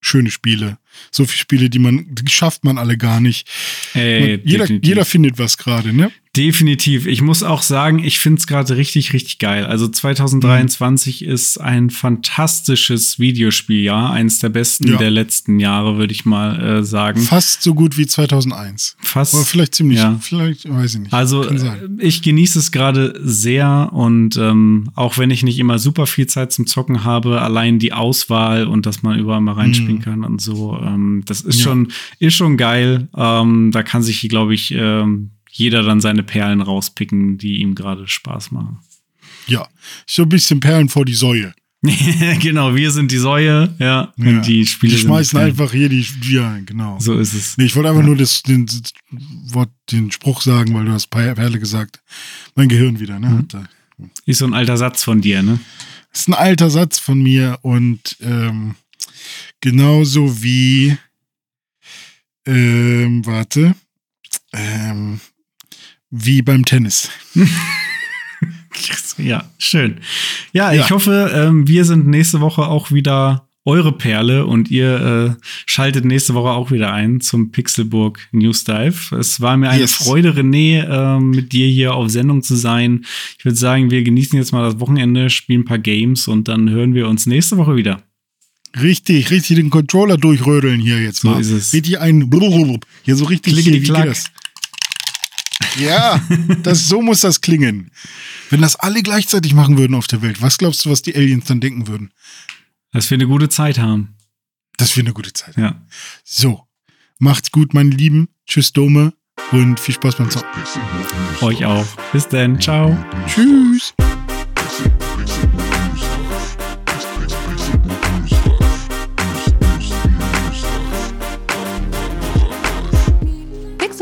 schöne 0.00 0.30
Spiele. 0.30 0.78
So 1.10 1.24
viele 1.24 1.38
Spiele, 1.38 1.70
die 1.70 1.78
man, 1.78 2.06
die 2.08 2.30
schafft 2.30 2.64
man 2.64 2.78
alle 2.78 2.96
gar 2.96 3.20
nicht. 3.20 3.48
Ey, 3.94 4.38
man, 4.38 4.46
jeder, 4.46 4.66
jeder 4.70 5.04
findet 5.04 5.38
was 5.38 5.56
gerade, 5.56 5.92
ne? 5.92 6.10
Definitiv. 6.36 7.06
Ich 7.08 7.22
muss 7.22 7.42
auch 7.42 7.60
sagen, 7.60 7.98
ich 8.04 8.20
finde 8.20 8.38
es 8.38 8.46
gerade 8.46 8.76
richtig, 8.76 9.12
richtig 9.12 9.40
geil. 9.40 9.66
Also 9.66 9.88
2023 9.88 11.22
mhm. 11.22 11.28
ist 11.28 11.58
ein 11.58 11.90
fantastisches 11.90 13.18
Videospieljahr, 13.18 14.12
eines 14.12 14.38
der 14.38 14.50
besten 14.50 14.92
ja. 14.92 14.96
der 14.96 15.10
letzten 15.10 15.58
Jahre, 15.58 15.98
würde 15.98 16.12
ich 16.12 16.24
mal 16.24 16.78
äh, 16.78 16.84
sagen. 16.84 17.20
Fast 17.20 17.62
so 17.62 17.74
gut 17.74 17.98
wie 17.98 18.06
2001. 18.06 18.96
Fast. 19.00 19.34
Aber 19.34 19.44
vielleicht 19.44 19.74
ziemlich, 19.74 19.98
ja. 19.98 20.20
vielleicht, 20.22 20.70
weiß 20.70 20.94
ich 20.94 21.00
nicht. 21.00 21.12
Also 21.12 21.42
äh, 21.42 21.88
ich 21.98 22.22
genieße 22.22 22.60
es 22.60 22.70
gerade 22.70 23.20
sehr 23.24 23.90
und 23.92 24.36
ähm, 24.36 24.90
auch 24.94 25.18
wenn 25.18 25.32
ich 25.32 25.42
nicht 25.42 25.58
immer 25.58 25.80
super 25.80 26.06
viel 26.06 26.28
Zeit 26.28 26.52
zum 26.52 26.68
Zocken 26.68 27.02
habe, 27.02 27.42
allein 27.42 27.80
die 27.80 27.92
Auswahl 27.92 28.68
und 28.68 28.86
dass 28.86 29.02
man 29.02 29.18
überall 29.18 29.40
mal 29.40 29.54
reinspielen 29.54 29.96
mhm. 29.96 30.02
kann 30.02 30.24
und 30.24 30.40
so, 30.40 30.78
ähm, 30.94 31.22
das 31.26 31.40
ist 31.40 31.58
ja. 31.58 31.64
schon, 31.64 31.92
ist 32.18 32.34
schon 32.34 32.56
geil. 32.56 33.08
Ähm, 33.16 33.70
da 33.72 33.82
kann 33.82 34.02
sich, 34.02 34.20
glaube 34.28 34.54
ich, 34.54 34.72
ähm, 34.72 35.30
jeder 35.50 35.82
dann 35.82 36.00
seine 36.00 36.22
Perlen 36.22 36.60
rauspicken, 36.60 37.38
die 37.38 37.60
ihm 37.60 37.74
gerade 37.74 38.06
Spaß 38.06 38.52
machen. 38.52 38.78
Ja, 39.46 39.66
so 40.06 40.22
ein 40.22 40.28
bisschen 40.28 40.60
Perlen 40.60 40.88
vor 40.88 41.04
die 41.04 41.14
Säue. 41.14 41.52
genau, 42.40 42.74
wir 42.74 42.90
sind 42.90 43.10
die 43.10 43.16
Säue, 43.16 43.74
ja. 43.78 44.12
Und 44.18 44.26
ja. 44.26 44.40
die 44.40 44.66
Spiele. 44.66 44.92
Die 44.92 44.98
schmeißen 44.98 45.38
einfach 45.38 45.72
hier 45.72 45.88
die, 45.88 46.06
ja, 46.28 46.58
genau. 46.66 46.98
So 47.00 47.18
ist 47.18 47.32
es. 47.32 47.56
Nee, 47.56 47.64
ich 47.64 47.74
wollte 47.74 47.88
einfach 47.88 48.02
ja. 48.02 48.06
nur 48.06 48.16
das, 48.16 48.42
den, 48.42 48.66
Wort, 49.46 49.70
den 49.90 50.10
Spruch 50.10 50.42
sagen, 50.42 50.74
weil 50.74 50.84
du 50.84 50.92
hast 50.92 51.06
Perle 51.06 51.58
gesagt. 51.58 52.02
Mein 52.54 52.68
Gehirn 52.68 53.00
wieder, 53.00 53.18
ne? 53.18 53.46
Mhm. 53.52 54.10
Ist 54.26 54.38
so 54.38 54.46
ein 54.46 54.52
alter 54.52 54.76
Satz 54.76 55.02
von 55.02 55.22
dir, 55.22 55.42
ne? 55.42 55.58
Ist 56.12 56.28
ein 56.28 56.34
alter 56.34 56.68
Satz 56.68 56.98
von 56.98 57.22
mir 57.22 57.58
und 57.62 58.16
ähm, 58.20 58.74
genauso 59.60 60.42
wie, 60.42 60.96
ähm, 62.46 63.24
warte, 63.26 63.74
ähm, 64.52 65.20
wie 66.10 66.42
beim 66.42 66.64
Tennis. 66.64 67.10
ja, 69.18 69.50
schön. 69.58 70.00
Ja, 70.52 70.72
ja. 70.72 70.82
ich 70.82 70.90
hoffe, 70.90 71.30
ähm, 71.34 71.68
wir 71.68 71.84
sind 71.84 72.06
nächste 72.06 72.40
Woche 72.40 72.66
auch 72.66 72.90
wieder 72.90 73.46
eure 73.66 73.92
Perle 73.92 74.46
und 74.46 74.70
ihr 74.70 75.36
äh, 75.38 75.42
schaltet 75.66 76.04
nächste 76.04 76.34
Woche 76.34 76.50
auch 76.50 76.70
wieder 76.70 76.92
ein 76.92 77.20
zum 77.20 77.52
Pixelburg 77.52 78.18
News 78.32 78.64
Dive. 78.64 79.14
Es 79.16 79.40
war 79.40 79.56
mir 79.56 79.68
eine 79.68 79.82
yes. 79.82 79.94
Freude, 79.94 80.32
René, 80.32 80.80
äh, 80.80 81.20
mit 81.20 81.52
dir 81.52 81.68
hier 81.68 81.94
auf 81.94 82.08
Sendung 82.08 82.42
zu 82.42 82.56
sein. 82.56 83.04
Ich 83.38 83.44
würde 83.44 83.58
sagen, 83.58 83.90
wir 83.90 84.02
genießen 84.02 84.38
jetzt 84.38 84.52
mal 84.52 84.64
das 84.64 84.80
Wochenende, 84.80 85.28
spielen 85.28 85.60
ein 85.60 85.66
paar 85.66 85.78
Games 85.78 86.26
und 86.26 86.48
dann 86.48 86.70
hören 86.70 86.94
wir 86.94 87.06
uns 87.06 87.26
nächste 87.26 87.58
Woche 87.58 87.76
wieder. 87.76 88.02
Richtig, 88.78 89.30
richtig 89.30 89.56
den 89.56 89.70
Controller 89.70 90.16
durchrödeln 90.16 90.80
hier 90.80 91.00
jetzt 91.00 91.24
mal. 91.24 91.34
So 91.34 91.40
ist 91.40 91.50
es. 91.50 91.72
Richtig 91.72 91.98
ein 91.98 92.30
hier 93.02 93.16
so 93.16 93.24
richtig 93.24 93.54
Klicke 93.54 93.72
die 93.72 93.82
Klack. 93.82 94.16
Ja, 95.78 96.20
das, 96.62 96.88
so 96.88 97.02
muss 97.02 97.20
das 97.20 97.40
klingen. 97.40 97.90
Wenn 98.48 98.60
das 98.60 98.76
alle 98.76 99.02
gleichzeitig 99.02 99.54
machen 99.54 99.78
würden 99.78 99.94
auf 99.94 100.06
der 100.06 100.22
Welt, 100.22 100.42
was 100.42 100.58
glaubst 100.58 100.84
du, 100.84 100.90
was 100.90 101.02
die 101.02 101.14
Aliens 101.14 101.46
dann 101.46 101.60
denken 101.60 101.86
würden? 101.86 102.12
Dass 102.92 103.10
wir 103.10 103.16
eine 103.16 103.26
gute 103.26 103.48
Zeit 103.48 103.78
haben. 103.78 104.16
Dass 104.76 104.96
wir 104.96 105.02
eine 105.02 105.12
gute 105.12 105.32
Zeit 105.32 105.56
haben. 105.56 105.62
Ja. 105.62 105.86
So, 106.24 106.64
macht's 107.18 107.52
gut, 107.52 107.74
meine 107.74 107.90
Lieben. 107.90 108.28
Tschüss, 108.46 108.72
Dome. 108.72 109.12
Und 109.52 109.80
viel 109.80 109.94
Spaß 109.94 110.16
beim 110.16 110.30
Zocken. 110.30 110.48
Euch 111.40 111.64
auch. 111.64 111.86
Bis 112.12 112.28
dann. 112.28 112.60
Ciao. 112.60 112.96
Tschüss. 113.26 113.94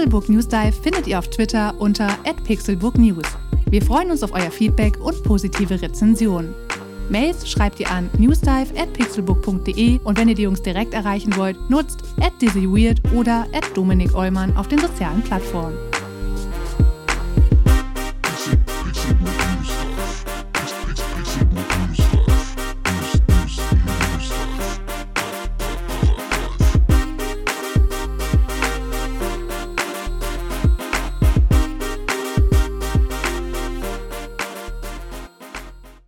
Pixelburg 0.09 0.31
News 0.31 0.49
Dive 0.49 0.73
findet 0.73 1.07
ihr 1.07 1.19
auf 1.19 1.29
Twitter 1.29 1.75
unter 1.79 2.09
@pixelburgnews. 2.45 3.27
Wir 3.69 3.83
freuen 3.83 4.11
uns 4.11 4.23
auf 4.23 4.33
euer 4.33 4.51
Feedback 4.51 4.99
und 4.99 5.23
positive 5.23 5.83
Rezensionen. 5.83 6.55
Mails 7.11 7.47
schreibt 7.47 7.79
ihr 7.79 7.91
an 7.91 8.09
newsdive@pixelburg.de 8.17 10.01
und 10.03 10.17
wenn 10.19 10.31
ihr 10.31 10.35
die 10.35 10.45
Jungs 10.45 10.63
direkt 10.63 10.95
erreichen 10.95 11.37
wollt, 11.37 11.59
nutzt 11.69 12.05
@dizzyweird 12.41 13.03
oder 13.15 13.47
@dominikollmann 13.75 14.57
auf 14.57 14.69
den 14.69 14.79
sozialen 14.79 15.21
Plattformen. 15.21 15.77
Pixelburg. 18.23 19.38